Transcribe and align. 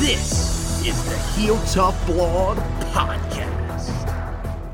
This 0.00 0.84
is 0.84 1.02
the 1.04 1.16
Heel 1.40 1.56
Tough 1.66 2.06
Blog 2.06 2.58
Podcast. 2.92 3.53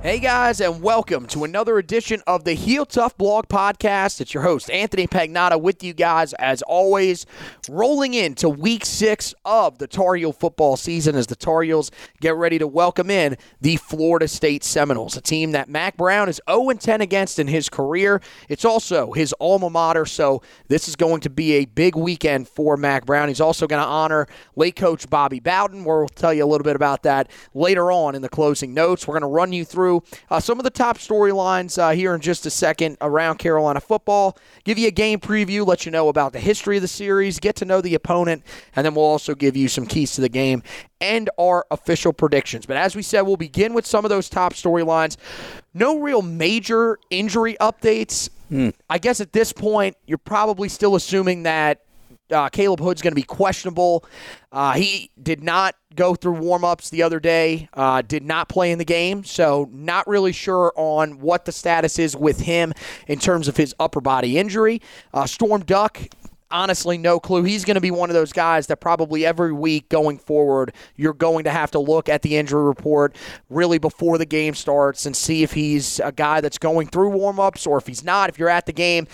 Hey 0.03 0.19
guys, 0.19 0.63
and 0.63 0.81
welcome 0.81 1.27
to 1.27 1.45
another 1.45 1.77
edition 1.77 2.23
of 2.27 2.45
the 2.45 2.55
Heel 2.55 2.87
Tough 2.87 3.19
Blog 3.19 3.49
Podcast. 3.49 4.23
It's 4.23 4.33
your 4.33 4.43
host, 4.43 4.71
Anthony 4.71 5.07
Pagnotta, 5.07 5.61
with 5.61 5.85
you 5.85 5.93
guys 5.93 6.33
as 6.39 6.63
always, 6.63 7.27
rolling 7.69 8.15
into 8.15 8.49
week 8.49 8.87
six 8.87 9.35
of 9.45 9.77
the 9.77 9.87
Tar 9.87 10.15
Heel 10.15 10.33
football 10.33 10.79
season 10.79 11.17
as 11.17 11.27
the 11.27 11.37
Tar 11.37 11.65
Heels 11.65 11.91
get 12.23 12.35
ready 12.35 12.59
to 12.59 12.67
welcome 12.67 13.11
in 13.11 13.37
the 13.61 13.77
Florida 13.77 14.27
State 14.27 14.65
Seminoles, 14.65 15.19
a 15.19 15.21
team 15.21 15.53
that 15.53 15.69
Mack 15.69 15.99
Brown 15.99 16.31
is 16.31 16.41
0 16.49 16.73
10 16.73 17.03
against 17.03 17.39
in 17.39 17.49
his 17.49 17.69
career. 17.69 18.23
It's 18.49 18.65
also 18.65 19.13
his 19.13 19.35
alma 19.39 19.69
mater, 19.69 20.07
so 20.07 20.41
this 20.69 20.89
is 20.89 20.97
going 20.97 21.21
to 21.21 21.31
be 21.31 21.53
a 21.57 21.67
big 21.67 21.95
weekend 21.95 22.49
for 22.49 22.79
Mack 22.79 23.05
Brown. 23.05 23.29
He's 23.29 23.39
also 23.39 23.67
going 23.67 23.83
to 23.83 23.87
honor 23.89 24.27
late 24.57 24.77
coach 24.77 25.11
Bobby 25.11 25.41
Bowden, 25.41 25.85
where 25.85 25.99
we'll 25.99 26.09
tell 26.09 26.33
you 26.33 26.43
a 26.43 26.49
little 26.49 26.65
bit 26.65 26.75
about 26.75 27.03
that 27.03 27.31
later 27.53 27.93
on 27.93 28.15
in 28.15 28.23
the 28.23 28.31
closing 28.31 28.73
notes. 28.73 29.07
We're 29.07 29.21
going 29.21 29.21
to 29.21 29.27
run 29.27 29.53
you 29.53 29.67
through 29.67 29.90
uh, 30.31 30.41
some 30.41 30.59
of 30.59 30.65
the 30.65 30.71
top 30.71 30.99
storylines 30.99 31.79
uh, 31.79 31.91
here 31.91 32.15
in 32.15 32.21
just 32.21 32.47
a 32.47 32.51
second 32.51 32.97
around 33.01 33.39
Carolina 33.39 33.81
football, 33.81 34.37
give 34.65 34.79
you 34.79 34.89
a 34.89 34.93
game 34.93 35.19
preview, 35.21 35.67
let 35.67 35.85
you 35.85 35.93
know 35.93 36.09
about 36.09 36.33
the 36.33 36.41
history 36.41 36.77
of 36.77 36.83
the 36.83 36.89
series, 36.89 37.39
get 37.39 37.57
to 37.57 37.65
know 37.65 37.81
the 37.81 37.95
opponent, 37.95 38.43
and 38.77 38.85
then 38.85 38.95
we'll 38.95 39.05
also 39.05 39.35
give 39.35 39.57
you 39.57 39.69
some 39.69 39.87
keys 39.87 40.13
to 40.13 40.21
the 40.21 40.29
game 40.29 40.63
and 41.01 41.31
our 41.39 41.65
official 41.71 42.13
predictions. 42.13 42.67
But 42.67 42.77
as 42.77 42.95
we 42.95 43.03
said, 43.03 43.23
we'll 43.23 43.37
begin 43.37 43.73
with 43.75 43.87
some 43.87 44.05
of 44.05 44.09
those 44.11 44.29
top 44.29 44.53
storylines. 44.53 45.17
No 45.73 45.99
real 45.99 46.23
major 46.23 46.99
injury 47.11 47.57
updates. 47.61 48.29
I 48.91 48.99
guess 48.99 49.21
at 49.21 49.33
this 49.33 49.53
point, 49.53 49.97
you're 50.07 50.19
probably 50.19 50.69
still 50.69 50.97
assuming 50.97 51.45
that 51.45 51.81
uh, 52.31 52.49
Caleb 52.49 52.81
Hood's 52.81 53.03
going 53.03 53.13
to 53.13 53.17
be 53.17 53.23
questionable. 53.23 54.05
Uh, 54.53 54.73
he 54.73 55.11
did 55.23 55.43
not 55.43 55.75
go 55.95 56.15
through 56.15 56.33
warm-ups 56.33 56.91
the 56.91 57.03
other 57.03 57.21
day. 57.21 57.69
Uh, 57.75 58.03
did 58.03 58.23
not 58.23 58.49
play 58.49 58.71
in 58.73 58.79
the 58.79 58.85
game, 58.85 59.25
so 59.25 59.69
not 59.73 60.07
really 60.07 60.33
sure 60.33 60.73
on 60.77 61.19
what 61.21 61.45
the 61.45 61.53
status 61.53 61.99
is 61.99 62.17
with 62.17 62.41
him 62.41 62.73
in 63.07 63.19
terms 63.19 63.49
of 63.49 63.57
his 63.57 63.75
upper 63.79 64.01
body 64.01 64.39
injury. 64.39 64.81
Uh, 65.13 65.27
Storm 65.27 65.63
Duck 65.63 66.01
honestly 66.51 66.99
no 66.99 67.21
clue. 67.21 67.43
He's 67.43 67.65
going 67.65 67.77
to 67.77 67.81
be 67.81 67.91
one 67.91 68.11
of 68.11 68.15
those 68.15 68.33
guys 68.33 68.67
that 68.69 68.77
probably 68.79 69.25
every 69.25 69.53
week 69.53 69.89
going 69.89 70.19
forward, 70.19 70.73
you're 70.97 71.13
going 71.13 71.45
to 71.45 71.51
have 71.51 71.71
to 71.73 71.79
look 71.79 72.09
at 72.09 72.23
the 72.23 72.37
injury 72.37 72.63
report 72.63 73.17
really 73.49 73.79
before 73.79 74.19
the 74.19 74.27
game 74.27 74.55
starts 74.55 75.07
and 75.07 75.17
see 75.17 75.43
if 75.43 75.53
he's 75.53 76.01
a 76.01 76.13
guy 76.13 76.41
that's 76.41 76.59
going 76.59 76.89
through 76.89 77.11
warm-ups 77.11 77.67
or 77.67 77.79
if 77.79 77.87
he's 77.87 78.05
not. 78.05 78.29
If 78.29 78.39
you're 78.39 78.49
at 78.49 78.67
the 78.67 78.73
game, 78.73 79.07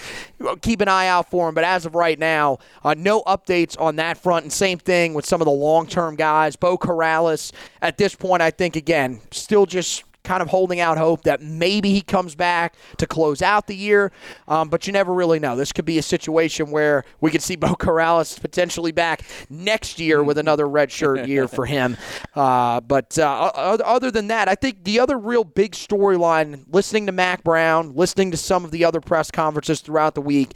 keep 0.63 0.81
an 0.81 0.89
eye 0.89 1.07
out 1.07 1.31
for 1.31 1.49
him. 1.49 1.55
But 1.55 1.65
as 1.65 1.87
of 1.87 1.95
right 1.95 2.19
now, 2.19 2.59
uh, 2.85 2.95
no 2.95 3.23
updates 3.23 3.81
on 3.81 3.97
that 3.97 4.19
front. 4.19 4.45
And 4.45 4.53
same 4.53 4.79
thing 4.79 5.15
with 5.15 5.27
some 5.27 5.41
of 5.41 5.47
the 5.47 5.51
long-term 5.51 6.17
guys. 6.17 6.57
Beau 6.57 6.79
Corrales, 6.79 7.53
at 7.83 7.99
this 7.99 8.15
point, 8.15 8.43
I 8.43 8.51
think, 8.51 8.77
again, 8.77 9.21
still 9.31 9.67
just 9.67 10.05
kind 10.27 10.43
of 10.43 10.49
holding 10.49 10.81
out 10.81 10.99
hope 10.99 11.23
that 11.23 11.41
maybe 11.41 11.93
he 11.93 12.03
comes 12.03 12.35
back 12.35 12.75
to 12.99 13.07
close 13.07 13.41
out 13.41 13.69
the 13.69 13.77
year, 13.77 14.11
um, 14.49 14.69
but 14.69 14.87
you 14.87 14.93
never 14.93 15.15
really 15.15 15.39
know. 15.39 15.57
This 15.57 15.73
could 15.73 15.85
be 15.85 15.99
a 15.99 16.03
situation 16.03 16.71
where 16.71 17.05
we 17.21 17.31
could 17.31 17.43
see 17.43 17.57
Beau 17.57 17.75
Corrales 17.75 18.39
potentially 18.41 18.93
back 18.93 19.23
next 19.49 20.01
year 20.01 20.23
with 20.23 20.37
another 20.37 20.67
redshirt 20.67 21.27
year 21.27 21.49
for 21.49 21.65
him. 21.65 21.97
Uh, 22.35 22.81
but 22.81 23.19
uh, 23.19 23.51
other 23.85 24.11
than 24.11 24.27
that, 24.27 24.47
I 24.47 24.55
think 24.55 24.85
the 24.85 25.01
other 25.01 25.19
real 25.19 25.43
big 25.43 25.73
storyline, 25.73 26.65
listening 26.71 27.07
to 27.07 27.13
Mack 27.13 27.43
Brown, 27.43 27.95
listening 27.95 28.31
to 28.33 28.37
some 28.37 28.65
of 28.65 28.71
the 28.71 28.85
other 28.85 29.01
press 29.01 29.31
conferences 29.31 29.81
throughout 29.81 30.15
the 30.15 30.21
week, 30.21 30.53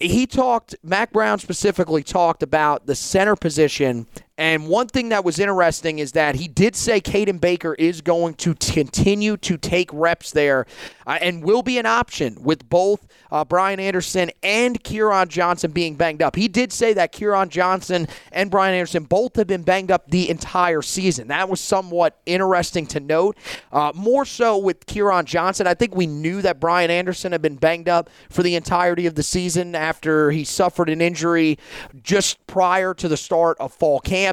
he 0.00 0.26
talked, 0.26 0.76
Mack 0.82 1.12
Brown 1.12 1.38
specifically 1.38 2.02
talked 2.02 2.42
about 2.42 2.86
the 2.86 2.94
center 2.94 3.36
position. 3.36 4.06
And 4.38 4.68
one 4.68 4.86
thing 4.86 5.08
that 5.08 5.24
was 5.24 5.40
interesting 5.40 5.98
is 5.98 6.12
that 6.12 6.36
he 6.36 6.46
did 6.46 6.76
say 6.76 7.00
Caden 7.00 7.40
Baker 7.40 7.74
is 7.74 8.00
going 8.00 8.34
to 8.34 8.54
continue 8.54 9.36
to 9.38 9.58
take 9.58 9.90
reps 9.92 10.30
there 10.30 10.64
uh, 11.08 11.18
and 11.20 11.42
will 11.42 11.62
be 11.62 11.76
an 11.78 11.86
option 11.86 12.36
with 12.40 12.68
both 12.68 13.08
uh, 13.32 13.44
Brian 13.44 13.80
Anderson 13.80 14.30
and 14.44 14.82
Quiron 14.84 15.28
Johnson 15.28 15.72
being 15.72 15.96
banged 15.96 16.22
up. 16.22 16.36
He 16.36 16.46
did 16.46 16.72
say 16.72 16.92
that 16.92 17.16
Quiron 17.16 17.48
Johnson 17.48 18.06
and 18.30 18.48
Brian 18.48 18.74
Anderson 18.74 19.04
both 19.04 19.34
have 19.36 19.48
been 19.48 19.62
banged 19.62 19.90
up 19.90 20.08
the 20.08 20.30
entire 20.30 20.82
season. 20.82 21.28
That 21.28 21.48
was 21.48 21.60
somewhat 21.60 22.20
interesting 22.24 22.86
to 22.88 23.00
note. 23.00 23.36
Uh, 23.72 23.90
more 23.94 24.24
so 24.24 24.56
with 24.56 24.86
Quiron 24.86 25.26
Johnson, 25.26 25.66
I 25.66 25.74
think 25.74 25.96
we 25.96 26.06
knew 26.06 26.42
that 26.42 26.60
Brian 26.60 26.90
Anderson 26.90 27.32
had 27.32 27.42
been 27.42 27.56
banged 27.56 27.88
up 27.88 28.08
for 28.30 28.42
the 28.44 28.54
entirety 28.54 29.06
of 29.06 29.16
the 29.16 29.22
season 29.22 29.74
after 29.74 30.30
he 30.30 30.44
suffered 30.44 30.88
an 30.88 31.00
injury 31.00 31.58
just 32.02 32.46
prior 32.46 32.94
to 32.94 33.08
the 33.08 33.16
start 33.16 33.56
of 33.58 33.72
fall 33.72 33.98
camp. 33.98 34.27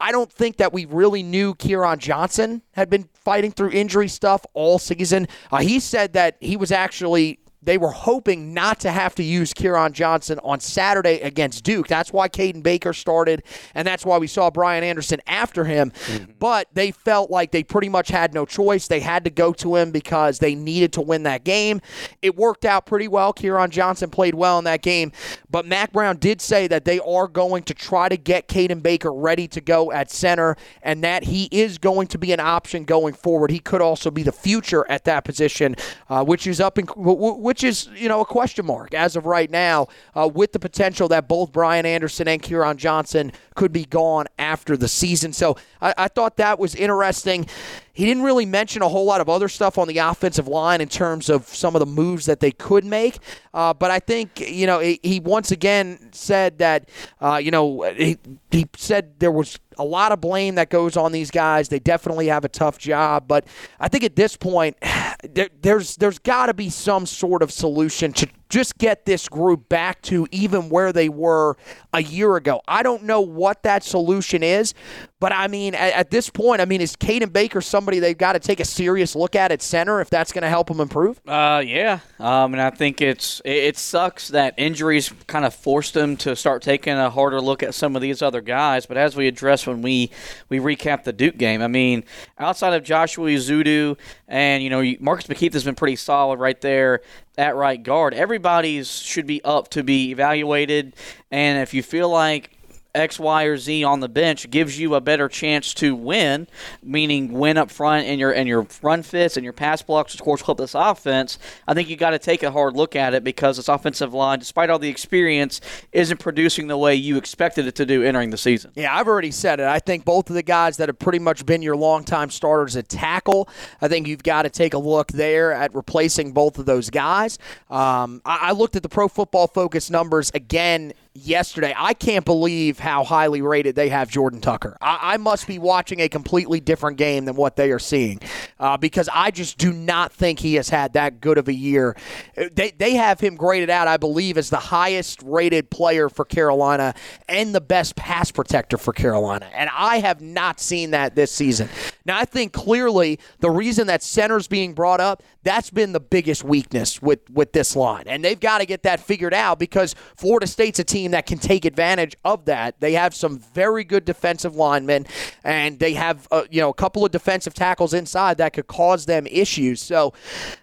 I 0.00 0.12
don't 0.12 0.30
think 0.30 0.58
that 0.58 0.72
we 0.72 0.84
really 0.84 1.22
knew 1.22 1.54
Quiron 1.54 1.98
Johnson 1.98 2.62
had 2.72 2.90
been 2.90 3.08
fighting 3.14 3.52
through 3.52 3.70
injury 3.70 4.08
stuff 4.08 4.44
all 4.52 4.78
season. 4.78 5.28
Uh, 5.50 5.58
he 5.58 5.80
said 5.80 6.12
that 6.12 6.36
he 6.40 6.56
was 6.56 6.72
actually 6.72 7.38
they 7.64 7.78
were 7.78 7.90
hoping 7.90 8.52
not 8.52 8.80
to 8.80 8.90
have 8.90 9.14
to 9.16 9.22
use 9.22 9.54
Quiron 9.54 9.92
Johnson 9.92 10.38
on 10.42 10.60
Saturday 10.60 11.20
against 11.20 11.64
Duke. 11.64 11.88
That's 11.88 12.12
why 12.12 12.28
Caden 12.28 12.62
Baker 12.62 12.92
started, 12.92 13.42
and 13.74 13.86
that's 13.86 14.04
why 14.04 14.18
we 14.18 14.26
saw 14.26 14.50
Brian 14.50 14.84
Anderson 14.84 15.20
after 15.26 15.64
him. 15.64 15.92
But 16.38 16.68
they 16.72 16.90
felt 16.90 17.30
like 17.30 17.52
they 17.52 17.62
pretty 17.62 17.88
much 17.88 18.08
had 18.08 18.34
no 18.34 18.44
choice. 18.44 18.88
They 18.88 19.00
had 19.00 19.24
to 19.24 19.30
go 19.30 19.52
to 19.54 19.76
him 19.76 19.90
because 19.90 20.38
they 20.38 20.54
needed 20.54 20.92
to 20.94 21.00
win 21.00 21.22
that 21.24 21.44
game. 21.44 21.80
It 22.22 22.36
worked 22.36 22.64
out 22.64 22.86
pretty 22.86 23.08
well. 23.08 23.32
Quiron 23.32 23.70
Johnson 23.70 24.10
played 24.10 24.34
well 24.34 24.58
in 24.58 24.64
that 24.64 24.82
game, 24.82 25.12
but 25.50 25.66
Mack 25.66 25.92
Brown 25.92 26.16
did 26.16 26.40
say 26.40 26.66
that 26.68 26.84
they 26.84 27.00
are 27.00 27.28
going 27.28 27.62
to 27.64 27.74
try 27.74 28.08
to 28.08 28.16
get 28.16 28.48
Caden 28.48 28.82
Baker 28.82 29.12
ready 29.12 29.48
to 29.48 29.60
go 29.60 29.92
at 29.92 30.10
center, 30.10 30.56
and 30.82 31.02
that 31.04 31.24
he 31.24 31.48
is 31.50 31.78
going 31.78 32.08
to 32.08 32.18
be 32.18 32.32
an 32.32 32.40
option 32.40 32.84
going 32.84 33.14
forward. 33.14 33.50
He 33.50 33.58
could 33.58 33.80
also 33.80 34.10
be 34.10 34.22
the 34.22 34.32
future 34.32 34.84
at 34.90 35.04
that 35.04 35.24
position, 35.24 35.76
uh, 36.08 36.24
which 36.24 36.46
is 36.46 36.60
up 36.60 36.78
in 36.78 36.86
which 36.86 37.53
is 37.62 37.88
you 37.94 38.08
know 38.08 38.20
a 38.20 38.24
question 38.24 38.66
mark 38.66 38.94
as 38.94 39.14
of 39.16 39.26
right 39.26 39.50
now, 39.50 39.88
uh, 40.14 40.28
with 40.32 40.52
the 40.52 40.58
potential 40.58 41.06
that 41.08 41.28
both 41.28 41.52
Brian 41.52 41.86
Anderson 41.86 42.26
and 42.26 42.42
Quiron 42.42 42.76
Johnson 42.76 43.32
could 43.54 43.72
be 43.72 43.84
gone 43.84 44.26
after 44.38 44.76
the 44.76 44.88
season. 44.88 45.32
So 45.32 45.56
I, 45.80 45.94
I 45.96 46.08
thought 46.08 46.38
that 46.38 46.58
was 46.58 46.74
interesting. 46.74 47.46
He 47.94 48.04
didn't 48.04 48.24
really 48.24 48.44
mention 48.44 48.82
a 48.82 48.88
whole 48.88 49.04
lot 49.04 49.20
of 49.20 49.28
other 49.28 49.48
stuff 49.48 49.78
on 49.78 49.86
the 49.86 49.98
offensive 49.98 50.48
line 50.48 50.80
in 50.80 50.88
terms 50.88 51.30
of 51.30 51.46
some 51.46 51.76
of 51.76 51.80
the 51.80 51.86
moves 51.86 52.26
that 52.26 52.40
they 52.40 52.50
could 52.50 52.84
make. 52.84 53.18
Uh, 53.54 53.72
but 53.72 53.90
I 53.92 54.00
think, 54.00 54.40
you 54.40 54.66
know, 54.66 54.80
he, 54.80 54.98
he 55.02 55.20
once 55.20 55.52
again 55.52 56.10
said 56.12 56.58
that, 56.58 56.88
uh, 57.20 57.40
you 57.42 57.52
know, 57.52 57.82
he, 57.82 58.18
he 58.50 58.66
said 58.76 59.20
there 59.20 59.30
was 59.30 59.60
a 59.78 59.84
lot 59.84 60.10
of 60.10 60.20
blame 60.20 60.56
that 60.56 60.70
goes 60.70 60.96
on 60.96 61.12
these 61.12 61.30
guys. 61.30 61.68
They 61.68 61.78
definitely 61.78 62.26
have 62.26 62.44
a 62.44 62.48
tough 62.48 62.78
job, 62.78 63.28
but 63.28 63.46
I 63.78 63.88
think 63.88 64.02
at 64.02 64.16
this 64.16 64.36
point, 64.36 64.76
there, 65.22 65.48
there's 65.62 65.96
there's 65.96 66.18
got 66.18 66.46
to 66.46 66.54
be 66.54 66.70
some 66.70 67.06
sort 67.06 67.42
of 67.42 67.52
solution 67.52 68.12
to 68.14 68.28
just 68.48 68.78
get 68.78 69.04
this 69.04 69.28
group 69.28 69.68
back 69.68 70.02
to 70.02 70.26
even 70.30 70.68
where 70.68 70.92
they 70.92 71.08
were 71.08 71.56
a 71.92 72.02
year 72.02 72.36
ago. 72.36 72.60
I 72.66 72.82
don't 72.82 73.04
know 73.04 73.20
what 73.20 73.62
that 73.62 73.82
solution 73.82 74.42
is, 74.42 74.74
but 75.20 75.32
I 75.32 75.48
mean, 75.48 75.74
at, 75.74 75.92
at 75.94 76.10
this 76.10 76.28
point, 76.28 76.60
I 76.60 76.64
mean, 76.64 76.80
is 76.80 76.96
Caden 76.96 77.32
Baker 77.32 77.60
somebody 77.60 77.98
they've 77.98 78.18
got 78.18 78.34
to 78.34 78.38
take 78.38 78.60
a 78.60 78.64
serious 78.64 79.16
look 79.16 79.34
at 79.34 79.52
at 79.52 79.62
center 79.62 80.00
if 80.00 80.10
that's 80.10 80.32
going 80.32 80.42
to 80.42 80.48
help 80.48 80.68
them 80.68 80.80
improve? 80.80 81.20
Uh, 81.26 81.62
yeah. 81.64 82.00
Um, 82.18 82.52
and 82.52 82.60
I 82.60 82.70
think 82.70 83.00
it's 83.00 83.40
it, 83.44 83.56
it 83.56 83.78
sucks 83.78 84.28
that 84.28 84.54
injuries 84.58 85.12
kind 85.26 85.44
of 85.44 85.54
forced 85.54 85.94
them 85.94 86.16
to 86.18 86.36
start 86.36 86.62
taking 86.62 86.94
a 86.94 87.10
harder 87.10 87.40
look 87.40 87.62
at 87.62 87.74
some 87.74 87.96
of 87.96 88.02
these 88.02 88.20
other 88.22 88.40
guys. 88.40 88.86
But 88.86 88.96
as 88.96 89.16
we 89.16 89.26
addressed 89.26 89.66
when 89.66 89.82
we 89.82 90.10
we 90.48 90.58
recap 90.58 91.04
the 91.04 91.12
Duke 91.12 91.38
game, 91.38 91.62
I 91.62 91.68
mean, 91.68 92.04
outside 92.38 92.74
of 92.74 92.84
Joshua 92.84 93.30
Ezeudu 93.30 93.96
and 94.28 94.62
you 94.62 94.70
know 94.70 94.82
Marcus 95.00 95.26
McKethan 95.26 95.54
has 95.54 95.64
been 95.64 95.74
pretty 95.74 95.96
solid 95.96 96.38
right 96.38 96.60
there 96.60 97.00
at 97.36 97.56
right 97.56 97.82
guard. 97.82 98.14
Everybody's 98.14 98.90
should 98.90 99.26
be 99.26 99.42
up 99.44 99.68
to 99.68 99.82
be 99.82 100.10
evaluated, 100.10 100.94
and 101.30 101.60
if 101.60 101.74
you 101.74 101.82
feel 101.82 102.08
like 102.08 102.53
X, 102.94 103.18
Y, 103.18 103.44
or 103.44 103.56
Z 103.56 103.82
on 103.84 104.00
the 104.00 104.08
bench 104.08 104.48
gives 104.50 104.78
you 104.78 104.94
a 104.94 105.00
better 105.00 105.28
chance 105.28 105.74
to 105.74 105.94
win, 105.94 106.46
meaning 106.82 107.32
win 107.32 107.58
up 107.58 107.70
front 107.70 108.06
and 108.06 108.20
your 108.20 108.32
and 108.32 108.48
your 108.48 108.66
run 108.82 109.02
fits 109.02 109.36
and 109.36 109.44
your 109.44 109.52
pass 109.52 109.82
blocks, 109.82 110.14
of 110.14 110.20
course, 110.20 110.42
help 110.42 110.58
this 110.58 110.74
offense. 110.74 111.38
I 111.66 111.74
think 111.74 111.88
you 111.88 111.96
got 111.96 112.10
to 112.10 112.18
take 112.18 112.42
a 112.42 112.50
hard 112.50 112.74
look 112.74 112.94
at 112.94 113.14
it 113.14 113.24
because 113.24 113.56
this 113.56 113.68
offensive 113.68 114.14
line, 114.14 114.38
despite 114.38 114.70
all 114.70 114.78
the 114.78 114.88
experience, 114.88 115.60
isn't 115.92 116.18
producing 116.18 116.68
the 116.68 116.78
way 116.78 116.94
you 116.94 117.16
expected 117.16 117.66
it 117.66 117.74
to 117.76 117.86
do 117.86 118.02
entering 118.02 118.30
the 118.30 118.38
season. 118.38 118.70
Yeah, 118.74 118.96
I've 118.96 119.08
already 119.08 119.30
said 119.30 119.60
it. 119.60 119.66
I 119.66 119.80
think 119.80 120.04
both 120.04 120.30
of 120.30 120.34
the 120.34 120.42
guys 120.42 120.76
that 120.76 120.88
have 120.88 120.98
pretty 120.98 121.18
much 121.18 121.44
been 121.44 121.62
your 121.62 121.76
longtime 121.76 122.30
starters 122.30 122.76
at 122.76 122.88
tackle, 122.88 123.48
I 123.80 123.88
think 123.88 124.06
you've 124.06 124.22
got 124.22 124.42
to 124.42 124.50
take 124.50 124.74
a 124.74 124.78
look 124.78 125.08
there 125.08 125.52
at 125.52 125.74
replacing 125.74 126.32
both 126.32 126.58
of 126.58 126.66
those 126.66 126.90
guys. 126.90 127.38
Um, 127.70 128.22
I, 128.24 128.38
I 128.42 128.52
looked 128.52 128.76
at 128.76 128.82
the 128.82 128.88
Pro 128.88 129.08
Football 129.08 129.48
Focus 129.48 129.90
numbers 129.90 130.30
again 130.34 130.92
yesterday. 131.14 131.72
I 131.76 131.94
can't 131.94 132.24
believe 132.24 132.80
how 132.80 133.04
highly 133.04 133.40
rated 133.40 133.76
they 133.76 133.88
have 133.88 134.10
Jordan 134.10 134.40
Tucker. 134.40 134.76
I, 134.80 135.14
I 135.14 135.16
must 135.16 135.46
be 135.46 135.58
watching 135.58 136.00
a 136.00 136.08
completely 136.08 136.58
different 136.58 136.98
game 136.98 137.24
than 137.24 137.36
what 137.36 137.54
they 137.54 137.70
are 137.70 137.78
seeing 137.78 138.20
uh, 138.58 138.76
because 138.76 139.08
I 139.12 139.30
just 139.30 139.56
do 139.56 139.72
not 139.72 140.12
think 140.12 140.40
he 140.40 140.54
has 140.56 140.68
had 140.68 140.94
that 140.94 141.20
good 141.20 141.38
of 141.38 141.46
a 141.46 141.52
year. 141.52 141.96
They, 142.34 142.72
they 142.72 142.94
have 142.94 143.20
him 143.20 143.36
graded 143.36 143.70
out, 143.70 143.86
I 143.86 143.96
believe, 143.96 144.36
as 144.36 144.50
the 144.50 144.56
highest 144.56 145.22
rated 145.22 145.70
player 145.70 146.08
for 146.08 146.24
Carolina 146.24 146.94
and 147.28 147.54
the 147.54 147.60
best 147.60 147.94
pass 147.94 148.32
protector 148.32 148.76
for 148.76 148.92
Carolina. 148.92 149.48
And 149.54 149.70
I 149.72 149.98
have 150.00 150.20
not 150.20 150.58
seen 150.58 150.90
that 150.90 151.14
this 151.14 151.30
season. 151.30 151.68
Now, 152.04 152.18
I 152.18 152.24
think 152.24 152.52
clearly 152.52 153.20
the 153.38 153.50
reason 153.50 153.86
that 153.86 154.02
center's 154.02 154.48
being 154.48 154.74
brought 154.74 155.00
up, 155.00 155.22
that's 155.44 155.70
been 155.70 155.92
the 155.92 156.00
biggest 156.00 156.42
weakness 156.42 157.00
with, 157.00 157.28
with 157.30 157.52
this 157.52 157.76
line. 157.76 158.04
And 158.06 158.24
they've 158.24 158.40
got 158.40 158.58
to 158.58 158.66
get 158.66 158.82
that 158.82 158.98
figured 158.98 159.34
out 159.34 159.58
because 159.58 159.94
Florida 160.16 160.46
State's 160.46 160.78
a 160.78 160.84
team 160.84 161.03
that 161.12 161.26
can 161.26 161.38
take 161.38 161.64
advantage 161.64 162.16
of 162.24 162.44
that. 162.46 162.80
They 162.80 162.92
have 162.92 163.14
some 163.14 163.38
very 163.38 163.84
good 163.84 164.04
defensive 164.04 164.56
linemen, 164.56 165.06
and 165.42 165.78
they 165.78 165.94
have 165.94 166.26
uh, 166.30 166.44
you 166.50 166.60
know 166.60 166.70
a 166.70 166.74
couple 166.74 167.04
of 167.04 167.12
defensive 167.12 167.54
tackles 167.54 167.94
inside 167.94 168.38
that 168.38 168.52
could 168.52 168.66
cause 168.66 169.06
them 169.06 169.26
issues. 169.26 169.80
So 169.80 170.12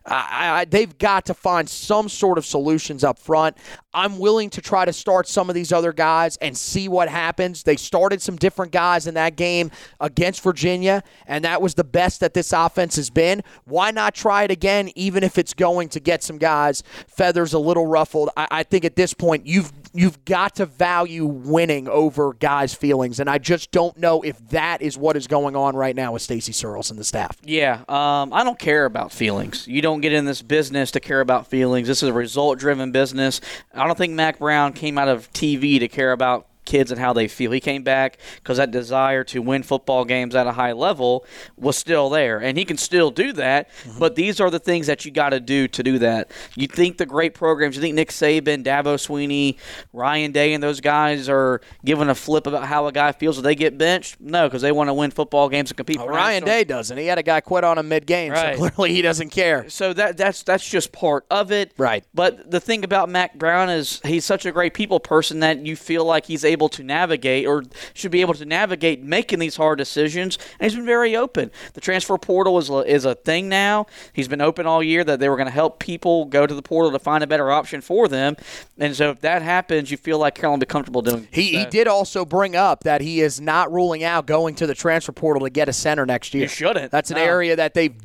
I, 0.05 0.65
they've 0.65 0.97
got 0.97 1.25
to 1.25 1.33
find 1.33 1.69
some 1.69 2.09
sort 2.09 2.37
of 2.37 2.45
solutions 2.45 3.03
up 3.03 3.19
front. 3.19 3.57
I'm 3.93 4.19
willing 4.19 4.49
to 4.51 4.61
try 4.61 4.85
to 4.85 4.93
start 4.93 5.27
some 5.27 5.49
of 5.49 5.55
these 5.55 5.73
other 5.73 5.91
guys 5.91 6.37
and 6.37 6.57
see 6.57 6.87
what 6.87 7.09
happens. 7.09 7.63
They 7.63 7.75
started 7.75 8.21
some 8.21 8.37
different 8.37 8.71
guys 8.71 9.05
in 9.05 9.15
that 9.15 9.35
game 9.35 9.69
against 9.99 10.41
Virginia, 10.41 11.03
and 11.27 11.43
that 11.43 11.61
was 11.61 11.73
the 11.73 11.83
best 11.83 12.21
that 12.21 12.33
this 12.33 12.53
offense 12.53 12.95
has 12.95 13.09
been. 13.09 13.43
Why 13.65 13.91
not 13.91 14.15
try 14.15 14.43
it 14.43 14.51
again, 14.51 14.91
even 14.95 15.23
if 15.23 15.37
it's 15.37 15.53
going 15.53 15.89
to 15.89 15.99
get 15.99 16.23
some 16.23 16.37
guys 16.37 16.83
feathers 17.07 17.53
a 17.53 17.59
little 17.59 17.85
ruffled? 17.85 18.29
I, 18.37 18.47
I 18.51 18.63
think 18.63 18.85
at 18.85 18.95
this 18.95 19.13
point 19.13 19.45
you've 19.45 19.71
you've 19.93 20.23
got 20.25 20.55
to 20.55 20.65
value 20.65 21.25
winning 21.25 21.87
over 21.87 22.33
guys' 22.33 22.73
feelings, 22.73 23.19
and 23.19 23.29
I 23.29 23.37
just 23.37 23.71
don't 23.71 23.97
know 23.97 24.21
if 24.21 24.37
that 24.49 24.81
is 24.81 24.97
what 24.97 25.17
is 25.17 25.27
going 25.27 25.55
on 25.55 25.75
right 25.75 25.95
now 25.95 26.13
with 26.13 26.21
Stacy 26.21 26.51
Searels 26.51 26.89
and 26.89 26.99
the 26.99 27.03
staff. 27.03 27.37
Yeah, 27.43 27.83
um, 27.89 28.33
I 28.33 28.43
don't 28.43 28.59
care 28.59 28.85
about 28.85 29.11
feelings. 29.11 29.67
You 29.67 29.81
don't 29.81 30.01
get 30.01 30.13
in 30.13 30.25
this 30.25 30.41
business 30.41 30.91
to 30.91 30.99
care 30.99 31.21
about 31.21 31.47
feelings. 31.47 31.87
This 31.87 32.03
is 32.03 32.09
a 32.09 32.13
result-driven 32.13 32.91
business. 32.91 33.41
I 33.73 33.85
don't 33.85 33.97
think 33.97 34.13
Mack 34.13 34.39
Brown 34.39 34.73
came 34.73 34.97
out 34.97 35.07
of 35.07 35.31
TV 35.33 35.79
to 35.79 35.87
care 35.87 36.11
about 36.11 36.47
kids 36.71 36.89
and 36.89 36.99
how 36.99 37.11
they 37.11 37.27
feel. 37.27 37.51
He 37.51 37.59
came 37.59 37.83
back 37.83 38.17
because 38.35 38.55
that 38.57 38.71
desire 38.71 39.25
to 39.25 39.41
win 39.41 39.61
football 39.61 40.05
games 40.05 40.33
at 40.35 40.47
a 40.47 40.53
high 40.53 40.71
level 40.71 41.25
was 41.57 41.77
still 41.77 42.09
there, 42.09 42.37
and 42.39 42.57
he 42.57 42.63
can 42.63 42.77
still 42.77 43.11
do 43.11 43.33
that. 43.33 43.69
Mm-hmm. 43.83 43.99
But 43.99 44.15
these 44.15 44.39
are 44.39 44.49
the 44.49 44.59
things 44.59 44.87
that 44.87 45.03
you 45.03 45.11
got 45.11 45.29
to 45.29 45.41
do 45.41 45.67
to 45.67 45.83
do 45.83 45.99
that. 45.99 46.31
You 46.55 46.67
think 46.67 46.97
the 46.97 47.05
great 47.05 47.33
programs, 47.33 47.75
you 47.75 47.81
think 47.81 47.95
Nick 47.95 48.09
Saban, 48.09 48.63
Dabo 48.63 48.95
Swinney, 48.95 49.57
Ryan 49.91 50.31
Day, 50.31 50.53
and 50.53 50.63
those 50.63 50.79
guys 50.79 51.27
are 51.27 51.59
giving 51.83 52.07
a 52.07 52.15
flip 52.15 52.47
about 52.47 52.65
how 52.67 52.87
a 52.87 52.93
guy 52.93 53.11
feels 53.11 53.37
if 53.37 53.43
they 53.43 53.55
get 53.55 53.77
benched? 53.77 54.21
No, 54.21 54.47
because 54.47 54.61
they 54.61 54.71
want 54.71 54.87
to 54.87 54.93
win 54.93 55.11
football 55.11 55.49
games 55.49 55.71
and 55.71 55.77
compete. 55.77 55.97
Oh, 55.99 56.07
Ryan 56.07 56.45
Day 56.45 56.63
doesn't. 56.63 56.97
He 56.97 57.07
had 57.07 57.17
a 57.17 57.23
guy 57.23 57.41
quit 57.41 57.65
on 57.65 57.77
him 57.77 57.89
mid 57.89 58.05
game, 58.05 58.31
right. 58.31 58.55
so 58.55 58.69
clearly 58.69 58.93
he 58.93 59.01
doesn't 59.01 59.29
care. 59.29 59.69
So 59.69 59.91
that 59.93 60.15
that's 60.15 60.43
that's 60.43 60.67
just 60.67 60.93
part 60.93 61.25
of 61.29 61.51
it, 61.51 61.73
right? 61.77 62.05
But 62.13 62.49
the 62.49 62.61
thing 62.61 62.85
about 62.85 63.09
Mack 63.09 63.37
Brown 63.37 63.69
is 63.69 63.99
he's 64.05 64.23
such 64.23 64.45
a 64.45 64.51
great 64.53 64.73
people 64.73 65.01
person 65.01 65.41
that 65.41 65.65
you 65.65 65.75
feel 65.75 66.05
like 66.05 66.25
he's 66.25 66.45
able 66.45 66.60
to 66.69 66.83
navigate 66.83 67.45
or 67.45 67.63
should 67.93 68.11
be 68.11 68.21
able 68.21 68.33
to 68.35 68.45
navigate 68.45 69.01
making 69.01 69.39
these 69.39 69.55
hard 69.55 69.77
decisions. 69.77 70.37
And 70.59 70.69
he's 70.69 70.75
been 70.75 70.85
very 70.85 71.15
open. 71.15 71.51
The 71.73 71.81
transfer 71.81 72.17
portal 72.17 72.57
is 72.57 72.69
a, 72.69 72.79
is 72.79 73.05
a 73.05 73.15
thing 73.15 73.49
now. 73.49 73.87
He's 74.13 74.27
been 74.27 74.41
open 74.41 74.65
all 74.65 74.81
year 74.83 75.03
that 75.03 75.19
they 75.19 75.29
were 75.29 75.35
going 75.37 75.47
to 75.47 75.53
help 75.53 75.79
people 75.79 76.25
go 76.25 76.45
to 76.45 76.53
the 76.53 76.61
portal 76.61 76.91
to 76.91 76.99
find 76.99 77.23
a 77.23 77.27
better 77.27 77.51
option 77.51 77.81
for 77.81 78.07
them. 78.07 78.35
And 78.77 78.95
so 78.95 79.11
if 79.11 79.21
that 79.21 79.41
happens, 79.41 79.91
you 79.91 79.97
feel 79.97 80.19
like 80.19 80.35
Carolina 80.35 80.57
will 80.57 80.61
be 80.61 80.65
comfortable 80.67 81.01
doing. 81.01 81.27
He 81.31 81.53
so. 81.53 81.59
he 81.59 81.65
did 81.65 81.87
also 81.87 82.25
bring 82.25 82.55
up 82.55 82.83
that 82.83 83.01
he 83.01 83.21
is 83.21 83.39
not 83.39 83.71
ruling 83.71 84.03
out 84.03 84.25
going 84.25 84.55
to 84.55 84.67
the 84.67 84.75
transfer 84.75 85.11
portal 85.11 85.43
to 85.43 85.49
get 85.49 85.69
a 85.69 85.73
center 85.73 86.05
next 86.05 86.33
year. 86.33 86.43
You 86.43 86.49
shouldn't. 86.49 86.91
That's 86.91 87.11
an 87.11 87.17
no. 87.17 87.23
area 87.23 87.55
that 87.55 87.73
they've 87.73 87.95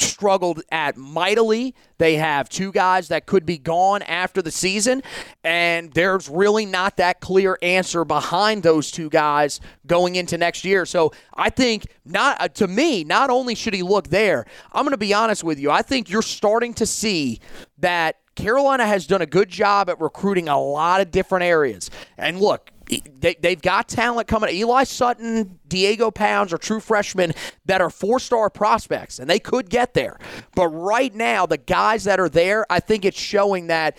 struggled 0.00 0.62
at 0.70 0.96
mightily. 0.96 1.74
They 1.98 2.16
have 2.16 2.48
two 2.48 2.72
guys 2.72 3.08
that 3.08 3.26
could 3.26 3.46
be 3.46 3.58
gone 3.58 4.02
after 4.02 4.42
the 4.42 4.50
season, 4.50 5.02
and 5.42 5.92
there's 5.92 6.28
really 6.28 6.66
not 6.66 6.96
that 6.96 7.20
clear 7.20 7.58
answer 7.62 8.04
behind 8.04 8.62
those 8.62 8.90
two 8.90 9.08
guys 9.08 9.60
going 9.86 10.16
into 10.16 10.36
next 10.38 10.64
year. 10.64 10.86
So 10.86 11.12
I 11.34 11.50
think 11.50 11.86
not 12.04 12.40
uh, 12.40 12.48
to 12.48 12.66
me, 12.66 13.04
not 13.04 13.30
only 13.30 13.54
should 13.54 13.74
he 13.74 13.82
look 13.82 14.08
there, 14.08 14.46
I'm 14.72 14.84
going 14.84 14.92
to 14.92 14.98
be 14.98 15.14
honest 15.14 15.44
with 15.44 15.58
you. 15.58 15.70
I 15.70 15.82
think 15.82 16.10
you're 16.10 16.22
starting 16.22 16.74
to 16.74 16.86
see 16.86 17.40
that 17.78 18.16
Carolina 18.34 18.86
has 18.86 19.06
done 19.06 19.22
a 19.22 19.26
good 19.26 19.48
job 19.48 19.88
at 19.88 20.00
recruiting 20.00 20.48
a 20.48 20.60
lot 20.60 21.00
of 21.00 21.10
different 21.10 21.44
areas. 21.44 21.90
And 22.18 22.40
look, 22.40 22.70
they, 22.86 23.34
they've 23.40 23.60
got 23.60 23.88
talent 23.88 24.28
coming. 24.28 24.54
Eli 24.54 24.84
Sutton, 24.84 25.58
Diego 25.68 26.10
Pounds 26.10 26.52
are 26.52 26.58
true 26.58 26.80
freshmen 26.80 27.32
that 27.66 27.80
are 27.80 27.90
four 27.90 28.18
star 28.20 28.50
prospects, 28.50 29.18
and 29.18 29.28
they 29.28 29.38
could 29.38 29.70
get 29.70 29.94
there. 29.94 30.18
But 30.54 30.68
right 30.68 31.14
now, 31.14 31.46
the 31.46 31.58
guys 31.58 32.04
that 32.04 32.20
are 32.20 32.28
there, 32.28 32.66
I 32.70 32.80
think 32.80 33.04
it's 33.04 33.18
showing 33.18 33.68
that 33.68 33.96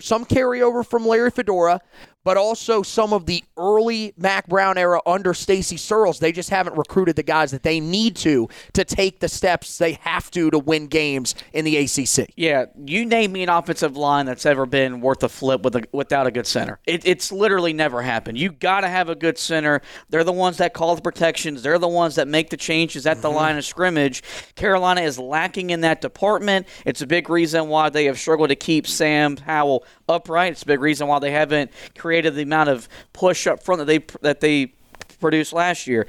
some 0.00 0.24
carryover 0.24 0.86
from 0.86 1.06
Larry 1.06 1.30
Fedora, 1.30 1.80
but 2.26 2.36
also 2.36 2.82
some 2.82 3.12
of 3.12 3.24
the 3.26 3.44
early 3.56 4.12
Mack 4.16 4.48
Brown 4.48 4.76
era 4.76 5.00
under 5.06 5.32
Stacy 5.32 5.76
Searels. 5.76 6.18
They 6.18 6.32
just 6.32 6.50
haven't 6.50 6.76
recruited 6.76 7.14
the 7.14 7.22
guys 7.22 7.52
that 7.52 7.62
they 7.62 7.78
need 7.78 8.16
to 8.16 8.48
to 8.72 8.84
take 8.84 9.20
the 9.20 9.28
steps 9.28 9.78
they 9.78 9.92
have 10.00 10.28
to 10.32 10.50
to 10.50 10.58
win 10.58 10.88
games 10.88 11.36
in 11.52 11.64
the 11.64 11.76
ACC. 11.76 12.28
Yeah, 12.34 12.64
you 12.84 13.06
name 13.06 13.30
me 13.30 13.44
an 13.44 13.48
offensive 13.48 13.96
line 13.96 14.26
that's 14.26 14.44
ever 14.44 14.66
been 14.66 15.00
worth 15.00 15.22
a 15.22 15.28
flip 15.28 15.62
with 15.62 15.76
a, 15.76 15.84
without 15.92 16.26
a 16.26 16.32
good 16.32 16.48
center. 16.48 16.80
It, 16.84 17.06
it's 17.06 17.30
literally 17.30 17.72
never 17.72 18.02
happened. 18.02 18.38
You 18.38 18.50
got 18.50 18.80
to 18.80 18.88
have 18.88 19.08
a 19.08 19.14
good 19.14 19.38
center. 19.38 19.80
They're 20.08 20.24
the 20.24 20.32
ones 20.32 20.56
that 20.56 20.74
call 20.74 20.96
the 20.96 21.02
protections. 21.02 21.62
They're 21.62 21.78
the 21.78 21.86
ones 21.86 22.16
that 22.16 22.26
make 22.26 22.50
the 22.50 22.56
changes 22.56 23.06
at 23.06 23.22
the 23.22 23.28
mm-hmm. 23.28 23.36
line 23.36 23.56
of 23.56 23.64
scrimmage. 23.64 24.24
Carolina 24.56 25.02
is 25.02 25.16
lacking 25.16 25.70
in 25.70 25.82
that 25.82 26.00
department. 26.00 26.66
It's 26.84 27.02
a 27.02 27.06
big 27.06 27.30
reason 27.30 27.68
why 27.68 27.88
they 27.88 28.06
have 28.06 28.18
struggled 28.18 28.48
to 28.48 28.56
keep 28.56 28.88
Sam 28.88 29.36
Howell 29.36 29.84
upright. 30.08 30.52
It's 30.52 30.62
a 30.62 30.66
big 30.66 30.80
reason 30.80 31.06
why 31.06 31.18
they 31.18 31.30
haven't 31.30 31.70
created 31.96 32.34
the 32.34 32.42
amount 32.42 32.70
of 32.70 32.88
push 33.12 33.46
up 33.46 33.62
front 33.62 33.80
that 33.80 33.86
they 33.86 33.98
that 34.20 34.40
they 34.40 34.72
produced 35.20 35.52
last 35.52 35.86
year. 35.86 36.06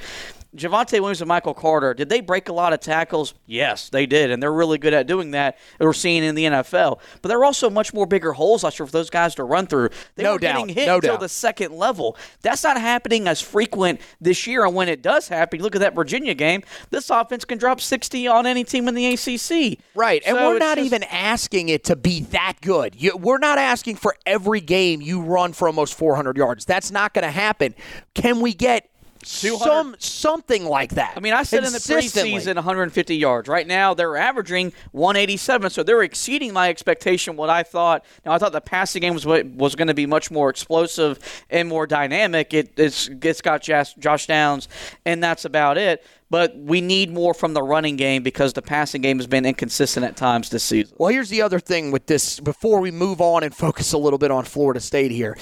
Javonte 0.55 0.93
Williams 0.99 1.21
and 1.21 1.27
Michael 1.27 1.53
Carter, 1.53 1.93
did 1.93 2.09
they 2.09 2.21
break 2.21 2.49
a 2.49 2.53
lot 2.53 2.73
of 2.73 2.79
tackles? 2.79 3.33
Yes, 3.45 3.89
they 3.89 4.05
did, 4.05 4.31
and 4.31 4.41
they're 4.41 4.51
really 4.53 4.77
good 4.77 4.93
at 4.93 5.05
doing 5.05 5.31
that. 5.31 5.57
We're 5.79 5.93
seeing 5.93 6.23
in 6.23 6.35
the 6.35 6.45
NFL, 6.45 6.99
but 7.21 7.29
there 7.29 7.37
are 7.39 7.45
also 7.45 7.69
much 7.69 7.93
more 7.93 8.05
bigger 8.07 8.31
holes 8.33 8.63
last 8.63 8.79
year 8.79 8.85
for 8.85 8.91
those 8.91 9.09
guys 9.09 9.35
to 9.35 9.43
run 9.43 9.67
through. 9.67 9.89
They 10.15 10.23
No 10.23 10.33
were 10.33 10.39
doubt, 10.39 10.57
getting 10.67 10.75
hit 10.75 10.85
no 10.87 10.95
until 10.95 11.13
doubt. 11.15 11.19
the 11.19 11.29
second 11.29 11.73
level. 11.73 12.17
That's 12.41 12.63
not 12.63 12.79
happening 12.79 13.27
as 13.27 13.41
frequent 13.41 13.99
this 14.21 14.47
year, 14.47 14.65
and 14.65 14.73
when 14.73 14.87
it 14.89 15.01
does 15.01 15.27
happen, 15.27 15.61
look 15.61 15.75
at 15.75 15.81
that 15.81 15.93
Virginia 15.93 16.33
game. 16.33 16.63
This 16.89 17.09
offense 17.09 17.43
can 17.45 17.57
drop 17.57 17.81
60 17.81 18.27
on 18.27 18.45
any 18.45 18.63
team 18.63 18.87
in 18.87 18.95
the 18.95 19.05
ACC. 19.13 19.79
Right, 19.95 20.23
and 20.25 20.37
we're 20.37 20.59
not 20.59 20.77
just- 20.77 20.85
even 20.85 21.03
asking 21.03 21.69
it 21.69 21.83
to 21.85 21.95
be 21.95 22.21
that 22.21 22.53
good. 22.61 22.95
You, 22.95 23.17
we're 23.17 23.37
not 23.37 23.57
asking 23.57 23.97
for 23.97 24.15
every 24.25 24.61
game 24.61 25.01
you 25.01 25.21
run 25.21 25.53
for 25.53 25.67
almost 25.67 25.93
400 25.95 26.37
yards. 26.37 26.65
That's 26.65 26.89
not 26.89 27.13
going 27.13 27.23
to 27.25 27.31
happen. 27.31 27.75
Can 28.13 28.39
we 28.39 28.53
get 28.53 28.83
200? 28.83 28.93
Some 29.27 29.95
something 29.99 30.65
like 30.65 30.91
that? 30.91 31.13
I 31.17 31.19
mean, 31.19 31.33
I 31.33 31.43
said 31.43 31.63
in 31.65 31.73
the 31.73 31.79
preseason 31.79 32.55
150 32.55 33.15
yards. 33.15 33.49
Right 33.49 33.67
now, 33.67 33.93
they're 33.93 34.15
averaging 34.15 34.71
187, 34.91 35.69
so 35.69 35.83
they're 35.83 36.01
exceeding 36.01 36.53
my 36.53 36.69
expectation. 36.69 37.35
What 37.35 37.49
I 37.49 37.63
thought. 37.63 38.05
Now, 38.25 38.31
I 38.31 38.37
thought 38.37 38.53
the 38.53 38.61
passing 38.61 39.01
game 39.01 39.13
was 39.13 39.25
was 39.25 39.75
going 39.75 39.89
to 39.89 39.93
be 39.93 40.05
much 40.05 40.31
more 40.31 40.49
explosive 40.49 41.19
and 41.49 41.67
more 41.67 41.85
dynamic. 41.85 42.53
It, 42.53 42.79
it's 42.79 43.09
it's 43.09 43.41
got 43.41 43.61
Josh, 43.61 43.93
Josh 43.95 44.27
Downs, 44.27 44.69
and 45.05 45.21
that's 45.21 45.45
about 45.45 45.77
it. 45.77 46.05
But 46.29 46.57
we 46.57 46.81
need 46.81 47.11
more 47.11 47.33
from 47.33 47.53
the 47.53 47.61
running 47.61 47.95
game 47.95 48.23
because 48.23 48.53
the 48.53 48.61
passing 48.61 49.01
game 49.01 49.17
has 49.17 49.27
been 49.27 49.45
inconsistent 49.45 50.05
at 50.05 50.17
times 50.17 50.49
this 50.49 50.63
season. 50.63 50.95
Well, 50.97 51.09
here's 51.09 51.29
the 51.29 51.41
other 51.41 51.59
thing 51.59 51.91
with 51.91 52.05
this 52.07 52.39
before 52.39 52.79
we 52.81 52.91
move 52.91 53.21
on 53.21 53.43
and 53.43 53.55
focus 53.55 53.93
a 53.93 53.97
little 53.97 54.19
bit 54.19 54.31
on 54.31 54.43
Florida 54.43 54.79
State 54.79 55.11
here. 55.11 55.37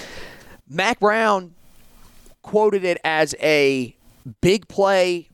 Mack 0.67 0.99
Brown 0.99 1.55
quoted 2.45 2.83
it 2.83 2.99
as 3.03 3.35
a 3.41 3.97
big 4.41 4.67
play 4.67 5.29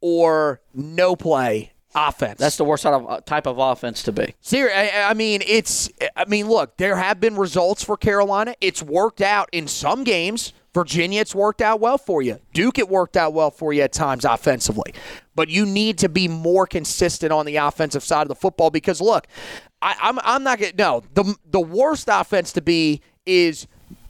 or 0.00 0.60
no 0.74 1.16
play 1.16 1.72
offense. 1.94 2.38
That's 2.38 2.56
the 2.56 2.64
worst 2.64 2.82
type 2.82 2.94
of, 2.94 3.10
uh, 3.10 3.20
type 3.22 3.46
of 3.46 3.58
offense 3.58 4.02
to 4.04 4.12
be. 4.12 4.34
Ser- 4.40 4.70
I, 4.72 5.10
I 5.10 5.14
mean, 5.14 5.42
it's. 5.46 5.90
I 6.14 6.24
mean, 6.26 6.48
look, 6.48 6.76
there 6.76 6.96
have 6.96 7.18
been 7.20 7.36
results 7.36 7.82
for 7.82 7.96
Carolina. 7.96 8.54
It's 8.60 8.82
worked 8.82 9.20
out 9.20 9.48
in 9.52 9.66
some 9.66 10.04
games. 10.04 10.52
Virginia, 10.72 11.20
it's 11.20 11.34
worked 11.34 11.60
out 11.60 11.80
well 11.80 11.98
for 11.98 12.22
you. 12.22 12.38
Duke, 12.52 12.78
it 12.78 12.88
worked 12.88 13.16
out 13.16 13.32
well 13.32 13.50
for 13.50 13.72
you 13.72 13.82
at 13.82 13.92
times 13.92 14.24
offensively. 14.24 14.94
But 15.34 15.48
you 15.48 15.66
need 15.66 15.98
to 15.98 16.08
be 16.08 16.28
more 16.28 16.64
consistent 16.64 17.32
on 17.32 17.44
the 17.44 17.56
offensive 17.56 18.04
side 18.04 18.22
of 18.22 18.28
the 18.28 18.36
football 18.36 18.70
because, 18.70 19.00
look, 19.00 19.26
I, 19.82 19.96
I'm, 20.00 20.20
I'm 20.22 20.44
not 20.44 20.60
going 20.60 20.70
to. 20.70 20.76
No, 20.76 21.02
the, 21.14 21.34
the 21.44 21.60
worst 21.60 22.08
offense 22.08 22.52
to 22.52 22.60
be 22.60 23.00
is 23.26 23.66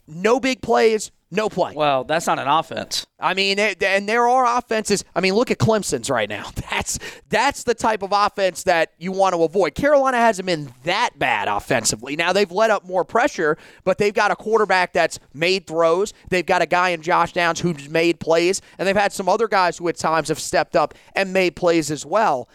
no 0.06 0.38
big 0.38 0.60
plays, 0.60 1.10
no 1.30 1.48
play. 1.48 1.72
Well, 1.74 2.04
that's 2.04 2.26
not 2.26 2.38
an 2.38 2.48
offense. 2.48 3.06
I 3.20 3.34
mean, 3.34 3.58
it- 3.58 3.82
and 3.82 4.08
there 4.08 4.26
are 4.28 4.58
offenses. 4.58 5.04
I 5.14 5.20
mean, 5.20 5.34
look 5.34 5.50
at 5.50 5.58
Clemson's 5.58 6.10
right 6.10 6.28
now. 6.28 6.50
That's 6.70 6.98
that's 7.28 7.62
the 7.64 7.74
type 7.74 8.02
of 8.02 8.10
offense 8.12 8.62
that 8.64 8.92
you 8.98 9.12
want 9.12 9.34
to 9.34 9.42
avoid. 9.44 9.74
Carolina 9.74 10.16
hasn't 10.16 10.46
been 10.46 10.72
that 10.84 11.10
bad 11.18 11.46
offensively. 11.48 12.16
Now 12.16 12.32
they've 12.32 12.50
let 12.50 12.70
up 12.70 12.84
more 12.84 13.04
pressure, 13.04 13.56
but 13.84 13.98
they've 13.98 14.14
got 14.14 14.30
a 14.30 14.36
quarterback 14.36 14.92
that's 14.92 15.18
made 15.34 15.66
throws. 15.66 16.12
They've 16.30 16.46
got 16.46 16.62
a 16.62 16.66
guy 16.66 16.90
in 16.90 17.02
Josh 17.02 17.32
Downs 17.32 17.60
who's 17.60 17.88
made 17.88 18.18
plays, 18.20 18.62
and 18.78 18.88
they've 18.88 18.96
had 18.96 19.12
some 19.12 19.28
other 19.28 19.46
guys 19.48 19.78
who 19.78 19.88
at 19.88 19.96
times 19.96 20.28
have 20.28 20.40
stepped 20.40 20.74
up 20.76 20.94
and 21.14 21.32
made 21.32 21.54
plays 21.56 21.90
as 21.90 22.04
well. 22.06 22.48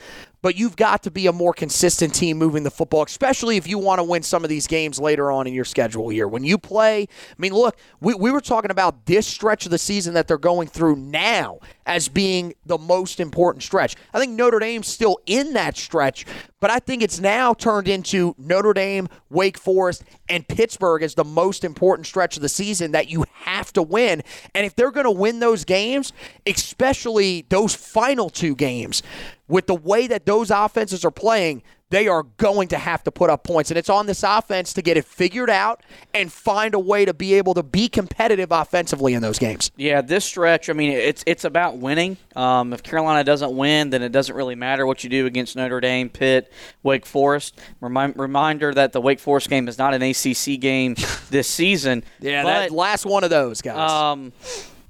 But 0.46 0.56
you've 0.56 0.75
got 0.75 1.02
to 1.02 1.10
be 1.10 1.25
a 1.25 1.34
more 1.34 1.54
consistent 1.54 2.14
team 2.14 2.38
moving 2.38 2.62
the 2.62 2.70
football, 2.70 3.02
especially 3.02 3.58
if 3.58 3.68
you 3.68 3.80
want 3.80 3.98
to 3.98 4.04
win 4.04 4.22
some 4.22 4.44
of 4.44 4.50
these 4.52 4.68
games 4.68 5.00
later 5.00 5.32
on 5.32 5.48
in 5.48 5.56
your 5.56 5.66
schedule 5.66 6.08
here. 6.10 6.28
When 6.28 6.44
you 6.44 6.60
play, 6.60 7.02
I 7.02 7.36
mean, 7.40 7.52
look, 7.52 7.75
we, 8.00 8.14
we 8.14 8.30
were 8.30 8.42
talking 8.42 8.70
about 8.70 9.08
this 9.08 9.25
stretch 9.25 9.66
of 9.66 9.72
the 9.72 9.80
season 9.80 10.14
that 10.14 10.28
they're 10.28 10.38
going 10.38 10.68
through 10.68 10.98
now 10.98 11.58
as 11.86 12.08
being 12.08 12.54
the 12.65 12.77
most 12.77 13.20
important 13.20 13.63
stretch. 13.63 13.96
I 14.13 14.20
think 14.20 14.34
Notre 14.34 14.60
Dame's 14.60 14.88
still 14.88 15.20
in 15.25 15.54
that 15.54 15.77
stretch, 15.77 16.25
but 16.60 16.72
I 16.72 16.80
think 16.80 17.04
it's 17.04 17.20
now 17.20 17.54
turned 17.54 17.88
into 17.88 18.36
Notre 18.38 18.74
Dame, 18.74 19.08
Wake 19.30 19.58
Forest, 19.58 20.04
and 20.27 20.48
Pittsburgh 20.48 21.04
as 21.04 21.15
the 21.15 21.24
most 21.24 21.63
important 21.63 22.08
stretch 22.08 22.36
of 22.36 22.42
the 22.42 22.50
season 22.50 22.92
that 22.94 23.10
you 23.10 23.25
have 23.34 23.72
to 23.74 23.84
win. 23.84 24.24
And 24.54 24.65
if 24.65 24.75
they're 24.75 24.92
going 24.92 25.06
to 25.06 25.12
win 25.12 25.39
those 25.39 25.63
games, 25.65 26.12
especially 26.48 27.46
those 27.50 27.75
final 27.75 28.30
two 28.30 28.56
games, 28.56 29.04
with 29.48 29.68
the 29.68 29.75
way 29.75 30.08
that 30.08 30.25
those 30.25 30.50
offenses 30.50 31.06
are 31.06 31.12
playing, 31.12 31.62
they 31.89 32.08
are 32.08 32.24
going 32.24 32.68
to 32.70 32.77
have 32.77 33.04
to 33.04 33.12
put 33.12 33.30
up 33.30 33.44
points. 33.44 33.70
And 33.72 33.77
it's 33.77 33.89
on 33.89 34.06
this 34.06 34.24
offense 34.24 34.74
to 34.74 34.82
get 34.82 34.98
it 34.98 35.06
figured 35.06 35.50
out 35.50 35.82
and 36.13 36.32
find 36.32 36.74
a 36.74 36.80
way 36.80 37.06
to 37.06 37.13
be 37.13 37.36
able 37.36 37.54
to 37.54 37.63
be 37.63 37.88
competitive 37.88 38.51
offensively 38.51 39.13
in 39.13 39.22
those 39.22 39.38
games. 39.38 39.72
Yeah, 39.77 40.01
this 40.01 40.25
stretch, 40.25 40.70
I 40.70 40.74
mean, 40.74 40.92
it's 40.92 41.24
it's 41.27 41.44
about 41.44 41.77
winning. 41.77 42.18
Um, 42.36 42.74
if 42.74 42.84
Carolina 42.84 43.24
doesn't 43.24 43.56
win, 43.56 43.92
then 43.92 44.01
it 44.01 44.12
doesn't 44.12 44.36
really 44.36 44.56
matter 44.56 44.86
what 44.86 45.04
you 45.04 45.10
do 45.10 45.25
against 45.25 45.56
Notre 45.56 45.80
Dame, 45.80 46.10
Pitt, 46.10 46.51
Wake 46.84 47.06
Forest. 47.06 47.60
Remind, 47.82 48.18
reminder 48.18 48.74
that 48.74 48.92
the 48.92 49.01
Wake 49.01 49.20
Forest 49.20 49.50
game 49.50 49.68
is 49.68 49.77
not 49.77 49.94
an 49.94 50.01
ACC 50.01 50.60
game 50.60 50.96
this 51.30 51.48
season. 51.48 52.04
Yeah, 52.20 52.44
but, 52.44 52.50
that 52.50 52.72
last 52.72 53.06
one 53.06 53.24
of 53.24 53.30
those 53.30 53.62
guys. 53.62 53.92
um, 53.92 54.34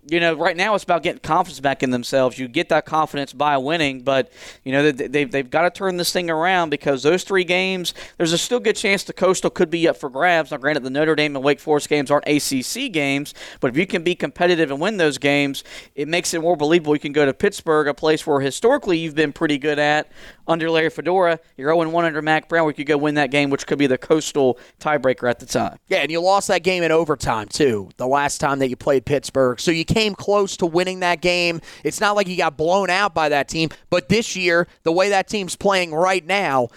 you 0.07 0.19
know, 0.19 0.35
right 0.35 0.55
now 0.55 0.75
it's 0.75 0.83
about 0.83 1.03
getting 1.03 1.19
confidence 1.19 1.59
back 1.59 1.81
in 1.81 1.89
themselves. 1.89 2.37
You 2.37 2.47
get 2.47 2.69
that 2.69 2.85
confidence 2.85 3.33
by 3.33 3.57
winning, 3.57 4.01
but 4.01 4.31
you 4.63 4.71
know 4.71 4.91
they, 4.91 5.07
they've 5.07 5.31
they've 5.31 5.49
got 5.49 5.63
to 5.63 5.71
turn 5.71 5.97
this 5.97 6.11
thing 6.11 6.29
around 6.29 6.69
because 6.69 7.03
those 7.03 7.23
three 7.23 7.43
games, 7.43 7.93
there's 8.17 8.33
a 8.33 8.37
still 8.37 8.59
good 8.59 8.75
chance 8.75 9.03
the 9.03 9.13
Coastal 9.13 9.49
could 9.49 9.69
be 9.69 9.87
up 9.87 9.97
for 9.97 10.09
grabs. 10.09 10.51
Now, 10.51 10.57
granted, 10.57 10.83
the 10.83 10.89
Notre 10.89 11.15
Dame 11.15 11.35
and 11.35 11.43
Wake 11.43 11.59
Forest 11.59 11.89
games 11.89 12.11
aren't 12.11 12.27
ACC 12.27 12.91
games, 12.91 13.33
but 13.59 13.71
if 13.71 13.77
you 13.77 13.87
can 13.87 14.03
be 14.03 14.15
competitive 14.15 14.71
and 14.71 14.79
win 14.79 14.97
those 14.97 15.17
games, 15.17 15.63
it 15.95 16.07
makes 16.07 16.33
it 16.33 16.41
more 16.41 16.55
believable. 16.55 16.95
You 16.95 16.99
can 16.99 17.13
go 17.13 17.25
to 17.25 17.33
Pittsburgh, 17.33 17.87
a 17.87 17.93
place 17.93 18.25
where 18.27 18.39
historically 18.39 18.97
you've 18.97 19.15
been 19.15 19.33
pretty 19.33 19.57
good 19.57 19.79
at 19.79 20.11
under 20.47 20.69
Larry 20.69 20.89
Fedora. 20.89 21.39
You're 21.57 21.71
0-1 21.71 22.03
under 22.03 22.21
Mack 22.21 22.49
Brown, 22.49 22.65
where 22.65 22.71
you 22.71 22.75
could 22.75 22.87
go 22.87 22.97
win 22.97 23.15
that 23.15 23.31
game, 23.31 23.49
which 23.49 23.65
could 23.65 23.79
be 23.79 23.87
the 23.87 23.97
Coastal 23.97 24.59
tiebreaker 24.79 25.29
at 25.29 25.39
the 25.39 25.45
time. 25.45 25.77
Yeah, 25.87 25.99
and 25.99 26.11
you 26.11 26.21
lost 26.21 26.47
that 26.49 26.63
game 26.63 26.83
in 26.83 26.91
overtime 26.91 27.47
too. 27.47 27.89
The 27.97 28.07
last 28.07 28.39
time 28.39 28.59
that 28.59 28.69
you 28.69 28.75
played 28.75 29.05
Pittsburgh, 29.05 29.59
so 29.59 29.71
you 29.71 29.85
came 29.95 30.13
close 30.13 30.57
to 30.57 30.65
winning 30.65 30.99
that 30.99 31.21
game. 31.21 31.61
It's 31.85 32.01
not 32.01 32.17
like 32.17 32.27
you 32.27 32.35
got 32.35 32.57
blown 32.57 32.89
out 32.89 33.13
by 33.13 33.29
that 33.29 33.47
team, 33.47 33.69
but 33.89 34.09
this 34.09 34.35
year, 34.35 34.67
the 34.83 34.91
way 34.91 35.07
that 35.09 35.29
team's 35.29 35.55
playing 35.55 35.93
right 35.93 36.25
now. 36.25 36.67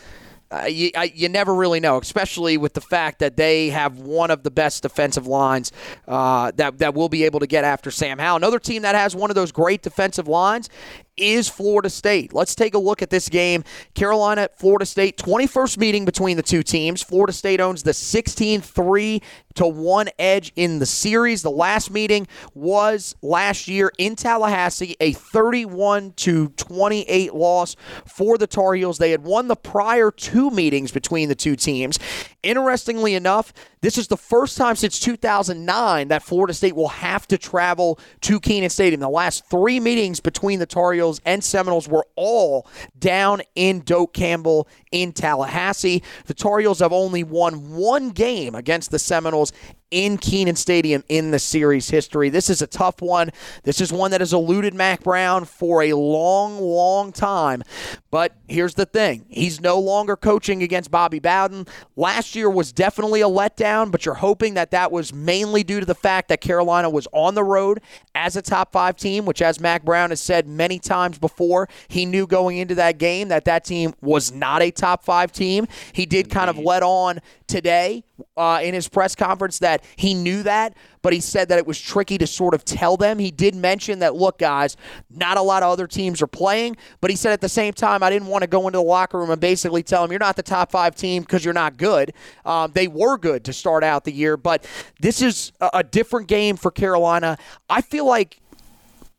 Uh, 0.50 0.64
you, 0.64 0.90
I, 0.96 1.12
you 1.14 1.28
never 1.28 1.54
really 1.54 1.78
know, 1.78 1.98
especially 1.98 2.56
with 2.56 2.72
the 2.72 2.80
fact 2.80 3.18
that 3.18 3.36
they 3.36 3.68
have 3.68 3.98
one 3.98 4.30
of 4.30 4.44
the 4.44 4.50
best 4.50 4.82
defensive 4.82 5.26
lines 5.26 5.72
uh, 6.06 6.52
that 6.56 6.78
that 6.78 6.94
will 6.94 7.10
be 7.10 7.24
able 7.24 7.40
to 7.40 7.46
get 7.46 7.64
after 7.64 7.90
Sam 7.90 8.18
Howell. 8.18 8.38
Another 8.38 8.58
team 8.58 8.80
that 8.80 8.94
has 8.94 9.14
one 9.14 9.30
of 9.30 9.34
those 9.34 9.52
great 9.52 9.82
defensive 9.82 10.26
lines 10.26 10.70
is 11.18 11.50
Florida 11.50 11.90
State. 11.90 12.32
Let's 12.32 12.54
take 12.54 12.72
a 12.72 12.78
look 12.78 13.02
at 13.02 13.10
this 13.10 13.28
game. 13.28 13.62
Carolina 13.94 14.48
Florida 14.56 14.86
State, 14.86 15.18
21st 15.18 15.76
meeting 15.76 16.04
between 16.06 16.38
the 16.38 16.42
two 16.42 16.62
teams. 16.62 17.02
Florida 17.02 17.34
State 17.34 17.60
owns 17.60 17.82
the 17.82 17.92
16 17.92 18.62
3 18.62 19.22
to 19.58 19.66
1 19.66 20.08
edge 20.20 20.52
in 20.54 20.78
the 20.78 20.86
series. 20.86 21.42
The 21.42 21.50
last 21.50 21.90
meeting 21.90 22.28
was 22.54 23.16
last 23.22 23.66
year 23.66 23.90
in 23.98 24.14
Tallahassee, 24.14 24.96
a 25.00 25.12
31 25.12 26.12
to 26.12 26.50
28 26.50 27.34
loss 27.34 27.74
for 28.06 28.38
the 28.38 28.46
Tar 28.46 28.74
Heels. 28.74 28.98
They 28.98 29.10
had 29.10 29.24
won 29.24 29.48
the 29.48 29.56
prior 29.56 30.12
two 30.12 30.50
meetings 30.50 30.92
between 30.92 31.28
the 31.28 31.34
two 31.34 31.56
teams. 31.56 31.98
Interestingly 32.44 33.14
enough, 33.14 33.52
this 33.80 33.98
is 33.98 34.08
the 34.08 34.16
first 34.16 34.56
time 34.56 34.76
since 34.76 34.98
2009 34.98 36.08
that 36.08 36.22
Florida 36.22 36.54
State 36.54 36.74
will 36.74 36.88
have 36.88 37.26
to 37.28 37.38
travel 37.38 37.98
to 38.22 38.40
Kenan 38.40 38.70
Stadium. 38.70 39.00
The 39.00 39.08
last 39.08 39.48
three 39.50 39.80
meetings 39.80 40.20
between 40.20 40.58
the 40.58 40.66
Tar 40.66 40.92
Heels 40.92 41.20
and 41.24 41.42
Seminoles 41.42 41.88
were 41.88 42.06
all 42.16 42.66
down 42.98 43.42
in 43.54 43.80
Doak 43.80 44.14
Campbell 44.14 44.68
in 44.92 45.12
Tallahassee. 45.12 46.02
The 46.26 46.34
Tar 46.34 46.60
Heels 46.60 46.78
have 46.78 46.92
only 46.92 47.24
won 47.24 47.74
one 47.74 48.10
game 48.10 48.54
against 48.54 48.90
the 48.90 48.98
Seminoles 48.98 49.47
disciples 49.50 49.77
in 49.90 50.18
Kenan 50.18 50.56
Stadium 50.56 51.02
in 51.08 51.30
the 51.30 51.38
series 51.38 51.88
history. 51.88 52.28
This 52.28 52.50
is 52.50 52.62
a 52.62 52.66
tough 52.66 53.00
one. 53.00 53.30
This 53.62 53.80
is 53.80 53.92
one 53.92 54.10
that 54.10 54.20
has 54.20 54.32
eluded 54.32 54.74
Mack 54.74 55.02
Brown 55.02 55.44
for 55.44 55.82
a 55.82 55.94
long, 55.94 56.60
long 56.60 57.12
time. 57.12 57.62
But 58.10 58.34
here's 58.48 58.74
the 58.74 58.86
thing 58.86 59.24
he's 59.28 59.60
no 59.60 59.78
longer 59.78 60.16
coaching 60.16 60.62
against 60.62 60.90
Bobby 60.90 61.18
Bowden. 61.18 61.66
Last 61.96 62.34
year 62.34 62.50
was 62.50 62.72
definitely 62.72 63.20
a 63.20 63.28
letdown, 63.28 63.90
but 63.90 64.04
you're 64.04 64.14
hoping 64.14 64.54
that 64.54 64.70
that 64.70 64.92
was 64.92 65.12
mainly 65.12 65.62
due 65.62 65.80
to 65.80 65.86
the 65.86 65.94
fact 65.94 66.28
that 66.28 66.40
Carolina 66.40 66.90
was 66.90 67.08
on 67.12 67.34
the 67.34 67.44
road 67.44 67.80
as 68.14 68.36
a 68.36 68.42
top 68.42 68.72
five 68.72 68.96
team, 68.96 69.24
which, 69.24 69.40
as 69.40 69.60
Mack 69.60 69.84
Brown 69.84 70.10
has 70.10 70.20
said 70.20 70.46
many 70.46 70.78
times 70.78 71.18
before, 71.18 71.68
he 71.88 72.04
knew 72.04 72.26
going 72.26 72.58
into 72.58 72.74
that 72.74 72.98
game 72.98 73.28
that 73.28 73.44
that 73.44 73.64
team 73.64 73.94
was 74.00 74.32
not 74.32 74.62
a 74.62 74.70
top 74.70 75.04
five 75.04 75.32
team. 75.32 75.66
He 75.92 76.06
did 76.06 76.30
kind 76.30 76.50
of 76.50 76.58
let 76.58 76.82
on 76.82 77.20
today 77.46 78.04
uh, 78.36 78.60
in 78.62 78.74
his 78.74 78.88
press 78.88 79.14
conference 79.14 79.58
that 79.60 79.77
he 79.96 80.14
knew 80.14 80.42
that, 80.42 80.76
but 81.02 81.12
he 81.12 81.20
said 81.20 81.48
that 81.48 81.58
it 81.58 81.66
was 81.66 81.80
tricky 81.80 82.18
to 82.18 82.26
sort 82.26 82.54
of 82.54 82.64
tell 82.64 82.96
them. 82.96 83.18
He 83.18 83.30
did 83.30 83.54
mention 83.54 84.00
that, 84.00 84.14
look, 84.14 84.38
guys, 84.38 84.76
not 85.10 85.36
a 85.36 85.42
lot 85.42 85.62
of 85.62 85.70
other 85.70 85.86
teams 85.86 86.20
are 86.22 86.26
playing, 86.26 86.76
but 87.00 87.10
he 87.10 87.16
said 87.16 87.32
at 87.32 87.40
the 87.40 87.48
same 87.48 87.72
time, 87.72 88.02
I 88.02 88.10
didn't 88.10 88.28
want 88.28 88.42
to 88.42 88.48
go 88.48 88.66
into 88.66 88.78
the 88.78 88.82
locker 88.82 89.18
room 89.18 89.30
and 89.30 89.40
basically 89.40 89.82
tell 89.82 90.02
them 90.02 90.12
you're 90.12 90.18
not 90.18 90.36
the 90.36 90.42
top 90.42 90.70
five 90.70 90.94
team 90.94 91.22
because 91.22 91.44
you're 91.44 91.54
not 91.54 91.76
good. 91.76 92.12
Um, 92.44 92.72
they 92.74 92.88
were 92.88 93.18
good 93.18 93.44
to 93.44 93.52
start 93.52 93.84
out 93.84 94.04
the 94.04 94.12
year, 94.12 94.36
but 94.36 94.66
this 95.00 95.22
is 95.22 95.52
a, 95.60 95.70
a 95.74 95.84
different 95.84 96.28
game 96.28 96.56
for 96.56 96.70
Carolina. 96.70 97.38
I 97.68 97.80
feel 97.80 98.06
like 98.06 98.40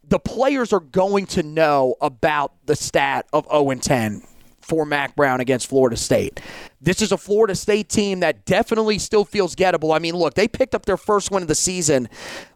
the 0.07 0.19
players 0.19 0.73
are 0.73 0.79
going 0.79 1.27
to 1.27 1.43
know 1.43 1.95
about 2.01 2.53
the 2.65 2.75
stat 2.75 3.27
of 3.31 3.45
0 3.45 3.69
and 3.69 3.83
10 3.83 4.23
for 4.69 4.85
Mack 4.85 5.15
Brown 5.15 5.41
against 5.41 5.67
Florida 5.67 5.97
State. 5.97 6.39
This 6.79 7.01
is 7.01 7.11
a 7.11 7.17
Florida 7.17 7.55
State 7.55 7.89
team 7.89 8.21
that 8.21 8.45
definitely 8.45 8.99
still 8.99 9.25
feels 9.25 9.55
gettable. 9.55 9.93
I 9.93 9.99
mean, 9.99 10.15
look, 10.15 10.35
they 10.35 10.47
picked 10.47 10.75
up 10.75 10.85
their 10.85 10.95
first 10.95 11.31
win 11.31 11.41
of 11.41 11.49
the 11.49 11.55
season 11.55 12.07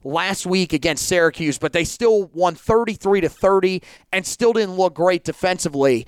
last 0.04 0.46
week 0.46 0.72
against 0.72 1.08
Syracuse, 1.08 1.58
but 1.58 1.74
they 1.74 1.84
still 1.84 2.26
won 2.28 2.56
33 2.56 3.22
to 3.22 3.30
30 3.30 3.82
and 4.14 4.26
still 4.26 4.54
didn't 4.54 4.76
look 4.76 4.94
great 4.94 5.24
defensively. 5.24 6.06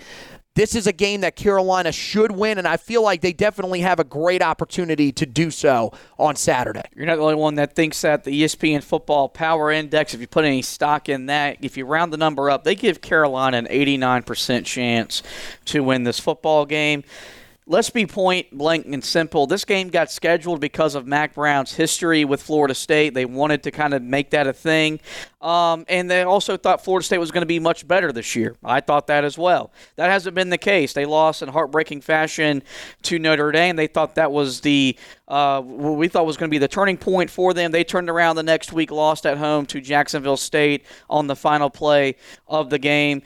This 0.56 0.74
is 0.74 0.88
a 0.88 0.94
game 0.94 1.20
that 1.22 1.36
Carolina 1.36 1.92
should 1.92 2.32
win, 2.32 2.58
and 2.58 2.66
I 2.66 2.78
feel 2.78 3.04
like 3.04 3.20
they 3.20 3.34
definitely 3.34 3.82
have 3.82 4.00
a 4.00 4.06
great 4.06 4.42
opportunity 4.42 5.12
to 5.12 5.26
do 5.26 5.52
so 5.52 5.92
on 6.18 6.38
Saturday. 6.38 6.84
You're 6.96 7.06
not 7.06 7.18
the 7.18 7.24
only 7.24 7.36
one 7.36 7.56
that 7.56 7.76
thinks 7.76 8.00
that 8.02 8.24
the 8.24 8.44
ESPN 8.44 8.82
Football 8.82 9.28
Power 9.28 9.70
Index, 9.70 10.14
if 10.14 10.22
you 10.22 10.28
put 10.28 10.46
any 10.46 10.62
stock 10.62 11.10
in 11.10 11.26
that, 11.26 11.58
if 11.60 11.76
you 11.76 11.86
round 11.86 12.14
the 12.14 12.18
number 12.18 12.50
up, 12.50 12.64
they 12.64 12.74
give 12.74 13.02
Carolina 13.02 13.58
an 13.58 13.66
89% 13.66 14.66
chance 14.66 15.22
to 15.66 15.84
win 15.84 16.06
this 16.06 16.22
football 16.22 16.66
game 16.66 17.04
let's 17.68 17.90
be 17.90 18.06
point 18.06 18.56
blank 18.56 18.86
and 18.86 19.04
simple. 19.04 19.48
This 19.48 19.66
game 19.66 19.90
got 19.90 20.12
scheduled 20.12 20.60
because 20.60 20.94
of 20.94 21.08
Mack 21.08 21.34
Brown's 21.34 21.74
history 21.74 22.24
with 22.24 22.42
Florida 22.42 22.76
State. 22.76 23.14
They 23.14 23.26
wanted 23.26 23.64
to 23.64 23.72
kind 23.72 23.94
of 23.94 24.04
make 24.04 24.30
that 24.32 24.46
a 24.46 24.54
thing. 24.54 25.00
Um, 25.42 25.86
and 25.88 26.10
they 26.10 26.24
also 26.24 26.58
thought 26.58 26.84
Florida 26.84 27.06
State 27.06 27.18
was 27.18 27.32
going 27.32 27.42
to 27.42 27.48
be 27.48 27.60
much 27.60 27.88
better 27.88 28.12
this 28.12 28.36
year. 28.36 28.56
I 28.64 28.82
thought 28.82 29.08
that 29.08 29.24
as 29.24 29.38
well. 29.38 29.72
That 29.96 30.10
hasn't 30.12 30.36
been 30.36 30.50
the 30.50 30.58
case. 30.58 30.94
They 30.94 31.06
lost 31.06 31.42
in 31.42 31.50
heartbreaking 31.50 32.02
fashion 32.02 32.64
to 33.04 33.20
Notre 33.20 33.52
Dame. 33.52 33.76
They 33.76 33.88
thought 33.88 34.16
that 34.16 34.32
was 34.32 34.62
the 34.62 34.98
uh, 35.28 35.62
what 35.62 35.98
we 35.98 36.08
thought 36.08 36.26
was 36.26 36.38
going 36.38 36.50
to 36.50 36.54
be 36.54 36.60
the 36.60 36.68
turning 36.68 36.98
point 36.98 37.32
for 37.32 37.54
them. 37.54 37.72
They 37.72 37.84
turned 37.84 38.10
around 38.10 38.36
the 38.36 38.44
next 38.44 38.74
week, 38.74 38.92
lost 38.92 39.26
at 39.26 39.40
home 39.40 39.66
to 39.68 39.82
Jacksonville 39.82 40.38
State 40.38 40.86
on 41.10 41.26
the 41.26 41.36
final 41.36 41.72
play 41.72 42.16
of 42.48 42.70
the 42.70 42.78
game. 42.78 43.24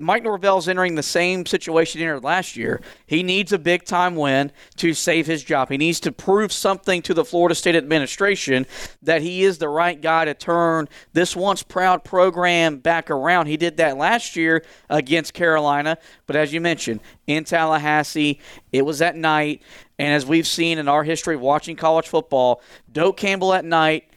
Mike 0.00 0.22
Norvell's 0.22 0.68
entering 0.68 0.94
the 0.94 1.02
same 1.02 1.46
situation 1.46 1.98
he 1.98 2.04
entered 2.04 2.24
last 2.24 2.56
year. 2.56 2.80
He 3.06 3.22
needs 3.22 3.52
a 3.52 3.58
big 3.58 3.84
time 3.84 4.16
win 4.16 4.52
to 4.76 4.94
save 4.94 5.26
his 5.26 5.42
job. 5.42 5.68
He 5.68 5.78
needs 5.78 6.00
to 6.00 6.12
prove 6.12 6.52
something 6.52 7.02
to 7.02 7.14
the 7.14 7.24
Florida 7.24 7.54
State 7.54 7.76
administration 7.76 8.66
that 9.02 9.22
he 9.22 9.44
is 9.44 9.58
the 9.58 9.68
right 9.68 10.00
guy 10.00 10.24
to 10.24 10.34
turn 10.34 10.88
this 11.12 11.36
once 11.36 11.62
proud 11.62 12.04
program 12.04 12.78
back 12.78 13.10
around. 13.10 13.46
He 13.46 13.56
did 13.56 13.76
that 13.78 13.96
last 13.96 14.36
year 14.36 14.64
against 14.88 15.34
Carolina, 15.34 15.98
but 16.26 16.36
as 16.36 16.52
you 16.52 16.60
mentioned, 16.60 17.00
in 17.26 17.44
Tallahassee, 17.44 18.40
it 18.72 18.84
was 18.84 19.02
at 19.02 19.16
night. 19.16 19.62
And 19.98 20.14
as 20.14 20.24
we've 20.24 20.46
seen 20.46 20.78
in 20.78 20.88
our 20.88 21.02
history 21.02 21.34
of 21.34 21.40
watching 21.40 21.76
college 21.76 22.06
football, 22.06 22.62
Doak 22.92 23.16
Campbell 23.16 23.52
at 23.52 23.64
night 23.64 24.07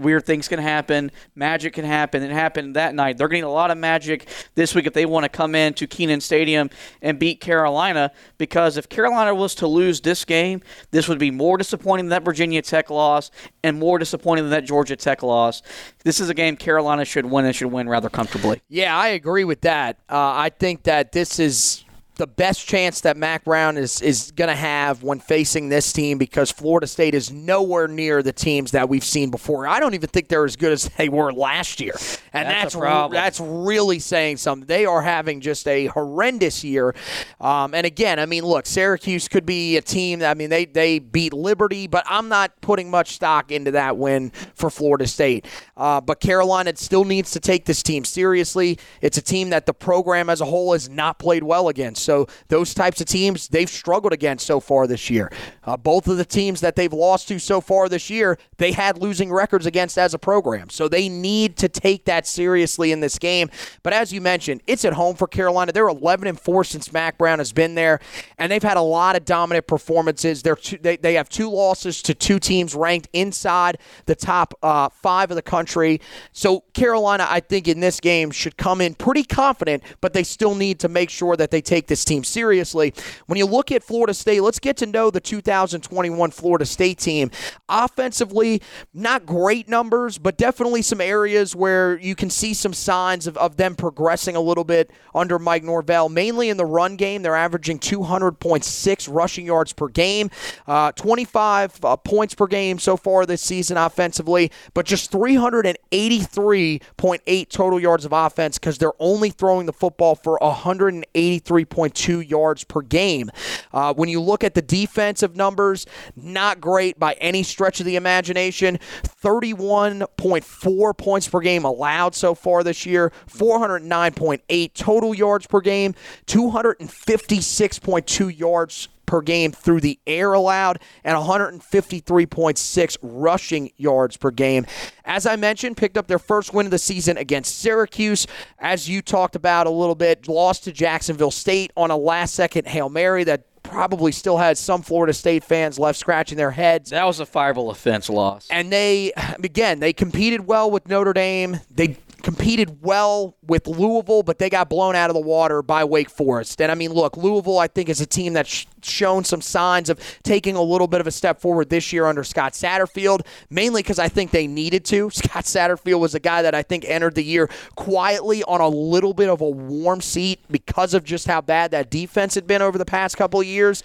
weird 0.00 0.26
things 0.26 0.48
can 0.48 0.58
happen. 0.58 1.10
Magic 1.34 1.74
can 1.74 1.84
happen. 1.84 2.22
It 2.22 2.30
happened 2.30 2.76
that 2.76 2.94
night. 2.94 3.18
They're 3.18 3.28
getting 3.28 3.44
a 3.44 3.50
lot 3.50 3.70
of 3.70 3.78
magic 3.78 4.28
this 4.54 4.74
week 4.74 4.86
if 4.86 4.92
they 4.92 5.06
want 5.06 5.24
to 5.24 5.28
come 5.28 5.54
into 5.54 5.86
Kenan 5.86 6.20
Stadium 6.20 6.70
and 7.02 7.18
beat 7.18 7.40
Carolina. 7.40 8.10
Because 8.38 8.76
if 8.76 8.88
Carolina 8.88 9.34
was 9.34 9.54
to 9.56 9.66
lose 9.66 10.00
this 10.00 10.24
game, 10.24 10.62
this 10.90 11.08
would 11.08 11.18
be 11.18 11.30
more 11.30 11.58
disappointing 11.58 12.06
than 12.06 12.10
that 12.10 12.24
Virginia 12.24 12.62
Tech 12.62 12.90
loss 12.90 13.30
and 13.62 13.78
more 13.78 13.98
disappointing 13.98 14.44
than 14.44 14.50
that 14.50 14.64
Georgia 14.64 14.96
Tech 14.96 15.22
loss. 15.22 15.62
This 16.04 16.20
is 16.20 16.28
a 16.28 16.34
game 16.34 16.56
Carolina 16.56 17.04
should 17.04 17.26
win 17.26 17.44
and 17.44 17.54
should 17.54 17.70
win 17.70 17.88
rather 17.88 18.08
comfortably. 18.08 18.62
Yeah, 18.68 18.96
I 18.96 19.08
agree 19.08 19.44
with 19.44 19.60
that. 19.62 19.98
Uh, 20.08 20.16
I 20.16 20.50
think 20.50 20.84
that 20.84 21.12
this 21.12 21.38
is 21.38 21.84
the 22.20 22.26
best 22.26 22.68
chance 22.68 23.00
that 23.00 23.16
Mack 23.16 23.44
Brown 23.44 23.78
is 23.78 24.02
is 24.02 24.30
going 24.32 24.48
to 24.48 24.54
have 24.54 25.02
when 25.02 25.20
facing 25.20 25.70
this 25.70 25.90
team 25.90 26.18
because 26.18 26.50
Florida 26.50 26.86
State 26.86 27.14
is 27.14 27.32
nowhere 27.32 27.88
near 27.88 28.22
the 28.22 28.32
teams 28.32 28.72
that 28.72 28.90
we've 28.90 29.02
seen 29.02 29.30
before. 29.30 29.66
I 29.66 29.80
don't 29.80 29.94
even 29.94 30.10
think 30.10 30.28
they're 30.28 30.44
as 30.44 30.54
good 30.54 30.70
as 30.70 30.90
they 30.98 31.08
were 31.08 31.32
last 31.32 31.80
year, 31.80 31.94
and 32.34 32.46
that's 32.46 32.74
that's, 32.74 33.12
that's 33.12 33.40
really 33.40 33.98
saying 33.98 34.36
something. 34.36 34.66
They 34.66 34.84
are 34.84 35.00
having 35.00 35.40
just 35.40 35.66
a 35.66 35.86
horrendous 35.86 36.62
year. 36.62 36.94
Um, 37.40 37.72
and 37.72 37.86
again, 37.86 38.18
I 38.18 38.26
mean, 38.26 38.44
look, 38.44 38.66
Syracuse 38.66 39.26
could 39.26 39.46
be 39.46 39.78
a 39.78 39.82
team. 39.82 40.18
That, 40.18 40.30
I 40.30 40.34
mean, 40.34 40.50
they 40.50 40.66
they 40.66 40.98
beat 40.98 41.32
Liberty, 41.32 41.86
but 41.86 42.04
I'm 42.06 42.28
not 42.28 42.60
putting 42.60 42.90
much 42.90 43.14
stock 43.14 43.50
into 43.50 43.70
that 43.70 43.96
win 43.96 44.30
for 44.54 44.68
Florida 44.68 45.06
State. 45.06 45.46
Uh, 45.74 46.02
but 46.02 46.20
Carolina 46.20 46.76
still 46.76 47.06
needs 47.06 47.30
to 47.30 47.40
take 47.40 47.64
this 47.64 47.82
team 47.82 48.04
seriously. 48.04 48.78
It's 49.00 49.16
a 49.16 49.22
team 49.22 49.48
that 49.50 49.64
the 49.64 49.72
program 49.72 50.28
as 50.28 50.42
a 50.42 50.44
whole 50.44 50.74
has 50.74 50.90
not 50.90 51.18
played 51.18 51.44
well 51.44 51.68
against. 51.68 52.09
So 52.10 52.26
those 52.48 52.74
types 52.74 53.00
of 53.00 53.06
teams 53.06 53.46
they've 53.46 53.70
struggled 53.70 54.12
against 54.12 54.44
so 54.44 54.58
far 54.58 54.88
this 54.88 55.10
year. 55.10 55.30
Uh, 55.62 55.76
both 55.76 56.08
of 56.08 56.16
the 56.16 56.24
teams 56.24 56.60
that 56.60 56.74
they've 56.74 56.92
lost 56.92 57.28
to 57.28 57.38
so 57.38 57.60
far 57.60 57.88
this 57.88 58.10
year, 58.10 58.36
they 58.56 58.72
had 58.72 58.98
losing 58.98 59.30
records 59.30 59.64
against 59.64 59.96
as 59.96 60.12
a 60.12 60.18
program. 60.18 60.68
So 60.70 60.88
they 60.88 61.08
need 61.08 61.56
to 61.58 61.68
take 61.68 62.06
that 62.06 62.26
seriously 62.26 62.90
in 62.90 62.98
this 62.98 63.16
game. 63.16 63.48
But 63.84 63.92
as 63.92 64.12
you 64.12 64.20
mentioned, 64.20 64.62
it's 64.66 64.84
at 64.84 64.94
home 64.94 65.14
for 65.14 65.28
Carolina. 65.28 65.70
They're 65.70 65.86
11 65.86 66.26
and 66.26 66.40
4 66.40 66.64
since 66.64 66.92
Mack 66.92 67.16
Brown 67.16 67.38
has 67.38 67.52
been 67.52 67.76
there, 67.76 68.00
and 68.38 68.50
they've 68.50 68.60
had 68.60 68.76
a 68.76 68.82
lot 68.82 69.14
of 69.14 69.24
dominant 69.24 69.68
performances. 69.68 70.42
They're 70.42 70.56
two, 70.56 70.78
they, 70.78 70.96
they 70.96 71.14
have 71.14 71.28
two 71.28 71.48
losses 71.48 72.02
to 72.02 72.14
two 72.14 72.40
teams 72.40 72.74
ranked 72.74 73.08
inside 73.12 73.78
the 74.06 74.16
top 74.16 74.54
uh, 74.64 74.88
five 74.88 75.30
of 75.30 75.36
the 75.36 75.42
country. 75.42 76.00
So 76.32 76.64
Carolina, 76.74 77.28
I 77.30 77.38
think, 77.38 77.68
in 77.68 77.78
this 77.78 78.00
game 78.00 78.32
should 78.32 78.56
come 78.56 78.80
in 78.80 78.94
pretty 78.94 79.22
confident, 79.22 79.84
but 80.00 80.12
they 80.12 80.24
still 80.24 80.56
need 80.56 80.80
to 80.80 80.88
make 80.88 81.10
sure 81.10 81.36
that 81.36 81.52
they 81.52 81.60
take 81.60 81.86
this 81.86 81.99
this 82.00 82.04
team 82.06 82.24
seriously. 82.24 82.94
When 83.26 83.36
you 83.36 83.44
look 83.46 83.70
at 83.70 83.82
Florida 83.82 84.14
State, 84.14 84.40
let's 84.40 84.58
get 84.58 84.78
to 84.78 84.86
know 84.86 85.10
the 85.10 85.20
2021 85.20 86.30
Florida 86.30 86.64
State 86.64 86.98
team. 86.98 87.30
Offensively, 87.68 88.62
not 88.94 89.26
great 89.26 89.68
numbers, 89.68 90.16
but 90.16 90.38
definitely 90.38 90.80
some 90.82 91.00
areas 91.00 91.54
where 91.54 91.98
you 91.98 92.14
can 92.14 92.30
see 92.30 92.54
some 92.54 92.72
signs 92.72 93.26
of, 93.26 93.36
of 93.36 93.56
them 93.56 93.74
progressing 93.74 94.34
a 94.34 94.40
little 94.40 94.64
bit 94.64 94.90
under 95.14 95.38
Mike 95.38 95.62
Norvell, 95.62 96.08
mainly 96.08 96.48
in 96.48 96.56
the 96.56 96.64
run 96.64 96.96
game. 96.96 97.20
They're 97.22 97.36
averaging 97.36 97.80
200.6 97.80 99.14
rushing 99.14 99.44
yards 99.44 99.74
per 99.74 99.88
game, 99.88 100.30
uh, 100.66 100.92
25 100.92 101.84
uh, 101.84 101.96
points 101.96 102.34
per 102.34 102.46
game 102.46 102.78
so 102.78 102.96
far 102.96 103.26
this 103.26 103.42
season 103.42 103.76
offensively, 103.76 104.50
but 104.72 104.86
just 104.86 105.12
383.8 105.12 107.48
total 107.50 107.78
yards 107.78 108.06
of 108.06 108.12
offense 108.12 108.58
because 108.58 108.78
they're 108.78 108.92
only 108.98 109.28
throwing 109.30 109.66
the 109.66 109.72
football 109.72 110.14
for 110.14 110.38
183. 110.40 111.64
2 111.88 112.20
yards 112.20 112.64
per 112.64 112.82
game. 112.82 113.30
Uh, 113.72 113.94
when 113.94 114.10
you 114.10 114.20
look 114.20 114.44
at 114.44 114.54
the 114.54 114.62
defensive 114.62 115.36
numbers, 115.36 115.86
not 116.14 116.60
great 116.60 116.98
by 116.98 117.14
any 117.14 117.42
stretch 117.42 117.80
of 117.80 117.86
the 117.86 117.96
imagination. 117.96 118.78
31.4 119.04 120.98
points 120.98 121.28
per 121.28 121.40
game 121.40 121.64
allowed 121.64 122.14
so 122.14 122.34
far 122.34 122.62
this 122.62 122.84
year, 122.84 123.10
409.8 123.28 124.74
total 124.74 125.14
yards 125.14 125.46
per 125.46 125.60
game, 125.60 125.94
256.2 126.26 128.38
yards 128.38 128.88
per 129.10 129.20
game 129.20 129.50
through 129.50 129.80
the 129.80 129.98
air 130.06 130.32
allowed 130.32 130.78
and 131.02 131.16
153.6 131.18 132.96
rushing 133.02 133.72
yards 133.76 134.16
per 134.16 134.30
game. 134.30 134.64
As 135.04 135.26
I 135.26 135.34
mentioned, 135.34 135.76
picked 135.76 135.98
up 135.98 136.06
their 136.06 136.20
first 136.20 136.54
win 136.54 136.66
of 136.66 136.70
the 136.70 136.78
season 136.78 137.16
against 137.16 137.58
Syracuse. 137.58 138.28
As 138.60 138.88
you 138.88 139.02
talked 139.02 139.34
about 139.34 139.66
a 139.66 139.70
little 139.70 139.96
bit, 139.96 140.28
lost 140.28 140.62
to 140.64 140.72
Jacksonville 140.72 141.32
State 141.32 141.72
on 141.76 141.90
a 141.90 141.96
last 141.96 142.34
second 142.34 142.68
Hail 142.68 142.88
Mary 142.88 143.24
that 143.24 143.46
probably 143.64 144.12
still 144.12 144.38
had 144.38 144.56
some 144.56 144.80
Florida 144.80 145.12
State 145.12 145.42
fans 145.42 145.76
left 145.76 145.98
scratching 145.98 146.38
their 146.38 146.52
heads. 146.52 146.90
That 146.90 147.04
was 147.04 147.18
a 147.18 147.26
fireable 147.26 147.68
offense 147.72 148.08
loss. 148.08 148.46
And 148.48 148.72
they, 148.72 149.12
again, 149.42 149.80
they 149.80 149.92
competed 149.92 150.46
well 150.46 150.70
with 150.70 150.88
Notre 150.88 151.12
Dame. 151.12 151.58
They 151.68 151.96
competed 152.22 152.82
well 152.82 153.36
with 153.50 153.66
Louisville, 153.66 154.22
but 154.22 154.38
they 154.38 154.48
got 154.48 154.70
blown 154.70 154.94
out 154.94 155.10
of 155.10 155.14
the 155.14 155.20
water 155.20 155.60
by 155.60 155.82
Wake 155.82 156.08
Forest. 156.08 156.62
And 156.62 156.70
I 156.70 156.76
mean, 156.76 156.92
look, 156.92 157.16
Louisville, 157.16 157.58
I 157.58 157.66
think, 157.66 157.88
is 157.88 158.00
a 158.00 158.06
team 158.06 158.32
that's 158.32 158.64
shown 158.80 159.24
some 159.24 159.40
signs 159.40 159.90
of 159.90 159.98
taking 160.22 160.54
a 160.54 160.62
little 160.62 160.86
bit 160.86 161.00
of 161.00 161.08
a 161.08 161.10
step 161.10 161.40
forward 161.40 161.68
this 161.68 161.92
year 161.92 162.06
under 162.06 162.22
Scott 162.22 162.52
Satterfield, 162.52 163.26
mainly 163.50 163.82
because 163.82 163.98
I 163.98 164.08
think 164.08 164.30
they 164.30 164.46
needed 164.46 164.84
to. 164.86 165.10
Scott 165.12 165.46
Satterfield 165.46 165.98
was 165.98 166.14
a 166.14 166.20
guy 166.20 166.42
that 166.42 166.54
I 166.54 166.62
think 166.62 166.84
entered 166.86 167.16
the 167.16 167.24
year 167.24 167.50
quietly 167.74 168.44
on 168.44 168.60
a 168.60 168.68
little 168.68 169.14
bit 169.14 169.28
of 169.28 169.40
a 169.40 169.50
warm 169.50 170.00
seat 170.00 170.38
because 170.48 170.94
of 170.94 171.02
just 171.02 171.26
how 171.26 171.40
bad 171.40 171.72
that 171.72 171.90
defense 171.90 172.36
had 172.36 172.46
been 172.46 172.62
over 172.62 172.78
the 172.78 172.84
past 172.84 173.16
couple 173.16 173.40
of 173.40 173.46
years 173.48 173.82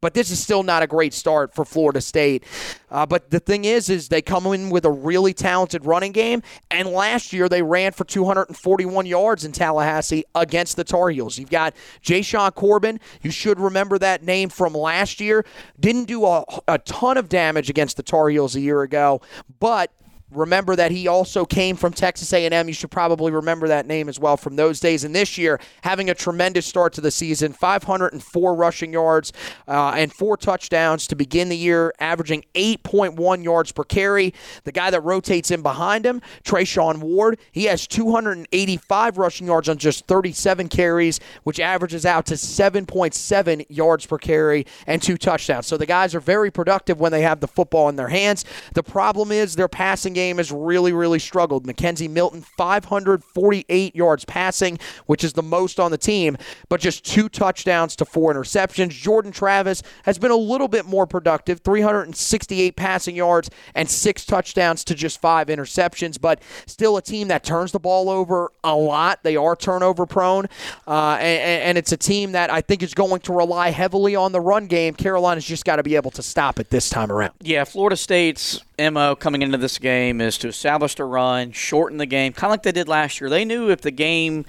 but 0.00 0.14
this 0.14 0.30
is 0.30 0.38
still 0.38 0.62
not 0.62 0.82
a 0.82 0.86
great 0.86 1.12
start 1.12 1.54
for 1.54 1.64
Florida 1.64 2.00
State. 2.00 2.44
Uh, 2.90 3.04
but 3.04 3.30
the 3.30 3.40
thing 3.40 3.64
is, 3.64 3.90
is 3.90 4.08
they 4.08 4.22
come 4.22 4.46
in 4.46 4.70
with 4.70 4.84
a 4.84 4.90
really 4.90 5.34
talented 5.34 5.84
running 5.84 6.12
game, 6.12 6.42
and 6.70 6.88
last 6.88 7.32
year 7.32 7.48
they 7.48 7.62
ran 7.62 7.92
for 7.92 8.04
241 8.04 9.06
yards 9.08 9.44
in 9.44 9.52
Tallahassee 9.52 10.24
against 10.34 10.76
the 10.76 10.84
Tar 10.84 11.10
Heels. 11.10 11.38
You've 11.38 11.50
got 11.50 11.74
Jashaun 12.02 12.54
Corbin. 12.54 13.00
You 13.22 13.30
should 13.30 13.58
remember 13.58 13.98
that 13.98 14.22
name 14.22 14.48
from 14.48 14.74
last 14.74 15.20
year. 15.20 15.44
Didn't 15.80 16.04
do 16.04 16.24
a, 16.24 16.44
a 16.66 16.78
ton 16.78 17.16
of 17.16 17.28
damage 17.28 17.70
against 17.70 17.96
the 17.96 18.02
Tar 18.02 18.28
Heels 18.28 18.54
a 18.56 18.60
year 18.60 18.82
ago, 18.82 19.20
but 19.60 19.90
Remember 20.30 20.76
that 20.76 20.90
he 20.90 21.08
also 21.08 21.46
came 21.46 21.74
from 21.74 21.92
Texas 21.94 22.32
A&M. 22.34 22.68
You 22.68 22.74
should 22.74 22.90
probably 22.90 23.32
remember 23.32 23.68
that 23.68 23.86
name 23.86 24.10
as 24.10 24.20
well 24.20 24.36
from 24.36 24.56
those 24.56 24.78
days. 24.78 25.02
And 25.04 25.14
this 25.14 25.38
year, 25.38 25.58
having 25.82 26.10
a 26.10 26.14
tremendous 26.14 26.66
start 26.66 26.92
to 26.94 27.00
the 27.00 27.10
season, 27.10 27.54
504 27.54 28.54
rushing 28.54 28.92
yards 28.92 29.32
uh, 29.66 29.92
and 29.96 30.12
four 30.12 30.36
touchdowns 30.36 31.06
to 31.06 31.16
begin 31.16 31.48
the 31.48 31.56
year, 31.56 31.94
averaging 31.98 32.44
8.1 32.54 33.42
yards 33.42 33.72
per 33.72 33.84
carry. 33.84 34.34
The 34.64 34.72
guy 34.72 34.90
that 34.90 35.00
rotates 35.00 35.50
in 35.50 35.62
behind 35.62 36.04
him, 36.04 36.20
Treshaun 36.44 36.98
Ward, 36.98 37.38
he 37.50 37.64
has 37.64 37.86
285 37.86 39.16
rushing 39.16 39.46
yards 39.46 39.68
on 39.68 39.78
just 39.78 40.06
37 40.06 40.68
carries, 40.68 41.20
which 41.44 41.58
averages 41.58 42.04
out 42.04 42.26
to 42.26 42.34
7.7 42.34 43.66
yards 43.70 44.04
per 44.04 44.18
carry 44.18 44.66
and 44.86 45.00
two 45.00 45.16
touchdowns. 45.16 45.66
So 45.66 45.78
the 45.78 45.86
guys 45.86 46.14
are 46.14 46.20
very 46.20 46.50
productive 46.50 47.00
when 47.00 47.12
they 47.12 47.22
have 47.22 47.40
the 47.40 47.48
football 47.48 47.88
in 47.88 47.96
their 47.96 48.08
hands. 48.08 48.44
The 48.74 48.82
problem 48.82 49.32
is 49.32 49.56
their 49.56 49.68
passing 49.68 50.17
game 50.18 50.38
has 50.38 50.50
really, 50.50 50.92
really 50.92 51.20
struggled. 51.20 51.64
McKenzie 51.64 52.10
Milton, 52.10 52.42
548 52.42 53.94
yards 53.94 54.24
passing, 54.24 54.80
which 55.06 55.22
is 55.22 55.34
the 55.34 55.44
most 55.44 55.78
on 55.78 55.92
the 55.92 55.98
team, 55.98 56.36
but 56.68 56.80
just 56.80 57.04
two 57.04 57.28
touchdowns 57.28 57.94
to 57.94 58.04
four 58.04 58.34
interceptions. 58.34 58.90
Jordan 58.90 59.30
Travis 59.30 59.80
has 60.02 60.18
been 60.18 60.32
a 60.32 60.36
little 60.36 60.66
bit 60.66 60.86
more 60.86 61.06
productive, 61.06 61.60
368 61.60 62.74
passing 62.74 63.14
yards 63.14 63.48
and 63.76 63.88
six 63.88 64.24
touchdowns 64.24 64.82
to 64.84 64.94
just 64.96 65.20
five 65.20 65.46
interceptions, 65.46 66.20
but 66.20 66.42
still 66.66 66.96
a 66.96 67.02
team 67.02 67.28
that 67.28 67.44
turns 67.44 67.70
the 67.70 67.78
ball 67.78 68.10
over 68.10 68.50
a 68.64 68.74
lot. 68.74 69.22
They 69.22 69.36
are 69.36 69.54
turnover 69.54 70.04
prone, 70.04 70.46
uh, 70.88 71.18
and, 71.20 71.62
and 71.62 71.78
it's 71.78 71.92
a 71.92 71.96
team 71.96 72.32
that 72.32 72.50
I 72.50 72.60
think 72.60 72.82
is 72.82 72.92
going 72.92 73.20
to 73.20 73.32
rely 73.32 73.70
heavily 73.70 74.16
on 74.16 74.32
the 74.32 74.40
run 74.40 74.66
game. 74.66 74.94
Carolina's 74.94 75.44
just 75.44 75.64
got 75.64 75.76
to 75.76 75.84
be 75.84 75.94
able 75.94 76.10
to 76.12 76.22
stop 76.24 76.58
it 76.58 76.70
this 76.70 76.90
time 76.90 77.12
around. 77.12 77.34
Yeah, 77.40 77.62
Florida 77.62 77.96
State's 77.96 78.60
MO 78.78 79.16
coming 79.16 79.42
into 79.42 79.58
this 79.58 79.78
game 79.78 80.07
is 80.20 80.38
to 80.38 80.48
establish 80.48 80.94
the 80.94 81.04
run, 81.04 81.52
shorten 81.52 81.98
the 81.98 82.06
game, 82.06 82.32
kind 82.32 82.44
of 82.48 82.50
like 82.52 82.62
they 82.62 82.72
did 82.72 82.88
last 82.88 83.20
year. 83.20 83.28
They 83.28 83.44
knew 83.44 83.70
if 83.70 83.82
the 83.82 83.90
game 83.90 84.44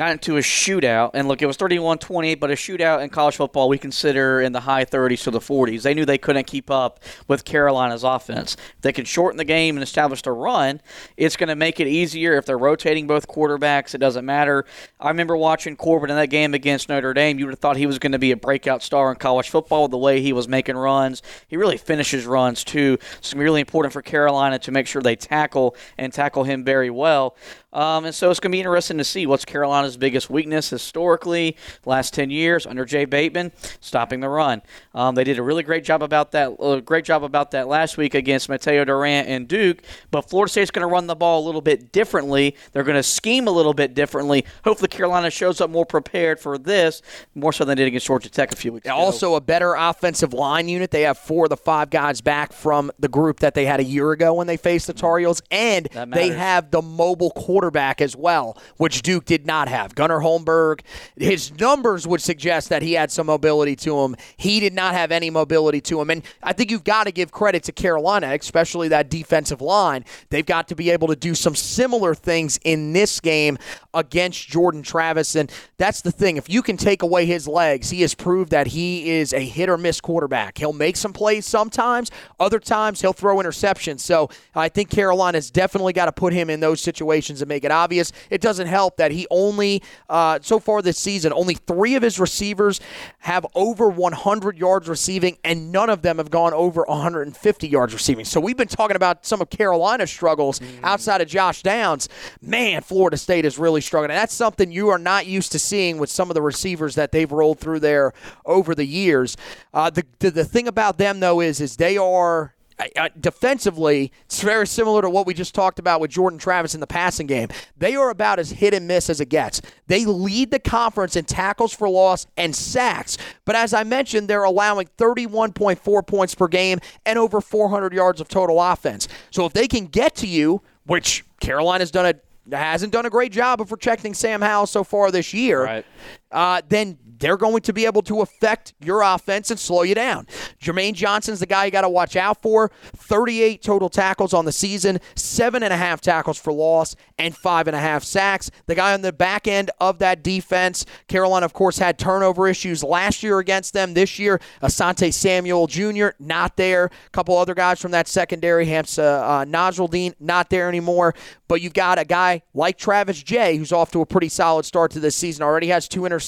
got 0.00 0.12
into 0.12 0.38
a 0.38 0.40
shootout, 0.40 1.10
and 1.12 1.28
look, 1.28 1.42
it 1.42 1.46
was 1.46 1.58
31 1.58 1.98
28, 1.98 2.36
but 2.36 2.50
a 2.50 2.54
shootout 2.54 3.02
in 3.02 3.10
college 3.10 3.36
football 3.36 3.68
we 3.68 3.76
consider 3.76 4.40
in 4.40 4.52
the 4.52 4.60
high 4.60 4.82
30s 4.82 5.24
to 5.24 5.30
the 5.30 5.40
40s. 5.40 5.82
They 5.82 5.92
knew 5.92 6.06
they 6.06 6.16
couldn't 6.16 6.46
keep 6.46 6.70
up 6.70 7.00
with 7.28 7.44
Carolina's 7.44 8.02
offense. 8.02 8.56
If 8.76 8.80
they 8.80 8.94
can 8.94 9.04
shorten 9.04 9.36
the 9.36 9.44
game 9.44 9.76
and 9.76 9.82
establish 9.82 10.22
a 10.24 10.32
run, 10.32 10.80
it's 11.18 11.36
going 11.36 11.50
to 11.50 11.54
make 11.54 11.80
it 11.80 11.86
easier 11.86 12.38
if 12.38 12.46
they're 12.46 12.56
rotating 12.56 13.06
both 13.06 13.28
quarterbacks. 13.28 13.94
It 13.94 13.98
doesn't 13.98 14.24
matter. 14.24 14.64
I 14.98 15.08
remember 15.08 15.36
watching 15.36 15.76
Corbin 15.76 16.08
in 16.08 16.16
that 16.16 16.28
game 16.28 16.54
against 16.54 16.88
Notre 16.88 17.12
Dame. 17.12 17.38
You 17.38 17.44
would 17.44 17.52
have 17.52 17.58
thought 17.58 17.76
he 17.76 17.84
was 17.84 17.98
going 17.98 18.12
to 18.12 18.18
be 18.18 18.30
a 18.30 18.38
breakout 18.38 18.82
star 18.82 19.10
in 19.10 19.18
college 19.18 19.50
football 19.50 19.86
the 19.86 19.98
way 19.98 20.22
he 20.22 20.32
was 20.32 20.48
making 20.48 20.78
runs. 20.78 21.20
He 21.46 21.58
really 21.58 21.76
finishes 21.76 22.24
runs, 22.24 22.64
too. 22.64 22.96
It's 23.18 23.34
going 23.34 23.40
to 23.40 23.40
be 23.40 23.44
really 23.44 23.60
important 23.60 23.92
for 23.92 24.00
Carolina 24.00 24.58
to 24.60 24.72
make 24.72 24.86
sure 24.86 25.02
they 25.02 25.16
tackle 25.16 25.76
and 25.98 26.10
tackle 26.10 26.44
him 26.44 26.64
very 26.64 26.88
well. 26.88 27.36
Um, 27.72 28.04
and 28.04 28.14
so 28.14 28.30
it's 28.30 28.40
going 28.40 28.50
to 28.50 28.56
be 28.56 28.60
interesting 28.60 28.98
to 28.98 29.04
see 29.04 29.26
what's 29.26 29.44
Carolina's 29.44 29.96
biggest 29.96 30.28
weakness 30.28 30.70
historically, 30.70 31.56
last 31.84 32.14
10 32.14 32.30
years 32.30 32.66
under 32.66 32.84
Jay 32.84 33.04
Bateman, 33.04 33.52
stopping 33.80 34.20
the 34.20 34.28
run. 34.28 34.62
Um, 34.94 35.14
they 35.14 35.24
did 35.24 35.38
a 35.38 35.42
really 35.42 35.62
great 35.62 35.84
job 35.84 36.02
about 36.02 36.32
that. 36.32 36.48
Uh, 36.58 36.80
great 36.80 37.04
job 37.04 37.22
about 37.22 37.52
that 37.52 37.68
last 37.68 37.96
week 37.96 38.14
against 38.14 38.48
Mataeo 38.48 38.84
Durant 38.86 39.28
and 39.28 39.46
Duke. 39.46 39.82
But 40.10 40.22
Florida 40.22 40.50
State's 40.50 40.70
going 40.70 40.86
to 40.86 40.92
run 40.92 41.06
the 41.06 41.14
ball 41.14 41.44
a 41.44 41.46
little 41.46 41.60
bit 41.60 41.92
differently. 41.92 42.56
They're 42.72 42.82
going 42.82 42.96
to 42.96 43.02
scheme 43.02 43.46
a 43.46 43.52
little 43.52 43.74
bit 43.74 43.94
differently. 43.94 44.44
Hopefully, 44.64 44.88
Carolina 44.88 45.30
shows 45.30 45.60
up 45.60 45.70
more 45.70 45.86
prepared 45.86 46.40
for 46.40 46.58
this, 46.58 47.02
more 47.34 47.52
so 47.52 47.64
than 47.64 47.76
they 47.76 47.84
did 47.84 47.88
against 47.88 48.06
Georgia 48.06 48.30
Tech 48.30 48.52
a 48.52 48.56
few 48.56 48.72
weeks 48.72 48.86
ago. 48.86 48.94
Also, 48.94 49.34
a 49.36 49.40
better 49.40 49.74
offensive 49.74 50.32
line 50.32 50.68
unit. 50.68 50.90
They 50.90 51.02
have 51.02 51.18
four 51.18 51.44
of 51.44 51.50
the 51.50 51.56
five 51.56 51.90
guys 51.90 52.20
back 52.20 52.52
from 52.52 52.90
the 52.98 53.08
group 53.08 53.40
that 53.40 53.54
they 53.54 53.64
had 53.64 53.78
a 53.78 53.84
year 53.84 54.10
ago 54.10 54.34
when 54.34 54.48
they 54.48 54.56
faced 54.56 54.88
the 54.88 54.92
Tar 54.92 55.18
Heels, 55.18 55.40
and 55.52 55.88
they 56.08 56.30
have 56.30 56.70
the 56.72 56.82
mobile 56.82 57.30
quarterback 57.30 57.59
as 58.00 58.16
well, 58.16 58.56
which 58.76 59.02
Duke 59.02 59.24
did 59.24 59.46
not 59.46 59.68
have. 59.68 59.94
Gunnar 59.94 60.20
Holmberg, 60.20 60.80
his 61.16 61.52
numbers 61.58 62.06
would 62.06 62.22
suggest 62.22 62.68
that 62.70 62.82
he 62.82 62.94
had 62.94 63.10
some 63.10 63.26
mobility 63.26 63.76
to 63.76 63.98
him. 64.00 64.16
He 64.36 64.60
did 64.60 64.72
not 64.72 64.94
have 64.94 65.12
any 65.12 65.30
mobility 65.30 65.80
to 65.82 66.00
him. 66.00 66.10
And 66.10 66.22
I 66.42 66.52
think 66.52 66.70
you've 66.70 66.84
got 66.84 67.04
to 67.04 67.12
give 67.12 67.32
credit 67.32 67.62
to 67.64 67.72
Carolina, 67.72 68.34
especially 68.38 68.88
that 68.88 69.10
defensive 69.10 69.60
line. 69.60 70.04
They've 70.30 70.46
got 70.46 70.68
to 70.68 70.74
be 70.74 70.90
able 70.90 71.08
to 71.08 71.16
do 71.16 71.34
some 71.34 71.54
similar 71.54 72.14
things 72.14 72.58
in 72.64 72.92
this 72.92 73.20
game 73.20 73.58
against 73.92 74.48
Jordan 74.48 74.82
Travis. 74.82 75.34
And 75.34 75.52
that's 75.76 76.00
the 76.00 76.12
thing. 76.12 76.36
If 76.36 76.48
you 76.48 76.62
can 76.62 76.76
take 76.76 77.02
away 77.02 77.26
his 77.26 77.46
legs, 77.46 77.90
he 77.90 78.00
has 78.02 78.14
proved 78.14 78.50
that 78.50 78.68
he 78.68 79.10
is 79.10 79.32
a 79.32 79.40
hit 79.40 79.68
or 79.68 79.76
miss 79.76 80.00
quarterback. 80.00 80.58
He'll 80.58 80.72
make 80.72 80.96
some 80.96 81.12
plays 81.12 81.46
sometimes, 81.46 82.10
other 82.38 82.58
times 82.58 83.00
he'll 83.00 83.12
throw 83.12 83.36
interceptions. 83.36 84.00
So 84.00 84.30
I 84.54 84.68
think 84.68 84.90
Carolina's 84.90 85.50
definitely 85.50 85.92
got 85.92 86.06
to 86.06 86.12
put 86.12 86.32
him 86.32 86.50
in 86.50 86.60
those 86.60 86.80
situations 86.80 87.42
and 87.42 87.48
make 87.50 87.64
it 87.64 87.70
obvious. 87.70 88.12
It 88.30 88.40
doesn't 88.40 88.66
help 88.66 88.96
that 88.96 89.10
he 89.10 89.26
only, 89.30 89.82
uh, 90.08 90.38
so 90.40 90.58
far 90.58 90.80
this 90.80 90.98
season, 90.98 91.32
only 91.34 91.54
three 91.54 91.94
of 91.96 92.02
his 92.02 92.18
receivers 92.18 92.80
have 93.18 93.46
over 93.54 93.90
100 93.90 94.56
yards 94.56 94.88
receiving, 94.88 95.36
and 95.44 95.70
none 95.70 95.90
of 95.90 96.00
them 96.00 96.16
have 96.16 96.30
gone 96.30 96.54
over 96.54 96.84
150 96.88 97.68
yards 97.68 97.92
receiving. 97.92 98.24
So 98.24 98.40
we've 98.40 98.56
been 98.56 98.68
talking 98.68 98.96
about 98.96 99.26
some 99.26 99.42
of 99.42 99.50
Carolina's 99.50 100.10
struggles 100.10 100.60
outside 100.82 101.20
of 101.20 101.28
Josh 101.28 101.62
Downs. 101.62 102.08
Man, 102.40 102.80
Florida 102.82 103.18
State 103.18 103.44
is 103.44 103.58
really 103.58 103.82
struggling. 103.82 104.10
And 104.10 104.18
that's 104.18 104.34
something 104.34 104.72
you 104.72 104.88
are 104.88 104.98
not 104.98 105.26
used 105.26 105.52
to 105.52 105.58
seeing 105.58 105.98
with 105.98 106.10
some 106.10 106.30
of 106.30 106.34
the 106.34 106.42
receivers 106.42 106.94
that 106.94 107.12
they've 107.12 107.30
rolled 107.30 107.60
through 107.60 107.80
there 107.80 108.12
over 108.46 108.74
the 108.74 108.86
years. 108.86 109.36
Uh, 109.74 109.90
the, 109.90 110.04
the 110.18 110.30
the 110.30 110.44
thing 110.44 110.68
about 110.68 110.98
them 110.98 111.20
though 111.20 111.40
is 111.40 111.60
is 111.60 111.76
they 111.76 111.96
are 111.96 112.54
uh, 112.96 113.08
defensively, 113.18 114.12
it's 114.24 114.42
very 114.42 114.66
similar 114.66 115.02
to 115.02 115.10
what 115.10 115.26
we 115.26 115.34
just 115.34 115.54
talked 115.54 115.78
about 115.78 116.00
with 116.00 116.10
Jordan 116.10 116.38
Travis 116.38 116.74
in 116.74 116.80
the 116.80 116.86
passing 116.86 117.26
game. 117.26 117.48
They 117.76 117.96
are 117.96 118.10
about 118.10 118.38
as 118.38 118.50
hit 118.50 118.74
and 118.74 118.86
miss 118.86 119.10
as 119.10 119.20
it 119.20 119.28
gets. 119.28 119.60
They 119.86 120.04
lead 120.04 120.50
the 120.50 120.58
conference 120.58 121.16
in 121.16 121.24
tackles 121.24 121.72
for 121.72 121.88
loss 121.88 122.26
and 122.36 122.54
sacks, 122.54 123.18
but 123.44 123.56
as 123.56 123.74
I 123.74 123.84
mentioned, 123.84 124.28
they're 124.28 124.44
allowing 124.44 124.88
31.4 124.98 126.06
points 126.06 126.34
per 126.34 126.48
game 126.48 126.80
and 127.04 127.18
over 127.18 127.40
400 127.40 127.92
yards 127.92 128.20
of 128.20 128.28
total 128.28 128.60
offense. 128.60 129.08
So 129.30 129.46
if 129.46 129.52
they 129.52 129.68
can 129.68 129.86
get 129.86 130.14
to 130.16 130.26
you, 130.26 130.62
which 130.86 131.24
Carolina's 131.40 131.90
done 131.90 132.06
a 132.06 132.14
hasn't 132.56 132.92
done 132.92 133.06
a 133.06 133.10
great 133.10 133.30
job 133.30 133.60
of 133.60 133.68
protecting 133.68 134.12
Sam 134.12 134.40
Howell 134.40 134.66
so 134.66 134.82
far 134.82 135.12
this 135.12 135.32
year, 135.32 135.62
Right. 135.62 135.86
Uh, 136.32 136.62
then 136.68 136.98
they're 137.18 137.36
going 137.36 137.60
to 137.60 137.72
be 137.72 137.84
able 137.84 138.02
to 138.02 138.22
affect 138.22 138.72
your 138.80 139.02
offense 139.02 139.50
and 139.50 139.60
slow 139.60 139.82
you 139.82 139.94
down. 139.94 140.26
Jermaine 140.60 140.94
Johnson's 140.94 141.40
the 141.40 141.46
guy 141.46 141.66
you 141.66 141.70
got 141.70 141.82
to 141.82 141.88
watch 141.88 142.16
out 142.16 142.40
for. 142.40 142.70
38 142.96 143.62
total 143.62 143.90
tackles 143.90 144.32
on 144.32 144.46
the 144.46 144.52
season, 144.52 144.98
seven 145.14 145.62
and 145.62 145.72
a 145.72 145.76
half 145.76 146.00
tackles 146.00 146.38
for 146.38 146.52
loss, 146.52 146.96
and 147.18 147.36
five 147.36 147.66
and 147.66 147.76
a 147.76 147.80
half 147.80 148.04
sacks. 148.04 148.50
The 148.66 148.74
guy 148.74 148.94
on 148.94 149.02
the 149.02 149.12
back 149.12 149.46
end 149.46 149.70
of 149.80 149.98
that 149.98 150.22
defense, 150.22 150.86
Carolina, 151.08 151.44
of 151.44 151.52
course, 151.52 151.78
had 151.78 151.98
turnover 151.98 152.48
issues 152.48 152.82
last 152.82 153.22
year 153.22 153.38
against 153.38 153.74
them. 153.74 153.92
This 153.92 154.18
year, 154.18 154.40
Asante 154.62 155.12
Samuel 155.12 155.66
Jr., 155.66 156.08
not 156.18 156.56
there. 156.56 156.86
A 156.86 157.10
couple 157.10 157.36
other 157.36 157.54
guys 157.54 157.80
from 157.80 157.90
that 157.90 158.08
secondary, 158.08 158.64
Hamza 158.66 159.04
uh, 159.04 159.44
not 159.44 160.50
there 160.50 160.68
anymore. 160.68 161.14
But 161.48 161.60
you've 161.60 161.74
got 161.74 161.98
a 161.98 162.04
guy 162.04 162.42
like 162.54 162.78
Travis 162.78 163.22
Jay, 163.22 163.56
who's 163.56 163.72
off 163.72 163.90
to 163.90 164.00
a 164.00 164.06
pretty 164.06 164.28
solid 164.28 164.64
start 164.64 164.92
to 164.92 165.00
this 165.00 165.16
season, 165.16 165.42
already 165.42 165.66
has 165.66 165.88
two 165.88 166.02
interceptions 166.02 166.19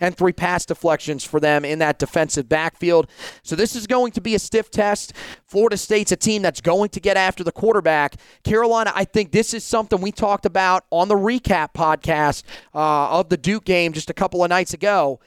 and 0.00 0.16
three 0.16 0.32
pass 0.32 0.64
deflections 0.64 1.24
for 1.24 1.40
them 1.40 1.64
in 1.64 1.78
that 1.80 1.98
defensive 1.98 2.48
backfield. 2.48 3.08
So 3.42 3.56
this 3.56 3.76
is 3.76 3.86
going 3.86 4.12
to 4.12 4.20
be 4.20 4.34
a 4.34 4.38
stiff 4.38 4.70
test. 4.70 5.12
Florida 5.44 5.76
State's 5.76 6.12
a 6.12 6.16
team 6.16 6.42
that's 6.42 6.60
going 6.60 6.90
to 6.90 7.00
get 7.00 7.16
after 7.16 7.44
the 7.44 7.52
quarterback. 7.52 8.16
Carolina, 8.44 8.92
I 8.94 9.04
think 9.04 9.32
this 9.32 9.54
is 9.54 9.64
something 9.64 10.00
we 10.00 10.12
talked 10.12 10.46
about 10.46 10.84
on 10.90 11.08
the 11.08 11.16
recap 11.16 11.74
podcast 11.74 12.44
uh, 12.74 13.18
of 13.18 13.28
the 13.28 13.36
Duke 13.36 13.64
game 13.64 13.92
just 13.92 14.10
a 14.10 14.14
couple 14.14 14.42
of 14.42 14.48
nights 14.50 14.74
ago. 14.74 15.20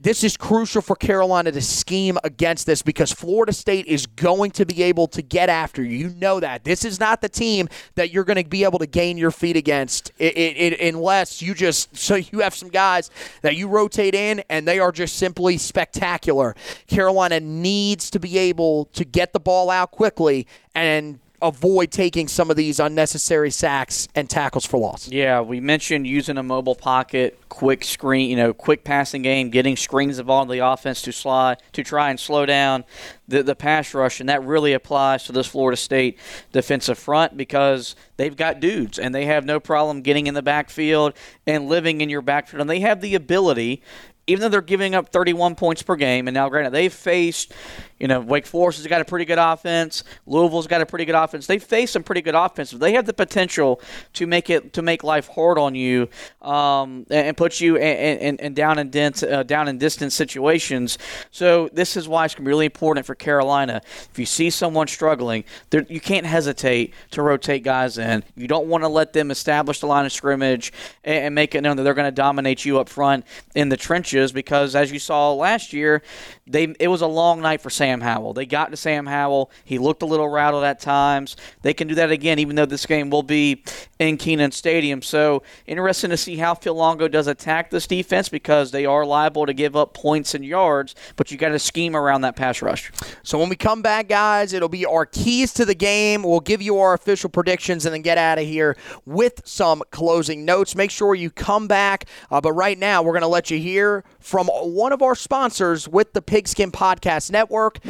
This 0.00 0.22
is 0.22 0.36
crucial 0.36 0.80
for 0.80 0.94
Carolina 0.94 1.50
to 1.50 1.60
scheme 1.60 2.18
against 2.22 2.66
this 2.66 2.82
because 2.82 3.10
Florida 3.10 3.52
State 3.52 3.86
is 3.86 4.06
going 4.06 4.52
to 4.52 4.64
be 4.64 4.84
able 4.84 5.08
to 5.08 5.22
get 5.22 5.48
after 5.48 5.82
you. 5.82 5.98
You 5.98 6.10
know 6.10 6.38
that. 6.38 6.62
This 6.62 6.84
is 6.84 7.00
not 7.00 7.20
the 7.20 7.28
team 7.28 7.68
that 7.96 8.12
you're 8.12 8.22
going 8.22 8.40
to 8.40 8.48
be 8.48 8.62
able 8.62 8.78
to 8.78 8.86
gain 8.86 9.18
your 9.18 9.32
feet 9.32 9.56
against 9.56 10.12
i 10.20 10.24
i 10.24 10.28
i 10.28 10.86
unless 10.86 11.42
you 11.42 11.52
just, 11.52 11.96
so 11.96 12.14
you 12.14 12.38
have 12.38 12.54
some 12.54 12.68
guys 12.68 13.10
that 13.42 13.56
you 13.56 13.66
rotate 13.66 14.14
in 14.14 14.40
and 14.48 14.68
they 14.68 14.78
are 14.78 14.92
just 14.92 15.16
simply 15.16 15.58
spectacular. 15.58 16.54
Carolina 16.86 17.40
needs 17.40 18.08
to 18.10 18.20
be 18.20 18.38
able 18.38 18.84
to 18.92 19.04
get 19.04 19.32
the 19.32 19.40
ball 19.40 19.68
out 19.68 19.90
quickly 19.90 20.46
and 20.76 21.18
avoid 21.40 21.90
taking 21.90 22.26
some 22.28 22.50
of 22.50 22.56
these 22.56 22.80
unnecessary 22.80 23.50
sacks 23.50 24.08
and 24.14 24.28
tackles 24.28 24.66
for 24.66 24.78
loss. 24.78 25.08
Yeah, 25.08 25.40
we 25.40 25.60
mentioned 25.60 26.06
using 26.06 26.36
a 26.36 26.42
mobile 26.42 26.74
pocket, 26.74 27.38
quick 27.48 27.84
screen, 27.84 28.30
you 28.30 28.36
know, 28.36 28.52
quick 28.52 28.84
passing 28.84 29.22
game, 29.22 29.50
getting 29.50 29.76
screens 29.76 30.18
involved 30.18 30.50
in 30.50 30.58
the 30.58 30.66
offense 30.66 31.02
to 31.02 31.12
slide 31.12 31.62
to 31.72 31.84
try 31.84 32.10
and 32.10 32.18
slow 32.18 32.46
down 32.46 32.84
the 33.28 33.42
the 33.42 33.54
pass 33.54 33.94
rush, 33.94 34.20
and 34.20 34.28
that 34.28 34.42
really 34.42 34.72
applies 34.72 35.24
to 35.24 35.32
this 35.32 35.46
Florida 35.46 35.76
State 35.76 36.18
defensive 36.52 36.98
front 36.98 37.36
because 37.36 37.94
they've 38.16 38.36
got 38.36 38.60
dudes 38.60 38.98
and 38.98 39.14
they 39.14 39.26
have 39.26 39.44
no 39.44 39.60
problem 39.60 40.02
getting 40.02 40.26
in 40.26 40.34
the 40.34 40.42
backfield 40.42 41.14
and 41.46 41.68
living 41.68 42.00
in 42.00 42.08
your 42.08 42.22
backfield, 42.22 42.60
and 42.60 42.70
they 42.70 42.80
have 42.80 43.00
the 43.00 43.14
ability 43.14 43.82
even 44.28 44.42
though 44.42 44.48
they're 44.50 44.60
giving 44.60 44.94
up 44.94 45.08
31 45.08 45.54
points 45.54 45.82
per 45.82 45.96
game, 45.96 46.28
and 46.28 46.34
now 46.34 46.50
granted 46.50 46.70
they've 46.70 46.92
faced, 46.92 47.52
you 47.98 48.06
know, 48.06 48.20
Wake 48.20 48.46
Forest 48.46 48.78
has 48.78 48.86
got 48.86 49.00
a 49.00 49.04
pretty 49.04 49.24
good 49.24 49.38
offense, 49.38 50.04
Louisville's 50.26 50.66
got 50.66 50.82
a 50.82 50.86
pretty 50.86 51.06
good 51.06 51.14
offense. 51.14 51.46
They 51.46 51.58
face 51.58 51.92
some 51.92 52.02
pretty 52.02 52.20
good 52.20 52.34
offense. 52.34 52.70
They 52.70 52.92
have 52.92 53.06
the 53.06 53.14
potential 53.14 53.80
to 54.12 54.26
make 54.26 54.50
it 54.50 54.74
to 54.74 54.82
make 54.82 55.02
life 55.02 55.28
hard 55.28 55.58
on 55.58 55.74
you 55.74 56.10
um, 56.42 57.06
and, 57.10 57.28
and 57.28 57.36
put 57.38 57.58
you 57.58 57.76
in, 57.76 58.18
in, 58.18 58.36
in 58.36 58.54
down 58.54 58.78
and 58.78 58.92
dense, 58.92 59.22
uh, 59.22 59.44
down 59.44 59.66
and 59.66 59.80
distance 59.80 60.14
situations. 60.14 60.98
So 61.30 61.70
this 61.72 61.96
is 61.96 62.06
why 62.06 62.26
it's 62.26 62.38
really 62.38 62.66
important 62.66 63.06
for 63.06 63.14
Carolina. 63.14 63.80
If 64.10 64.18
you 64.18 64.26
see 64.26 64.50
someone 64.50 64.88
struggling, 64.88 65.44
you 65.72 66.00
can't 66.00 66.26
hesitate 66.26 66.92
to 67.12 67.22
rotate 67.22 67.64
guys 67.64 67.96
in. 67.96 68.22
You 68.36 68.46
don't 68.46 68.66
want 68.66 68.84
to 68.84 68.88
let 68.88 69.14
them 69.14 69.30
establish 69.30 69.80
the 69.80 69.86
line 69.86 70.04
of 70.04 70.12
scrimmage 70.12 70.70
and, 71.02 71.24
and 71.24 71.34
make 71.34 71.54
it 71.54 71.62
known 71.62 71.78
that 71.78 71.84
they're 71.84 71.94
going 71.94 72.04
to 72.04 72.12
dominate 72.12 72.66
you 72.66 72.78
up 72.78 72.90
front 72.90 73.24
in 73.54 73.70
the 73.70 73.76
trenches 73.76 74.17
because, 74.32 74.74
as 74.74 74.90
you 74.92 74.98
saw 74.98 75.32
last 75.32 75.72
year, 75.72 76.02
they 76.48 76.74
it 76.78 76.88
was 76.88 77.02
a 77.02 77.06
long 77.06 77.40
night 77.40 77.60
for 77.60 77.70
Sam 77.70 78.00
Howell. 78.00 78.32
They 78.32 78.46
got 78.46 78.70
to 78.70 78.76
Sam 78.76 79.06
Howell. 79.06 79.50
He 79.64 79.78
looked 79.78 80.02
a 80.02 80.06
little 80.06 80.28
rattled 80.28 80.64
at 80.64 80.80
times. 80.80 81.36
They 81.62 81.74
can 81.74 81.88
do 81.88 81.94
that 81.96 82.10
again, 82.10 82.38
even 82.38 82.56
though 82.56 82.66
this 82.66 82.86
game 82.86 83.10
will 83.10 83.22
be 83.22 83.62
in 83.98 84.16
Kenan 84.16 84.52
Stadium. 84.52 85.02
So 85.02 85.42
interesting 85.66 86.10
to 86.10 86.16
see 86.16 86.36
how 86.36 86.54
Phil 86.54 86.74
Longo 86.74 87.08
does 87.08 87.26
attack 87.26 87.70
this 87.70 87.86
defense 87.86 88.28
because 88.28 88.70
they 88.70 88.86
are 88.86 89.04
liable 89.04 89.46
to 89.46 89.52
give 89.52 89.76
up 89.76 89.94
points 89.94 90.34
and 90.34 90.44
yards, 90.44 90.94
but 91.16 91.30
you 91.30 91.38
got 91.38 91.50
to 91.50 91.58
scheme 91.58 91.96
around 91.96 92.22
that 92.22 92.36
pass 92.36 92.62
rush. 92.62 92.90
So 93.22 93.38
when 93.38 93.48
we 93.48 93.56
come 93.56 93.82
back, 93.82 94.08
guys, 94.08 94.52
it'll 94.52 94.68
be 94.68 94.86
our 94.86 95.06
keys 95.06 95.52
to 95.54 95.64
the 95.64 95.74
game. 95.74 96.22
We'll 96.22 96.40
give 96.40 96.62
you 96.62 96.78
our 96.78 96.94
official 96.94 97.30
predictions 97.30 97.84
and 97.84 97.94
then 97.94 98.02
get 98.02 98.18
out 98.18 98.38
of 98.38 98.44
here 98.44 98.76
with 99.04 99.42
some 99.44 99.82
closing 99.90 100.44
notes. 100.44 100.74
Make 100.74 100.90
sure 100.90 101.14
you 101.14 101.30
come 101.30 101.68
back. 101.68 102.06
Uh, 102.30 102.40
but 102.40 102.52
right 102.52 102.78
now, 102.78 103.02
we're 103.02 103.12
going 103.12 103.22
to 103.22 103.28
let 103.28 103.50
you 103.50 103.58
hear 103.58 104.04
from 104.18 104.46
one 104.48 104.92
of 104.92 105.02
our 105.02 105.14
sponsors 105.14 105.88
with 105.88 106.12
the 106.12 106.22
Pigskin 106.38 106.70
Podcast 106.70 107.32
Network. 107.32 107.80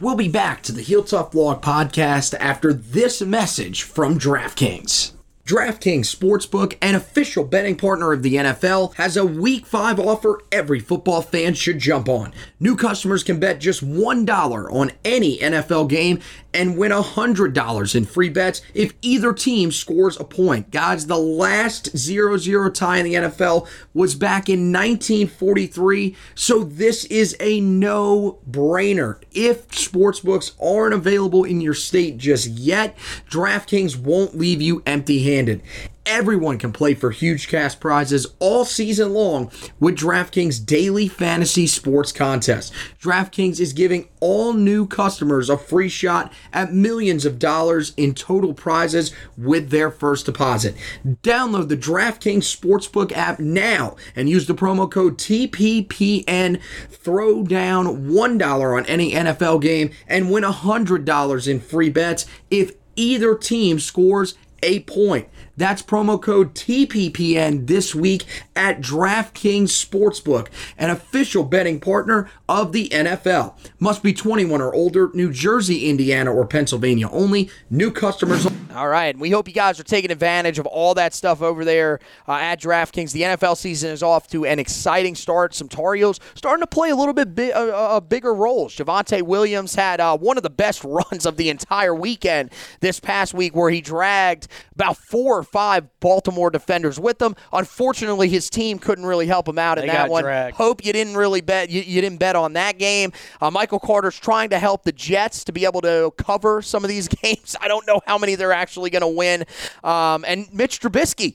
We'll 0.00 0.14
be 0.14 0.28
back 0.28 0.62
to 0.62 0.70
the 0.70 0.80
Heel 0.80 1.02
Tough 1.02 1.32
Vlog 1.32 1.60
podcast 1.60 2.36
after 2.38 2.72
this 2.72 3.20
message 3.20 3.82
from 3.82 4.16
DraftKings. 4.16 5.10
DraftKings 5.44 6.14
Sportsbook, 6.14 6.76
an 6.80 6.94
official 6.94 7.42
betting 7.42 7.74
partner 7.74 8.12
of 8.12 8.22
the 8.22 8.34
NFL, 8.36 8.94
has 8.94 9.16
a 9.16 9.26
Week 9.26 9.66
5 9.66 9.98
offer 9.98 10.40
every 10.52 10.78
football 10.78 11.20
fan 11.20 11.54
should 11.54 11.80
jump 11.80 12.08
on. 12.08 12.32
New 12.60 12.76
customers 12.76 13.24
can 13.24 13.40
bet 13.40 13.58
just 13.58 13.84
$1 13.84 14.72
on 14.72 14.92
any 15.04 15.38
NFL 15.38 15.88
game 15.88 16.20
and 16.56 16.76
win 16.76 16.90
$100 16.90 17.94
in 17.94 18.04
free 18.04 18.28
bets 18.30 18.62
if 18.74 18.94
either 19.02 19.32
team 19.32 19.70
scores 19.70 20.18
a 20.18 20.24
point. 20.24 20.70
Guys, 20.70 21.06
the 21.06 21.18
last 21.18 21.96
0 21.96 22.38
0 22.38 22.70
tie 22.70 22.98
in 22.98 23.04
the 23.04 23.14
NFL 23.14 23.68
was 23.94 24.14
back 24.14 24.48
in 24.48 24.72
1943, 24.72 26.16
so 26.34 26.64
this 26.64 27.04
is 27.04 27.36
a 27.40 27.60
no 27.60 28.38
brainer. 28.50 29.20
If 29.32 29.68
sportsbooks 29.68 30.52
aren't 30.60 30.94
available 30.94 31.44
in 31.44 31.60
your 31.60 31.74
state 31.74 32.16
just 32.16 32.48
yet, 32.48 32.96
DraftKings 33.30 33.96
won't 33.96 34.36
leave 34.36 34.62
you 34.62 34.82
empty 34.86 35.22
handed. 35.22 35.62
Everyone 36.06 36.56
can 36.56 36.72
play 36.72 36.94
for 36.94 37.10
huge 37.10 37.48
cash 37.48 37.78
prizes 37.80 38.28
all 38.38 38.64
season 38.64 39.12
long 39.12 39.50
with 39.80 39.98
DraftKings 39.98 40.64
Daily 40.64 41.08
Fantasy 41.08 41.66
Sports 41.66 42.12
Contest. 42.12 42.72
DraftKings 43.02 43.58
is 43.58 43.72
giving 43.72 44.08
all 44.20 44.52
new 44.52 44.86
customers 44.86 45.50
a 45.50 45.58
free 45.58 45.88
shot 45.88 46.32
at 46.52 46.72
millions 46.72 47.26
of 47.26 47.40
dollars 47.40 47.92
in 47.96 48.14
total 48.14 48.54
prizes 48.54 49.12
with 49.36 49.70
their 49.70 49.90
first 49.90 50.26
deposit. 50.26 50.76
Download 51.04 51.68
the 51.68 51.76
DraftKings 51.76 52.56
Sportsbook 52.56 53.10
app 53.10 53.40
now 53.40 53.96
and 54.14 54.28
use 54.28 54.46
the 54.46 54.54
promo 54.54 54.88
code 54.88 55.18
TPPN. 55.18 56.60
Throw 56.88 57.42
down 57.42 58.06
$1 58.08 58.76
on 58.78 58.86
any 58.86 59.10
NFL 59.10 59.60
game 59.60 59.90
and 60.06 60.30
win 60.30 60.44
$100 60.44 61.48
in 61.48 61.60
free 61.60 61.90
bets 61.90 62.26
if 62.48 62.74
either 62.94 63.34
team 63.34 63.80
scores 63.80 64.36
a 64.62 64.80
point. 64.80 65.28
That's 65.56 65.82
promo 65.82 66.20
code 66.20 66.54
TPPN 66.54 67.66
this 67.66 67.94
week 67.94 68.24
at 68.54 68.80
DraftKings 68.80 69.70
Sportsbook, 69.70 70.48
an 70.76 70.90
official 70.90 71.44
betting 71.44 71.80
partner 71.80 72.28
of 72.48 72.72
the 72.72 72.88
NFL. 72.90 73.54
Must 73.78 74.02
be 74.02 74.12
21 74.12 74.60
or 74.60 74.74
older, 74.74 75.10
New 75.14 75.32
Jersey, 75.32 75.88
Indiana, 75.88 76.32
or 76.32 76.46
Pennsylvania 76.46 77.08
only. 77.10 77.50
New 77.70 77.90
customers. 77.90 78.46
All 78.74 78.88
right, 78.88 79.16
we 79.18 79.30
hope 79.30 79.48
you 79.48 79.54
guys 79.54 79.80
are 79.80 79.84
taking 79.84 80.10
advantage 80.10 80.58
of 80.58 80.66
all 80.66 80.92
that 80.94 81.14
stuff 81.14 81.40
over 81.40 81.64
there 81.64 82.00
uh, 82.28 82.32
at 82.32 82.60
DraftKings. 82.60 83.12
The 83.12 83.22
NFL 83.22 83.56
season 83.56 83.90
is 83.90 84.02
off 84.02 84.28
to 84.28 84.44
an 84.44 84.58
exciting 84.58 85.14
start. 85.14 85.54
Some 85.54 85.68
Tar 85.68 85.96
starting 86.34 86.60
to 86.60 86.66
play 86.66 86.90
a 86.90 86.96
little 86.96 87.14
bit 87.14 87.34
bi- 87.34 87.52
uh, 87.52 87.66
uh, 87.66 88.00
bigger 88.00 88.34
roles. 88.34 88.76
Javonte 88.76 89.22
Williams 89.22 89.74
had 89.74 90.00
uh, 90.00 90.18
one 90.18 90.36
of 90.36 90.42
the 90.42 90.50
best 90.50 90.84
runs 90.84 91.24
of 91.24 91.38
the 91.38 91.48
entire 91.48 91.94
weekend 91.94 92.50
this 92.80 93.00
past 93.00 93.32
week, 93.32 93.56
where 93.56 93.70
he 93.70 93.80
dragged 93.80 94.48
about 94.74 94.98
four 94.98 95.45
five 95.46 95.88
Baltimore 96.00 96.50
defenders 96.50 96.98
with 97.00 97.20
him. 97.20 97.34
Unfortunately, 97.52 98.28
his 98.28 98.50
team 98.50 98.78
couldn't 98.78 99.06
really 99.06 99.26
help 99.26 99.48
him 99.48 99.58
out 99.58 99.78
in 99.78 99.86
They 99.86 99.92
that 99.92 100.10
one. 100.10 100.22
dragged. 100.24 100.56
Hope 100.56 100.84
you 100.84 100.92
didn't 100.92 101.16
really 101.16 101.40
bet. 101.40 101.70
You, 101.70 101.82
you 101.82 102.00
didn't 102.00 102.18
bet 102.18 102.36
on 102.36 102.52
that 102.54 102.78
game. 102.78 103.12
Uh, 103.40 103.50
Michael 103.50 103.78
Carter's 103.80 104.18
trying 104.18 104.50
to 104.50 104.58
help 104.58 104.84
the 104.84 104.92
Jets 104.92 105.44
to 105.44 105.52
be 105.52 105.64
able 105.64 105.80
to 105.82 106.12
cover 106.16 106.62
some 106.62 106.84
of 106.84 106.88
these 106.88 107.08
games. 107.22 107.56
I 107.60 107.68
don't 107.68 107.86
know 107.86 108.00
how 108.06 108.18
many 108.18 108.34
they're 108.34 108.52
actually 108.52 108.90
going 108.90 109.02
to 109.02 109.08
win. 109.08 109.44
Um, 109.84 110.24
and 110.26 110.52
Mitch 110.52 110.80
Trubisky, 110.80 111.34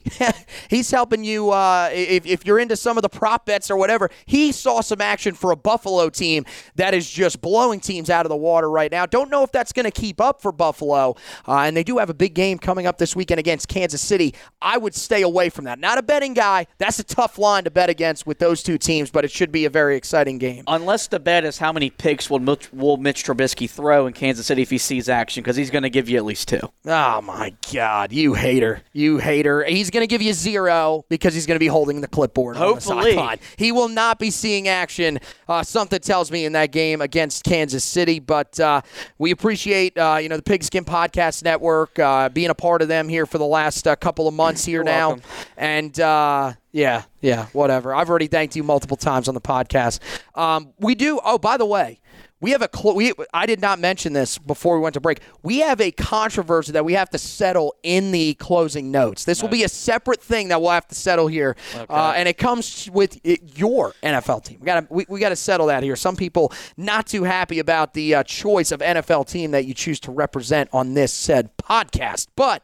he's 0.70 0.92
helping 0.92 1.24
you. 1.24 1.52
Uh, 1.52 1.90
if, 1.94 2.26
if 2.26 2.46
you're 2.46 2.60
into 2.60 2.76
some 2.76 2.98
of 2.98 3.02
the 3.04 3.10
prop 3.10 3.46
bets 3.46 3.70
or 3.72 3.78
whatever, 3.78 4.10
he 4.26 4.52
saw 4.52 4.82
some 4.82 5.02
action 5.02 5.34
for 5.34 5.52
a 5.52 5.56
Buffalo 5.56 6.10
team 6.10 6.46
that 6.76 6.94
is 6.94 7.10
just 7.10 7.42
blowing 7.42 7.80
teams 7.80 8.10
out 8.10 8.26
of 8.26 8.30
the 8.30 8.36
water 8.36 8.70
right 8.70 8.92
now. 8.92 9.06
Don't 9.06 9.30
know 9.30 9.44
if 9.44 9.52
that's 9.52 9.72
going 9.72 9.86
to 9.86 9.92
keep 9.92 10.20
up 10.20 10.42
for 10.42 10.52
Buffalo. 10.52 11.16
Uh, 11.48 11.60
and 11.60 11.76
they 11.78 11.84
do 11.84 11.98
have 11.98 12.10
a 12.10 12.14
big 12.14 12.34
game 12.34 12.58
coming 12.58 12.86
up 12.88 12.98
this 12.98 13.16
weekend 13.16 13.40
against 13.40 13.68
Kansas 13.68 14.01
City. 14.02 14.34
I 14.62 14.78
would 14.78 14.94
stay 14.96 15.22
away 15.22 15.50
from 15.50 15.66
that. 15.66 15.80
Not 15.80 15.98
a 15.98 16.04
betting 16.04 16.34
guy. 16.34 16.68
That's 16.78 17.00
a 17.00 17.04
tough 17.04 17.38
line 17.38 17.64
to 17.64 17.72
bet 17.72 17.90
against 17.90 18.26
with 18.28 18.40
those 18.40 18.62
two 18.64 18.78
teams, 18.78 19.10
but 19.10 19.26
it 19.26 19.32
should 19.32 19.52
be 19.52 19.66
a 19.66 19.70
very 19.70 19.96
exciting 19.96 20.38
game. 20.38 20.64
Unless 20.68 21.08
the 21.08 21.20
bet 21.20 21.46
is 21.46 21.58
how 21.58 21.72
many 21.72 21.90
picks 21.90 22.30
will 22.30 22.40
Mitch, 22.40 22.72
will 22.74 22.98
Mitch 22.98 23.24
Trubisky 23.24 23.70
throw 23.70 24.08
in 24.08 24.14
Kansas 24.14 24.46
City 24.46 24.62
if 24.62 24.70
he 24.70 24.78
sees 24.78 25.10
action, 25.10 25.42
because 25.44 25.56
he's 25.56 25.70
going 25.72 25.84
to 25.84 25.90
give 25.90 26.10
you 26.10 26.18
at 26.18 26.26
least 26.26 26.48
two. 26.48 26.60
Oh 26.86 27.22
my 27.22 27.54
God, 27.74 28.12
you 28.12 28.34
hater, 28.34 28.82
you 28.94 29.18
hater! 29.18 29.64
He's 29.64 29.90
going 29.90 30.02
to 30.04 30.08
give 30.08 30.22
you 30.22 30.34
zero 30.34 31.06
because 31.10 31.34
he's 31.34 31.46
going 31.46 31.56
to 31.56 31.60
be 31.60 31.68
holding 31.68 32.02
the 32.02 32.08
clipboard. 32.08 32.56
on 32.58 32.62
the 32.62 32.68
Hopefully. 32.68 33.12
sideline. 33.16 33.40
he 33.58 33.72
will 33.72 33.90
not 33.90 34.20
be 34.20 34.30
seeing 34.32 34.68
action. 34.68 35.20
Uh, 35.48 35.64
something 35.64 36.00
tells 36.00 36.32
me 36.32 36.46
in 36.46 36.54
that 36.54 36.72
game 36.72 37.02
against 37.02 37.44
Kansas 37.44 37.84
City, 37.84 38.20
but 38.20 38.60
uh, 38.60 38.82
we 39.18 39.32
appreciate 39.32 39.98
uh, 39.98 40.18
you 40.22 40.30
know 40.30 40.38
the 40.38 40.44
Pigskin 40.44 40.86
Podcast 40.86 41.44
Network 41.44 41.98
uh, 42.00 42.30
being 42.30 42.50
a 42.50 42.56
part 42.56 42.82
of 42.82 42.88
them 42.88 43.08
here 43.10 43.26
for 43.26 43.38
the 43.38 43.46
last 43.46 43.78
uh, 43.92 43.96
couple 43.96 44.28
of 44.28 44.34
months 44.34 44.66
here 44.66 44.84
now, 44.84 45.10
welcome. 45.10 45.24
and. 45.58 46.00
Uh, 46.00 46.54
yeah, 46.74 47.04
yeah, 47.20 47.48
whatever. 47.48 47.94
I've 47.94 48.10
already 48.10 48.28
thanked 48.28 48.56
you 48.56 48.64
multiple 48.64 48.96
times 48.96 49.28
on 49.28 49.36
the 49.36 49.42
podcast. 49.42 50.00
Um, 50.36 50.74
we 50.80 50.96
do. 50.96 51.20
Oh, 51.24 51.38
by 51.38 51.58
the 51.58 51.66
way, 51.66 52.00
we 52.42 52.52
have 52.52 52.62
a. 52.62 52.70
Cl- 52.74 52.96
we, 52.96 53.14
I 53.34 53.46
did 53.46 53.62
not 53.62 53.80
mention 53.80 54.14
this 54.14 54.38
before 54.38 54.76
we 54.76 54.82
went 54.82 54.96
to 54.96 55.00
break. 55.00 55.22
We 55.44 55.60
have 55.60 55.80
a 55.80 55.92
controversy 55.92 56.72
that 56.74 56.84
we 56.84 56.94
have 56.94 57.10
to 57.12 57.18
settle 57.18 57.76
in 57.84 58.12
the 58.12 58.34
closing 58.34 58.92
notes. 58.92 59.24
This 59.24 59.42
will 59.42 59.50
be 59.50 59.64
a 59.64 59.70
separate 59.70 60.22
thing 60.22 60.50
that 60.50 60.62
we'll 60.62 60.72
have 60.72 60.88
to 60.88 60.96
settle 60.96 61.28
here, 61.28 61.56
uh, 61.90 62.14
and 62.16 62.28
it 62.28 62.38
comes 62.38 62.90
with 62.92 63.20
it, 63.24 63.58
your 63.58 63.94
NFL 64.04 64.44
team. 64.44 64.58
We 64.60 64.66
got 64.66 64.82
to 64.82 64.94
we, 64.94 65.06
we 65.08 65.20
got 65.20 65.30
to 65.30 65.36
settle 65.36 65.68
that 65.68 65.84
here. 65.84 65.96
Some 65.96 66.16
people 66.16 66.52
not 66.76 67.08
too 67.08 67.24
happy 67.24 67.60
about 67.60 67.94
the 67.94 68.16
uh, 68.16 68.24
choice 68.24 68.72
of 68.72 68.80
NFL 68.80 69.30
team 69.30 69.52
that 69.52 69.66
you 69.66 69.74
choose 69.74 70.00
to 70.02 70.12
represent 70.12 70.70
on 70.74 70.96
this 70.96 71.14
said 71.14 71.56
podcast. 71.58 72.28
But 72.36 72.64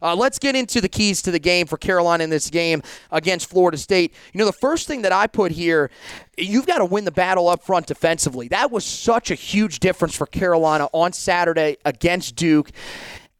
uh, 0.00 0.16
let's 0.16 0.38
get 0.38 0.56
into 0.56 0.80
the 0.80 0.88
keys 0.88 1.20
to 1.22 1.30
the 1.30 1.38
game 1.38 1.66
for 1.66 1.76
Carolina 1.76 2.24
in 2.24 2.30
this 2.30 2.48
game 2.48 2.82
against 3.10 3.50
Florida 3.50 3.76
State. 3.76 4.14
You 4.32 4.38
know, 4.38 4.46
the 4.46 4.52
first 4.52 4.86
thing 4.86 5.02
that 5.02 5.12
I 5.12 5.26
put 5.26 5.52
here, 5.52 5.90
you've 6.38 6.66
got 6.66 6.78
to 6.78 6.84
win 6.84 7.04
the 7.04 7.12
battle 7.12 7.48
up 7.48 7.62
front 7.62 7.86
defensively. 7.86 8.48
That 8.48 8.70
was 8.70 8.84
such 8.84 9.30
a 9.30 9.34
huge 9.34 9.80
difference 9.80 10.14
for 10.14 10.26
Carolina 10.26 10.88
on 10.92 11.12
Saturday 11.12 11.76
against 11.84 12.36
Duke. 12.36 12.70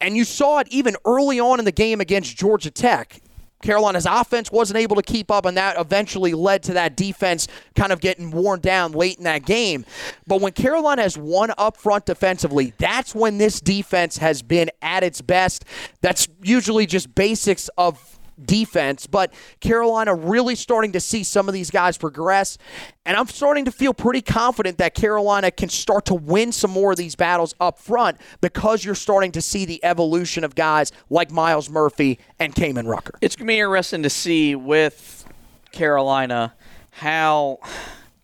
And 0.00 0.16
you 0.16 0.24
saw 0.24 0.60
it 0.60 0.68
even 0.70 0.96
early 1.04 1.40
on 1.40 1.58
in 1.58 1.64
the 1.64 1.72
game 1.72 2.00
against 2.00 2.36
Georgia 2.36 2.70
Tech. 2.70 3.20
Carolina's 3.62 4.06
offense 4.06 4.52
wasn't 4.52 4.78
able 4.78 4.94
to 4.94 5.02
keep 5.02 5.30
up, 5.30 5.44
and 5.44 5.56
that 5.56 5.78
eventually 5.78 6.32
led 6.32 6.62
to 6.64 6.74
that 6.74 6.96
defense 6.96 7.48
kind 7.74 7.92
of 7.92 8.00
getting 8.00 8.30
worn 8.30 8.60
down 8.60 8.92
late 8.92 9.18
in 9.18 9.24
that 9.24 9.44
game. 9.44 9.84
But 10.26 10.40
when 10.40 10.52
Carolina 10.52 11.02
has 11.02 11.18
won 11.18 11.52
up 11.58 11.76
front 11.76 12.06
defensively, 12.06 12.72
that's 12.78 13.14
when 13.16 13.38
this 13.38 13.60
defense 13.60 14.18
has 14.18 14.42
been 14.42 14.70
at 14.80 15.02
its 15.02 15.20
best. 15.20 15.64
That's 16.02 16.28
usually 16.40 16.86
just 16.86 17.12
basics 17.16 17.68
of 17.76 18.17
defense, 18.44 19.06
but 19.06 19.32
Carolina 19.60 20.14
really 20.14 20.54
starting 20.54 20.92
to 20.92 21.00
see 21.00 21.24
some 21.24 21.48
of 21.48 21.54
these 21.54 21.70
guys 21.70 21.98
progress. 21.98 22.58
And 23.04 23.16
I'm 23.16 23.26
starting 23.26 23.64
to 23.64 23.72
feel 23.72 23.94
pretty 23.94 24.22
confident 24.22 24.78
that 24.78 24.94
Carolina 24.94 25.50
can 25.50 25.68
start 25.68 26.06
to 26.06 26.14
win 26.14 26.52
some 26.52 26.70
more 26.70 26.92
of 26.92 26.98
these 26.98 27.14
battles 27.14 27.54
up 27.60 27.78
front 27.78 28.18
because 28.40 28.84
you're 28.84 28.94
starting 28.94 29.32
to 29.32 29.42
see 29.42 29.64
the 29.64 29.82
evolution 29.84 30.44
of 30.44 30.54
guys 30.54 30.92
like 31.10 31.30
Myles 31.30 31.70
Murphy 31.70 32.18
and 32.38 32.54
Kaimon 32.54 32.86
Rucker. 32.86 33.14
It's 33.20 33.36
going 33.36 33.46
to 33.46 33.52
be 33.52 33.58
interesting 33.58 34.02
to 34.02 34.10
see 34.10 34.54
with 34.54 35.24
Carolina 35.72 36.54
how 36.90 37.58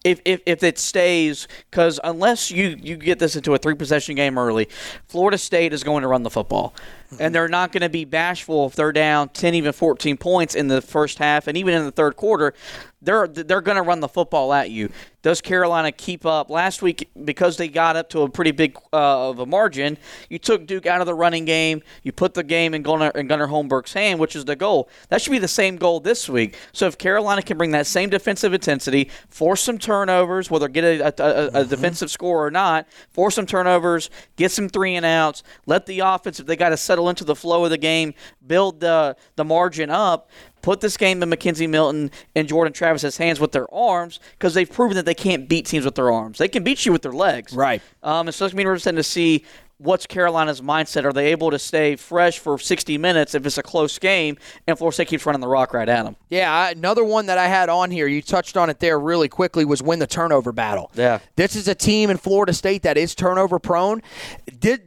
if, 0.04 0.20
if, 0.26 0.42
if 0.44 0.62
it 0.62 0.78
stays, 0.78 1.48
because 1.70 1.98
unless 2.04 2.50
you, 2.50 2.76
you 2.80 2.96
get 2.96 3.18
this 3.18 3.36
into 3.36 3.54
a 3.54 3.58
three 3.58 3.74
possession 3.74 4.14
game 4.14 4.38
early, 4.38 4.68
Florida 5.08 5.38
State 5.38 5.72
is 5.72 5.82
going 5.82 6.02
to 6.02 6.08
run 6.08 6.22
the 6.22 6.30
football. 6.30 6.74
And 7.20 7.34
they're 7.34 7.48
not 7.48 7.72
going 7.72 7.82
to 7.82 7.88
be 7.88 8.04
bashful 8.04 8.66
if 8.66 8.74
they're 8.74 8.92
down 8.92 9.28
10, 9.30 9.54
even 9.54 9.72
14 9.72 10.16
points 10.16 10.54
in 10.54 10.68
the 10.68 10.80
first 10.80 11.18
half 11.18 11.46
and 11.46 11.56
even 11.56 11.74
in 11.74 11.84
the 11.84 11.92
third 11.92 12.16
quarter. 12.16 12.54
They're, 13.02 13.28
they're 13.28 13.60
going 13.60 13.76
to 13.76 13.82
run 13.82 14.00
the 14.00 14.08
football 14.08 14.52
at 14.54 14.70
you. 14.70 14.90
Does 15.24 15.40
Carolina 15.40 15.90
keep 15.90 16.26
up? 16.26 16.50
Last 16.50 16.82
week, 16.82 17.08
because 17.24 17.56
they 17.56 17.68
got 17.68 17.96
up 17.96 18.10
to 18.10 18.22
a 18.22 18.28
pretty 18.28 18.50
big 18.50 18.76
uh, 18.92 19.30
of 19.30 19.38
a 19.38 19.46
margin, 19.46 19.96
you 20.28 20.38
took 20.38 20.66
Duke 20.66 20.84
out 20.84 21.00
of 21.00 21.06
the 21.06 21.14
running 21.14 21.46
game. 21.46 21.82
You 22.02 22.12
put 22.12 22.34
the 22.34 22.42
game 22.42 22.74
in 22.74 22.82
Gunnar, 22.82 23.08
in 23.14 23.26
Gunnar 23.26 23.46
Holmberg's 23.48 23.94
hand, 23.94 24.20
which 24.20 24.36
is 24.36 24.44
the 24.44 24.54
goal. 24.54 24.90
That 25.08 25.22
should 25.22 25.30
be 25.30 25.38
the 25.38 25.48
same 25.48 25.76
goal 25.76 26.00
this 26.00 26.28
week. 26.28 26.58
So 26.72 26.86
if 26.86 26.98
Carolina 26.98 27.40
can 27.40 27.56
bring 27.56 27.70
that 27.70 27.86
same 27.86 28.10
defensive 28.10 28.52
intensity, 28.52 29.10
force 29.30 29.62
some 29.62 29.78
turnovers, 29.78 30.50
whether 30.50 30.68
get 30.68 30.84
a, 30.84 31.06
a, 31.06 31.06
a, 31.06 31.46
a 31.46 31.50
mm-hmm. 31.50 31.70
defensive 31.70 32.10
score 32.10 32.46
or 32.46 32.50
not, 32.50 32.86
force 33.10 33.36
some 33.36 33.46
turnovers, 33.46 34.10
get 34.36 34.50
some 34.50 34.68
three 34.68 34.94
and 34.94 35.06
outs, 35.06 35.42
let 35.64 35.86
the 35.86 36.00
offense, 36.00 36.38
if 36.38 36.44
they 36.44 36.56
got 36.56 36.68
to 36.68 36.76
settle 36.76 37.03
into 37.08 37.24
the 37.24 37.34
flow 37.34 37.64
of 37.64 37.70
the 37.70 37.78
game, 37.78 38.14
build 38.46 38.80
the, 38.80 39.16
the 39.36 39.44
margin 39.44 39.90
up, 39.90 40.30
put 40.62 40.80
this 40.80 40.96
game 40.96 41.22
in 41.22 41.30
McKenzie 41.30 41.68
Milton 41.68 42.10
and 42.34 42.48
Jordan 42.48 42.72
Travis's 42.72 43.16
hands 43.16 43.38
with 43.38 43.52
their 43.52 43.72
arms 43.72 44.20
because 44.32 44.54
they've 44.54 44.70
proven 44.70 44.96
that 44.96 45.04
they 45.04 45.14
can't 45.14 45.48
beat 45.48 45.66
teams 45.66 45.84
with 45.84 45.94
their 45.94 46.10
arms. 46.10 46.38
They 46.38 46.48
can 46.48 46.64
beat 46.64 46.86
you 46.86 46.92
with 46.92 47.02
their 47.02 47.12
legs. 47.12 47.52
Right. 47.52 47.82
Um, 48.02 48.28
and 48.28 48.34
so 48.34 48.46
it's 48.46 48.54
going 48.54 48.64
to 48.64 48.68
be 48.68 48.70
interesting 48.70 48.96
to 48.96 49.02
see 49.02 49.44
what's 49.78 50.06
Carolina's 50.06 50.60
mindset? 50.60 51.04
Are 51.04 51.12
they 51.12 51.30
able 51.30 51.50
to 51.50 51.58
stay 51.58 51.96
fresh 51.96 52.38
for 52.38 52.58
60 52.58 52.98
minutes 52.98 53.34
if 53.34 53.44
it's 53.46 53.58
a 53.58 53.62
close 53.62 53.98
game 53.98 54.36
and 54.66 54.76
Florida 54.76 54.94
State 54.94 55.08
keeps 55.08 55.26
running 55.26 55.40
the 55.40 55.48
rock 55.48 55.74
right 55.74 55.88
at 55.88 56.04
them? 56.04 56.16
Yeah, 56.28 56.70
another 56.70 57.04
one 57.04 57.26
that 57.26 57.38
I 57.38 57.46
had 57.46 57.68
on 57.68 57.90
here, 57.90 58.06
you 58.06 58.22
touched 58.22 58.56
on 58.56 58.70
it 58.70 58.80
there 58.80 58.98
really 58.98 59.28
quickly, 59.28 59.64
was 59.64 59.82
win 59.82 59.98
the 59.98 60.06
turnover 60.06 60.52
battle. 60.52 60.90
Yeah. 60.94 61.20
This 61.36 61.56
is 61.56 61.68
a 61.68 61.74
team 61.74 62.10
in 62.10 62.16
Florida 62.16 62.52
State 62.52 62.82
that 62.82 62.96
is 62.96 63.14
turnover 63.14 63.58
prone. 63.58 64.02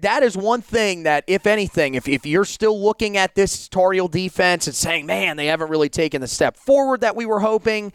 That 0.01 0.23
is 0.23 0.35
one 0.35 0.61
thing 0.61 1.03
that, 1.03 1.23
if 1.27 1.45
anything, 1.45 1.93
if, 1.93 2.07
if 2.07 2.25
you're 2.25 2.45
still 2.45 2.81
looking 2.81 3.15
at 3.15 3.35
this 3.35 3.67
Tar 3.67 3.91
Heel 3.91 4.07
defense 4.07 4.65
and 4.65 4.75
saying, 4.75 5.05
man, 5.05 5.37
they 5.37 5.45
haven't 5.47 5.69
really 5.69 5.89
taken 5.89 6.21
the 6.21 6.27
step 6.27 6.57
forward 6.57 7.01
that 7.01 7.15
we 7.15 7.25
were 7.25 7.39
hoping, 7.39 7.93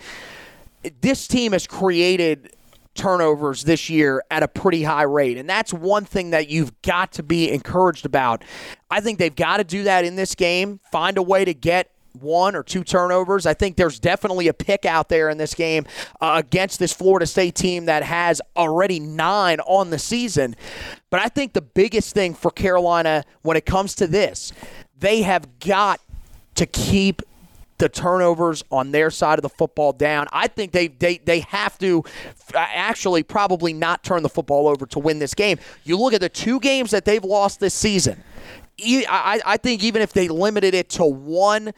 this 1.00 1.26
team 1.26 1.52
has 1.52 1.66
created 1.66 2.54
turnovers 2.94 3.64
this 3.64 3.88
year 3.88 4.22
at 4.30 4.42
a 4.42 4.48
pretty 4.48 4.82
high 4.82 5.02
rate. 5.02 5.38
And 5.38 5.48
that's 5.48 5.72
one 5.72 6.04
thing 6.04 6.30
that 6.30 6.48
you've 6.48 6.80
got 6.82 7.12
to 7.12 7.22
be 7.22 7.50
encouraged 7.50 8.06
about. 8.06 8.44
I 8.90 9.00
think 9.00 9.18
they've 9.18 9.34
got 9.34 9.56
to 9.56 9.64
do 9.64 9.84
that 9.84 10.04
in 10.04 10.16
this 10.16 10.34
game, 10.34 10.78
find 10.90 11.16
a 11.16 11.22
way 11.22 11.44
to 11.44 11.54
get 11.54 11.91
one 12.20 12.54
or 12.54 12.62
two 12.62 12.84
turnovers. 12.84 13.46
I 13.46 13.54
think 13.54 13.76
there's 13.76 13.98
definitely 13.98 14.48
a 14.48 14.54
pick 14.54 14.84
out 14.84 15.08
there 15.08 15.28
in 15.28 15.38
this 15.38 15.54
game 15.54 15.86
uh, 16.20 16.42
against 16.44 16.78
this 16.78 16.92
Florida 16.92 17.26
State 17.26 17.54
team 17.54 17.86
that 17.86 18.02
has 18.02 18.40
already 18.56 19.00
nine 19.00 19.60
on 19.60 19.90
the 19.90 19.98
season. 19.98 20.54
But 21.10 21.20
I 21.20 21.28
think 21.28 21.52
the 21.52 21.62
biggest 21.62 22.14
thing 22.14 22.34
for 22.34 22.50
Carolina 22.50 23.24
when 23.42 23.56
it 23.56 23.66
comes 23.66 23.94
to 23.96 24.06
this, 24.06 24.52
they 24.98 25.22
have 25.22 25.58
got 25.58 26.00
to 26.54 26.66
keep 26.66 27.22
the 27.78 27.88
turnovers 27.88 28.62
on 28.70 28.92
their 28.92 29.10
side 29.10 29.38
of 29.38 29.42
the 29.42 29.48
football 29.48 29.92
down. 29.92 30.28
I 30.32 30.46
think 30.46 30.70
they 30.70 30.86
they 30.86 31.18
they 31.18 31.40
have 31.40 31.76
to 31.78 32.04
actually 32.54 33.24
probably 33.24 33.72
not 33.72 34.04
turn 34.04 34.22
the 34.22 34.28
football 34.28 34.68
over 34.68 34.86
to 34.86 35.00
win 35.00 35.18
this 35.18 35.34
game. 35.34 35.58
You 35.82 35.98
look 35.98 36.12
at 36.12 36.20
the 36.20 36.28
two 36.28 36.60
games 36.60 36.92
that 36.92 37.04
they've 37.04 37.24
lost 37.24 37.58
this 37.58 37.74
season. 37.74 38.22
I, 38.80 39.40
I 39.44 39.56
think 39.56 39.82
even 39.82 40.02
if 40.02 40.12
they 40.12 40.28
limited 40.28 40.74
it 40.74 40.88
to 40.90 41.04
one, 41.04 41.72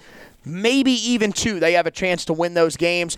maybe 0.44 0.92
even 0.92 1.32
two, 1.32 1.60
they 1.60 1.72
have 1.74 1.86
a 1.86 1.90
chance 1.90 2.24
to 2.26 2.32
win 2.32 2.54
those 2.54 2.76
games 2.76 3.16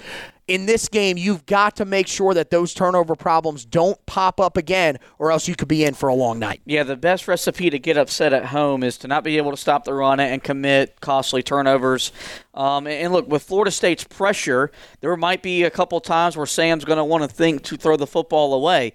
in 0.48 0.66
this 0.66 0.88
game, 0.88 1.16
you've 1.16 1.44
got 1.46 1.76
to 1.76 1.84
make 1.84 2.06
sure 2.06 2.32
that 2.34 2.50
those 2.50 2.72
turnover 2.72 3.16
problems 3.16 3.64
don't 3.64 4.04
pop 4.06 4.40
up 4.40 4.56
again, 4.56 4.98
or 5.18 5.32
else 5.32 5.48
you 5.48 5.56
could 5.56 5.66
be 5.66 5.84
in 5.84 5.92
for 5.92 6.08
a 6.08 6.14
long 6.14 6.38
night. 6.38 6.60
Yeah, 6.64 6.84
the 6.84 6.96
best 6.96 7.26
recipe 7.26 7.68
to 7.70 7.78
get 7.78 7.96
upset 7.96 8.32
at 8.32 8.46
home 8.46 8.84
is 8.84 8.96
to 8.98 9.08
not 9.08 9.24
be 9.24 9.38
able 9.38 9.50
to 9.50 9.56
stop 9.56 9.84
the 9.84 9.92
run 9.92 10.20
and 10.20 10.42
commit 10.42 11.00
costly 11.00 11.42
turnovers. 11.42 12.12
Um, 12.54 12.86
and 12.86 13.12
look, 13.12 13.28
with 13.28 13.42
Florida 13.42 13.72
State's 13.72 14.04
pressure, 14.04 14.70
there 15.00 15.16
might 15.16 15.42
be 15.42 15.64
a 15.64 15.70
couple 15.70 15.98
times 16.00 16.36
where 16.36 16.46
Sam's 16.46 16.84
going 16.84 16.98
to 16.98 17.04
want 17.04 17.24
to 17.24 17.28
think 17.28 17.62
to 17.64 17.76
throw 17.76 17.96
the 17.96 18.06
football 18.06 18.54
away 18.54 18.92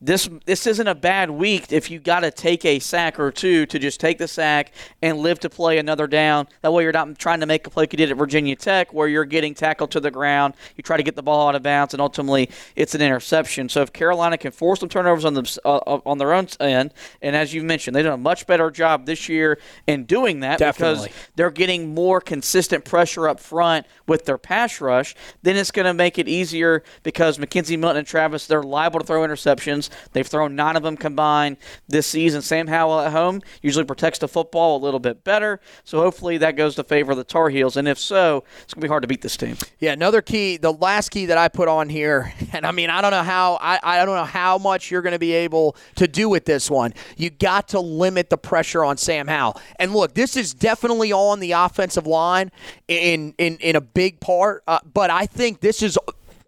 this 0.00 0.28
this 0.44 0.66
isn't 0.66 0.86
a 0.86 0.94
bad 0.94 1.28
week 1.28 1.72
if 1.72 1.90
you 1.90 1.98
got 1.98 2.20
to 2.20 2.30
take 2.30 2.64
a 2.64 2.78
sack 2.78 3.18
or 3.18 3.32
two 3.32 3.66
to 3.66 3.78
just 3.80 3.98
take 3.98 4.18
the 4.18 4.28
sack 4.28 4.72
and 5.02 5.18
live 5.18 5.40
to 5.40 5.50
play 5.50 5.78
another 5.78 6.06
down. 6.06 6.46
That 6.62 6.72
way 6.72 6.84
you're 6.84 6.92
not 6.92 7.18
trying 7.18 7.40
to 7.40 7.46
make 7.46 7.66
a 7.66 7.70
play 7.70 7.82
like 7.82 7.92
you 7.92 7.96
did 7.96 8.10
at 8.10 8.16
Virginia 8.16 8.54
Tech 8.54 8.92
where 8.92 9.08
you're 9.08 9.24
getting 9.24 9.54
tackled 9.54 9.90
to 9.92 10.00
the 10.00 10.10
ground, 10.10 10.54
you 10.76 10.82
try 10.82 10.96
to 10.96 11.02
get 11.02 11.16
the 11.16 11.22
ball 11.22 11.48
out 11.48 11.56
of 11.56 11.64
bounds, 11.64 11.94
and 11.94 12.00
ultimately 12.00 12.48
it's 12.76 12.94
an 12.94 13.02
interception. 13.02 13.68
So 13.68 13.82
if 13.82 13.92
Carolina 13.92 14.38
can 14.38 14.52
force 14.52 14.80
some 14.80 14.88
turnovers 14.88 15.24
on 15.24 15.34
them 15.34 15.46
uh, 15.64 15.76
uh, 15.78 16.00
on 16.06 16.18
their 16.18 16.32
own 16.32 16.46
end, 16.60 16.94
and 17.20 17.34
as 17.34 17.52
you 17.52 17.64
mentioned, 17.64 17.96
they've 17.96 18.04
done 18.04 18.14
a 18.14 18.16
much 18.16 18.46
better 18.46 18.70
job 18.70 19.04
this 19.04 19.28
year 19.28 19.58
in 19.88 20.04
doing 20.04 20.40
that 20.40 20.58
Definitely. 20.58 21.08
because 21.08 21.28
they're 21.34 21.50
getting 21.50 21.92
more 21.92 22.20
consistent 22.20 22.84
pressure 22.84 23.28
up 23.28 23.40
front 23.40 23.84
with 24.06 24.26
their 24.26 24.38
pass 24.38 24.80
rush. 24.80 25.16
Then 25.42 25.56
it's 25.56 25.72
going 25.72 25.86
to 25.86 25.94
make 25.94 26.18
it 26.18 26.28
easier 26.28 26.84
because 27.02 27.38
McKenzie 27.38 27.78
Milton 27.78 27.98
and 27.98 28.06
Travis 28.06 28.46
they're 28.46 28.62
liable 28.62 29.00
to 29.00 29.06
throw 29.06 29.26
interceptions. 29.26 29.87
They've 30.12 30.26
thrown 30.26 30.54
nine 30.56 30.76
of 30.76 30.82
them 30.82 30.96
combined 30.96 31.56
this 31.88 32.06
season. 32.06 32.42
Sam 32.42 32.66
Howell 32.66 33.00
at 33.00 33.12
home 33.12 33.42
usually 33.62 33.84
protects 33.84 34.18
the 34.18 34.28
football 34.28 34.76
a 34.76 34.80
little 34.82 35.00
bit 35.00 35.24
better. 35.24 35.60
So 35.84 36.00
hopefully 36.00 36.38
that 36.38 36.56
goes 36.56 36.74
to 36.76 36.84
favor 36.84 37.14
the 37.14 37.24
Tar 37.24 37.48
Heels. 37.48 37.76
And 37.76 37.88
if 37.88 37.98
so, 37.98 38.44
it's 38.62 38.74
going 38.74 38.82
to 38.82 38.84
be 38.86 38.88
hard 38.88 39.02
to 39.02 39.08
beat 39.08 39.22
this 39.22 39.36
team. 39.36 39.56
Yeah, 39.78 39.92
another 39.92 40.22
key, 40.22 40.56
the 40.56 40.72
last 40.72 41.10
key 41.10 41.26
that 41.26 41.38
I 41.38 41.48
put 41.48 41.68
on 41.68 41.88
here, 41.88 42.32
and 42.52 42.66
I 42.66 42.72
mean, 42.72 42.90
I 42.90 43.00
don't 43.00 43.10
know 43.10 43.22
how, 43.22 43.58
I, 43.60 43.78
I 43.82 44.04
don't 44.04 44.16
know 44.16 44.24
how 44.24 44.58
much 44.58 44.90
you're 44.90 45.02
going 45.02 45.12
to 45.12 45.18
be 45.18 45.32
able 45.32 45.76
to 45.96 46.08
do 46.08 46.28
with 46.28 46.44
this 46.44 46.70
one. 46.70 46.94
You 47.16 47.30
got 47.30 47.68
to 47.68 47.80
limit 47.80 48.30
the 48.30 48.38
pressure 48.38 48.84
on 48.84 48.96
Sam 48.96 49.26
Howell. 49.26 49.60
And 49.76 49.92
look, 49.94 50.14
this 50.14 50.36
is 50.36 50.54
definitely 50.54 51.12
on 51.12 51.40
the 51.40 51.52
offensive 51.52 52.06
line 52.06 52.50
in 52.86 53.34
in, 53.38 53.56
in 53.58 53.76
a 53.76 53.80
big 53.80 54.20
part, 54.20 54.62
uh, 54.66 54.78
but 54.92 55.10
I 55.10 55.26
think 55.26 55.60
this 55.60 55.82
is 55.82 55.98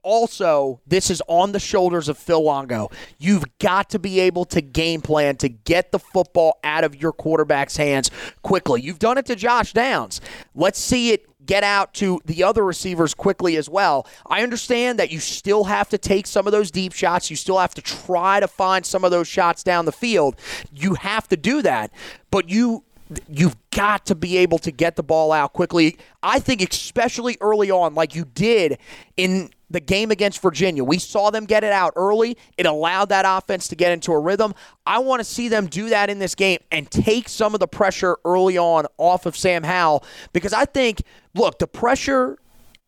also, 0.03 0.81
this 0.87 1.11
is 1.11 1.23
on 1.29 1.53
the 1.53 1.61
shoulders 1.61 2.09
of 2.09 2.19
Phil 2.19 2.43
Longo. 2.43 2.91
You've 3.19 3.45
got 3.59 3.91
to 3.91 3.99
be 3.99 4.21
able 4.21 4.45
to 4.47 4.61
game 4.61 5.01
plan 5.01 5.37
to 5.37 5.49
get 5.49 5.93
the 5.93 5.99
football 5.99 6.59
out 6.65 6.85
of 6.85 6.95
your 7.01 7.13
quarterback's 7.13 7.77
hands 7.77 8.11
quickly. 8.43 8.83
You've 8.83 8.99
done 8.99 9.19
it 9.19 9.27
to 9.27 9.37
Josh 9.37 9.73
Downs. 9.73 10.21
Let's 10.55 10.79
see 10.79 11.11
it 11.11 11.27
get 11.47 11.65
out 11.65 11.93
to 11.95 12.21
the 12.27 12.45
other 12.45 12.65
receivers 12.65 13.15
quickly 13.15 13.57
as 13.57 13.69
well. 13.69 14.07
I 14.27 14.43
understand 14.43 14.99
that 14.99 15.11
you 15.11 15.19
still 15.19 15.65
have 15.65 15.89
to 15.89 15.99
take 15.99 16.27
some 16.27 16.47
of 16.47 16.53
those 16.53 16.71
deep 16.71 16.93
shots. 16.93 17.29
You 17.29 17.37
still 17.37 17.59
have 17.59 17.75
to 17.75 17.83
try 17.83 18.39
to 18.41 18.47
find 18.47 18.87
some 18.87 19.05
of 19.05 19.11
those 19.11 19.27
shots 19.27 19.65
down 19.65 19.85
the 19.85 19.93
field. 19.93 20.37
You 20.73 20.95
have 20.95 21.27
to 21.29 21.37
do 21.37 21.63
that. 21.63 21.91
But 22.31 22.49
you 22.49 22.85
you've 23.29 23.57
got 23.73 24.07
to 24.07 24.15
be 24.15 24.37
able 24.37 24.59
to 24.59 24.71
get 24.71 24.95
the 24.95 25.03
ball 25.03 25.33
out 25.33 25.53
quickly. 25.53 25.99
I 26.23 26.39
think 26.39 26.63
especially 26.63 27.37
early 27.41 27.71
on 27.71 27.95
like 27.95 28.15
you 28.15 28.25
did 28.25 28.79
in 29.17 29.51
the 29.71 29.81
game 29.81 30.11
against 30.11 30.43
Virginia. 30.43 30.83
We 30.83 30.99
saw 30.99 31.31
them 31.31 31.45
get 31.47 31.65
it 31.65 31.73
out 31.73 31.93
early. 31.97 32.37
It 32.59 32.67
allowed 32.67 33.09
that 33.11 33.25
offense 33.27 33.69
to 33.69 33.77
get 33.77 33.93
into 33.93 34.13
a 34.13 34.19
rhythm. 34.19 34.55
I 34.85 34.99
want 34.99 35.21
to 35.21 35.25
see 35.25 35.49
them 35.49 35.67
do 35.67 35.89
that 35.91 36.11
in 36.11 36.19
this 36.19 36.35
game 36.35 36.59
and 36.73 36.91
take 36.91 37.29
some 37.29 37.55
of 37.55 37.61
the 37.61 37.69
pressure 37.69 38.19
early 38.25 38.59
on 38.59 38.87
off 38.99 39.27
of 39.27 39.37
Sam 39.37 39.63
Howell 39.63 40.05
because 40.33 40.53
I 40.53 40.65
think, 40.65 41.03
look, 41.35 41.59
the 41.59 41.69
pressure 41.69 42.39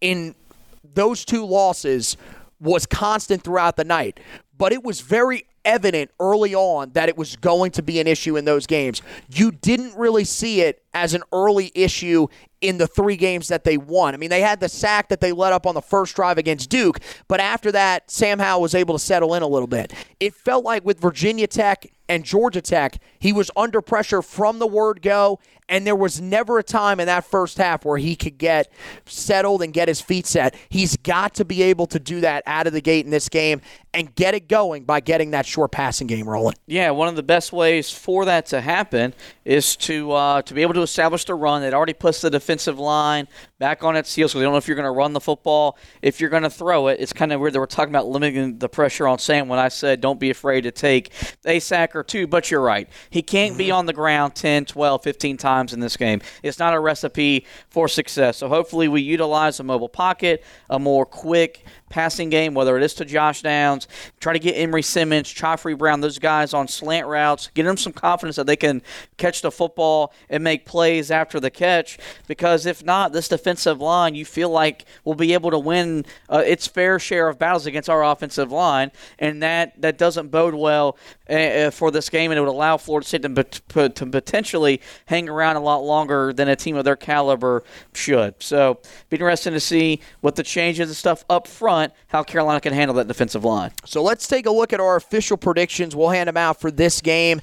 in 0.00 0.34
those 0.82 1.24
two 1.24 1.46
losses 1.46 2.16
was 2.60 2.84
constant 2.86 3.42
throughout 3.42 3.76
the 3.76 3.84
night, 3.84 4.20
but 4.56 4.72
it 4.72 4.82
was 4.82 5.00
very 5.00 5.46
evident 5.64 6.10
early 6.20 6.54
on 6.54 6.90
that 6.92 7.08
it 7.08 7.16
was 7.16 7.36
going 7.36 7.70
to 7.72 7.82
be 7.82 8.00
an 8.00 8.06
issue 8.06 8.36
in 8.36 8.44
those 8.44 8.66
games. 8.66 9.02
You 9.28 9.52
didn't 9.52 9.96
really 9.96 10.24
see 10.24 10.60
it 10.60 10.82
as 10.94 11.14
an 11.14 11.22
early 11.32 11.72
issue 11.74 12.26
in 12.60 12.78
the 12.78 12.86
three 12.86 13.16
games 13.16 13.48
that 13.48 13.64
they 13.64 13.76
won. 13.76 14.14
I 14.14 14.16
mean, 14.16 14.30
they 14.30 14.40
had 14.40 14.60
the 14.60 14.68
sack 14.68 15.08
that 15.08 15.20
they 15.20 15.32
let 15.32 15.52
up 15.52 15.66
on 15.66 15.74
the 15.74 15.82
first 15.82 16.14
drive 16.14 16.38
against 16.38 16.70
Duke, 16.70 17.00
but 17.28 17.40
after 17.40 17.72
that, 17.72 18.10
Sam 18.10 18.38
Howell 18.38 18.62
was 18.62 18.74
able 18.74 18.94
to 18.94 19.04
settle 19.04 19.34
in 19.34 19.42
a 19.42 19.48
little 19.48 19.66
bit. 19.66 19.92
It 20.20 20.34
felt 20.34 20.64
like 20.64 20.84
with 20.84 21.00
Virginia 21.00 21.46
Tech 21.46 21.86
and 22.08 22.24
Georgia 22.24 22.60
Tech, 22.60 22.98
he 23.18 23.32
was 23.32 23.50
under 23.56 23.80
pressure 23.80 24.22
from 24.22 24.58
the 24.58 24.66
word 24.66 25.02
go, 25.02 25.40
and 25.72 25.86
there 25.86 25.96
was 25.96 26.20
never 26.20 26.58
a 26.58 26.62
time 26.62 27.00
in 27.00 27.06
that 27.06 27.24
first 27.24 27.56
half 27.56 27.86
where 27.86 27.96
he 27.96 28.14
could 28.14 28.36
get 28.36 28.70
settled 29.06 29.62
and 29.62 29.72
get 29.72 29.88
his 29.88 30.02
feet 30.02 30.26
set. 30.26 30.54
He's 30.68 30.98
got 30.98 31.34
to 31.36 31.46
be 31.46 31.62
able 31.62 31.86
to 31.86 31.98
do 31.98 32.20
that 32.20 32.42
out 32.46 32.66
of 32.66 32.74
the 32.74 32.82
gate 32.82 33.06
in 33.06 33.10
this 33.10 33.30
game, 33.30 33.62
and 33.94 34.14
get 34.14 34.34
it 34.34 34.48
going 34.48 34.84
by 34.84 35.00
getting 35.00 35.32
that 35.32 35.44
short 35.46 35.70
passing 35.70 36.06
game 36.06 36.28
rolling. 36.28 36.54
Yeah, 36.66 36.90
one 36.90 37.08
of 37.08 37.16
the 37.16 37.22
best 37.22 37.52
ways 37.52 37.90
for 37.90 38.24
that 38.24 38.46
to 38.46 38.60
happen 38.60 39.12
is 39.44 39.76
to 39.76 40.12
uh, 40.12 40.42
to 40.42 40.54
be 40.54 40.62
able 40.62 40.74
to 40.74 40.82
establish 40.82 41.24
the 41.24 41.34
run. 41.34 41.62
It 41.62 41.74
already 41.74 41.92
puts 41.92 42.20
the 42.20 42.30
defensive 42.30 42.78
line 42.78 43.28
back 43.58 43.84
on 43.84 43.96
its 43.96 44.14
heels 44.14 44.32
because 44.32 44.40
they 44.40 44.44
don't 44.44 44.52
know 44.52 44.58
if 44.58 44.66
you're 44.66 44.76
going 44.76 44.86
to 44.86 44.90
run 44.90 45.12
the 45.12 45.20
football, 45.20 45.76
if 46.00 46.20
you're 46.20 46.30
going 46.30 46.42
to 46.42 46.50
throw 46.50 46.88
it. 46.88 47.00
It's 47.00 47.12
kind 47.12 47.32
of 47.32 47.40
weird 47.40 47.52
that 47.52 47.60
we're 47.60 47.66
talking 47.66 47.92
about 47.92 48.06
limiting 48.06 48.58
the 48.58 48.68
pressure 48.68 49.06
on 49.06 49.18
Sam 49.18 49.48
when 49.48 49.58
I 49.58 49.68
said 49.68 50.00
don't 50.00 50.18
be 50.18 50.30
afraid 50.30 50.62
to 50.62 50.70
take 50.70 51.12
a 51.44 51.60
sack 51.60 51.94
or 51.94 52.02
two, 52.02 52.26
but 52.26 52.50
you're 52.50 52.62
right. 52.62 52.88
He 53.10 53.22
can't 53.22 53.58
be 53.58 53.70
on 53.70 53.86
the 53.86 53.92
ground 53.92 54.34
10, 54.34 54.64
12, 54.64 55.02
15 55.02 55.36
times 55.36 55.61
in 55.70 55.80
this 55.80 55.98
game. 55.98 56.22
It's 56.42 56.58
not 56.58 56.72
a 56.72 56.80
recipe 56.80 57.44
for 57.68 57.88
success. 57.88 58.38
So 58.38 58.48
hopefully 58.48 58.88
we 58.88 59.02
utilize 59.02 59.60
a 59.60 59.62
mobile 59.62 59.88
pocket, 59.88 60.42
a 60.70 60.78
more 60.78 61.04
quick 61.04 61.64
passing 61.92 62.30
game, 62.30 62.54
whether 62.54 62.76
it 62.76 62.82
is 62.82 62.94
to 62.94 63.04
Josh 63.04 63.42
Downs, 63.42 63.86
try 64.18 64.32
to 64.32 64.38
get 64.38 64.54
Emery 64.54 64.82
Simmons, 64.82 65.32
Khafre 65.32 65.76
Brown, 65.76 66.00
those 66.00 66.18
guys 66.18 66.54
on 66.54 66.66
slant 66.66 67.06
routes, 67.06 67.50
get 67.54 67.64
them 67.64 67.76
some 67.76 67.92
confidence 67.92 68.36
that 68.36 68.46
they 68.46 68.56
can 68.56 68.82
catch 69.18 69.42
the 69.42 69.50
football 69.50 70.12
and 70.30 70.42
make 70.42 70.64
plays 70.64 71.10
after 71.10 71.38
the 71.38 71.50
catch. 71.50 71.98
Because 72.26 72.66
if 72.66 72.84
not, 72.84 73.12
this 73.12 73.28
defensive 73.28 73.80
line, 73.80 74.14
you 74.14 74.24
feel 74.24 74.48
like 74.48 74.86
will 75.04 75.14
be 75.14 75.34
able 75.34 75.50
to 75.50 75.58
win 75.58 76.04
uh, 76.28 76.42
its 76.44 76.66
fair 76.66 76.98
share 76.98 77.28
of 77.28 77.38
battles 77.38 77.66
against 77.66 77.90
our 77.90 78.04
offensive 78.04 78.50
line, 78.50 78.90
and 79.18 79.42
that 79.42 79.80
that 79.80 79.98
doesn't 79.98 80.28
bode 80.28 80.54
well 80.54 80.96
uh, 81.28 81.70
for 81.70 81.90
this 81.90 82.08
game, 82.08 82.30
and 82.30 82.38
it 82.38 82.40
would 82.40 82.48
allow 82.48 82.76
Florida 82.76 83.06
State 83.06 83.22
to, 83.22 83.88
to 83.88 84.06
potentially 84.06 84.80
hang 85.06 85.28
around 85.28 85.56
a 85.56 85.60
lot 85.60 85.78
longer 85.78 86.32
than 86.32 86.48
a 86.48 86.56
team 86.56 86.76
of 86.76 86.84
their 86.84 86.96
caliber 86.96 87.64
should. 87.94 88.34
So, 88.42 88.80
be 89.10 89.16
interesting 89.16 89.52
to 89.54 89.60
see 89.60 90.00
what 90.20 90.36
the 90.36 90.42
changes 90.42 90.88
and 90.88 90.96
stuff 90.96 91.24
up 91.28 91.46
front, 91.46 91.81
how 92.08 92.22
Carolina 92.22 92.60
can 92.60 92.72
handle 92.72 92.94
that 92.96 93.08
defensive 93.08 93.44
line. 93.44 93.72
So 93.84 94.02
let's 94.02 94.28
take 94.28 94.46
a 94.46 94.50
look 94.50 94.72
at 94.72 94.80
our 94.80 94.96
official 94.96 95.36
predictions. 95.36 95.96
We'll 95.96 96.10
hand 96.10 96.28
them 96.28 96.36
out 96.36 96.60
for 96.60 96.70
this 96.70 97.00
game. 97.00 97.40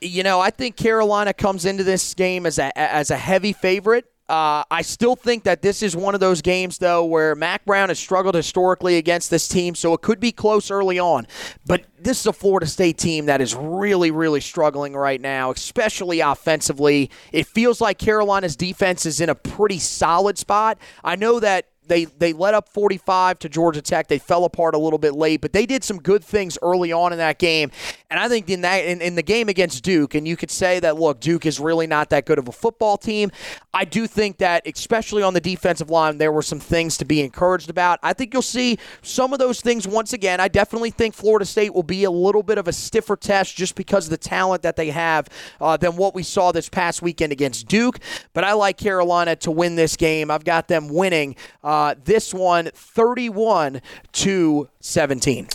You 0.00 0.22
know, 0.22 0.40
I 0.40 0.50
think 0.50 0.76
Carolina 0.76 1.32
comes 1.32 1.64
into 1.64 1.84
this 1.84 2.14
game 2.14 2.46
as 2.46 2.58
a 2.58 2.76
as 2.78 3.10
a 3.10 3.16
heavy 3.16 3.52
favorite. 3.52 4.06
Uh, 4.28 4.64
I 4.72 4.82
still 4.82 5.14
think 5.14 5.44
that 5.44 5.62
this 5.62 5.84
is 5.84 5.94
one 5.94 6.14
of 6.14 6.20
those 6.20 6.42
games, 6.42 6.78
though, 6.78 7.04
where 7.04 7.36
Mack 7.36 7.64
Brown 7.64 7.90
has 7.90 7.98
struggled 8.00 8.34
historically 8.34 8.96
against 8.96 9.30
this 9.30 9.46
team, 9.46 9.76
so 9.76 9.94
it 9.94 10.02
could 10.02 10.18
be 10.18 10.32
close 10.32 10.68
early 10.68 10.98
on. 10.98 11.28
But 11.64 11.84
this 11.96 12.18
is 12.20 12.26
a 12.26 12.32
Florida 12.32 12.66
State 12.66 12.98
team 12.98 13.26
that 13.26 13.40
is 13.40 13.54
really, 13.54 14.10
really 14.10 14.40
struggling 14.40 14.94
right 14.94 15.20
now, 15.20 15.52
especially 15.52 16.18
offensively. 16.20 17.08
It 17.30 17.46
feels 17.46 17.80
like 17.80 17.98
Carolina's 17.98 18.56
defense 18.56 19.06
is 19.06 19.20
in 19.20 19.28
a 19.28 19.36
pretty 19.36 19.78
solid 19.78 20.38
spot. 20.38 20.78
I 21.04 21.14
know 21.14 21.38
that 21.38 21.66
they 21.88 22.04
they 22.04 22.32
let 22.32 22.54
up 22.54 22.68
45 22.68 23.38
to 23.40 23.48
Georgia 23.48 23.82
Tech. 23.82 24.08
They 24.08 24.18
fell 24.18 24.44
apart 24.44 24.74
a 24.74 24.78
little 24.78 24.98
bit 24.98 25.14
late, 25.14 25.40
but 25.40 25.52
they 25.52 25.66
did 25.66 25.84
some 25.84 25.98
good 25.98 26.24
things 26.24 26.58
early 26.62 26.92
on 26.92 27.12
in 27.12 27.18
that 27.18 27.38
game. 27.38 27.70
And 28.10 28.20
I 28.20 28.28
think 28.28 28.48
in 28.48 28.60
that 28.62 28.84
in, 28.84 29.00
in 29.00 29.14
the 29.14 29.22
game 29.22 29.48
against 29.48 29.82
Duke, 29.82 30.14
and 30.14 30.26
you 30.26 30.36
could 30.36 30.50
say 30.50 30.80
that 30.80 30.96
look, 30.96 31.20
Duke 31.20 31.46
is 31.46 31.58
really 31.60 31.86
not 31.86 32.10
that 32.10 32.26
good 32.26 32.38
of 32.38 32.48
a 32.48 32.52
football 32.52 32.96
team. 32.96 33.30
I 33.74 33.84
do 33.84 34.06
think 34.06 34.38
that 34.38 34.66
especially 34.66 35.22
on 35.22 35.34
the 35.34 35.40
defensive 35.40 35.90
line, 35.90 36.18
there 36.18 36.32
were 36.32 36.42
some 36.42 36.60
things 36.60 36.96
to 36.98 37.04
be 37.04 37.20
encouraged 37.20 37.70
about. 37.70 37.98
I 38.02 38.12
think 38.12 38.32
you'll 38.32 38.42
see 38.42 38.78
some 39.02 39.32
of 39.32 39.38
those 39.38 39.60
things 39.60 39.86
once 39.86 40.12
again. 40.12 40.40
I 40.40 40.48
definitely 40.48 40.90
think 40.90 41.14
Florida 41.14 41.44
State 41.44 41.74
will 41.74 41.82
be 41.82 42.04
a 42.04 42.10
little 42.10 42.42
bit 42.42 42.58
of 42.58 42.68
a 42.68 42.72
stiffer 42.72 43.16
test 43.16 43.56
just 43.56 43.74
because 43.74 44.06
of 44.06 44.10
the 44.10 44.16
talent 44.16 44.62
that 44.62 44.76
they 44.76 44.90
have 44.90 45.28
uh, 45.60 45.76
than 45.76 45.96
what 45.96 46.14
we 46.14 46.22
saw 46.22 46.52
this 46.52 46.68
past 46.68 47.02
weekend 47.02 47.32
against 47.32 47.68
Duke. 47.68 47.98
But 48.32 48.44
I 48.44 48.52
like 48.54 48.78
Carolina 48.78 49.36
to 49.36 49.50
win 49.50 49.76
this 49.76 49.96
game. 49.96 50.30
I've 50.30 50.44
got 50.44 50.68
them 50.68 50.88
winning. 50.88 51.36
Uh, 51.62 51.75
uh, 51.76 51.94
this 52.04 52.32
one 52.32 52.70
31 52.72 53.82
to 54.12 54.68
17. 54.80 55.48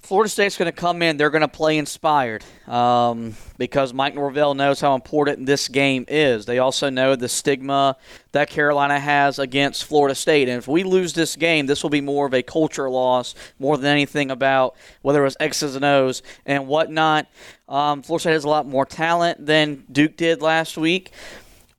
Florida 0.00 0.30
State's 0.30 0.56
going 0.56 0.72
to 0.72 0.80
come 0.80 1.02
in. 1.02 1.18
They're 1.18 1.30
going 1.30 1.42
to 1.42 1.48
play 1.48 1.76
inspired 1.76 2.42
um, 2.66 3.34
because 3.58 3.92
Mike 3.92 4.14
Norvell 4.14 4.54
knows 4.54 4.80
how 4.80 4.94
important 4.94 5.44
this 5.44 5.68
game 5.68 6.06
is. 6.08 6.46
They 6.46 6.58
also 6.58 6.88
know 6.88 7.16
the 7.16 7.28
stigma 7.28 7.96
that 8.32 8.48
Carolina 8.48 8.98
has 8.98 9.38
against 9.38 9.84
Florida 9.84 10.14
State. 10.14 10.48
And 10.48 10.56
if 10.56 10.68
we 10.68 10.84
lose 10.84 11.12
this 11.12 11.36
game, 11.36 11.66
this 11.66 11.82
will 11.82 11.90
be 11.90 12.00
more 12.00 12.24
of 12.26 12.32
a 12.32 12.42
culture 12.42 12.88
loss 12.88 13.34
more 13.58 13.76
than 13.76 13.86
anything 13.86 14.30
about 14.30 14.76
whether 15.02 15.20
it 15.20 15.24
was 15.24 15.36
X's 15.38 15.74
and 15.74 15.84
O's 15.84 16.22
and 16.46 16.66
whatnot. 16.66 17.26
Um, 17.68 18.00
Florida 18.02 18.20
State 18.22 18.32
has 18.32 18.44
a 18.44 18.48
lot 18.48 18.66
more 18.66 18.86
talent 18.86 19.44
than 19.44 19.84
Duke 19.92 20.16
did 20.16 20.40
last 20.40 20.78
week, 20.78 21.10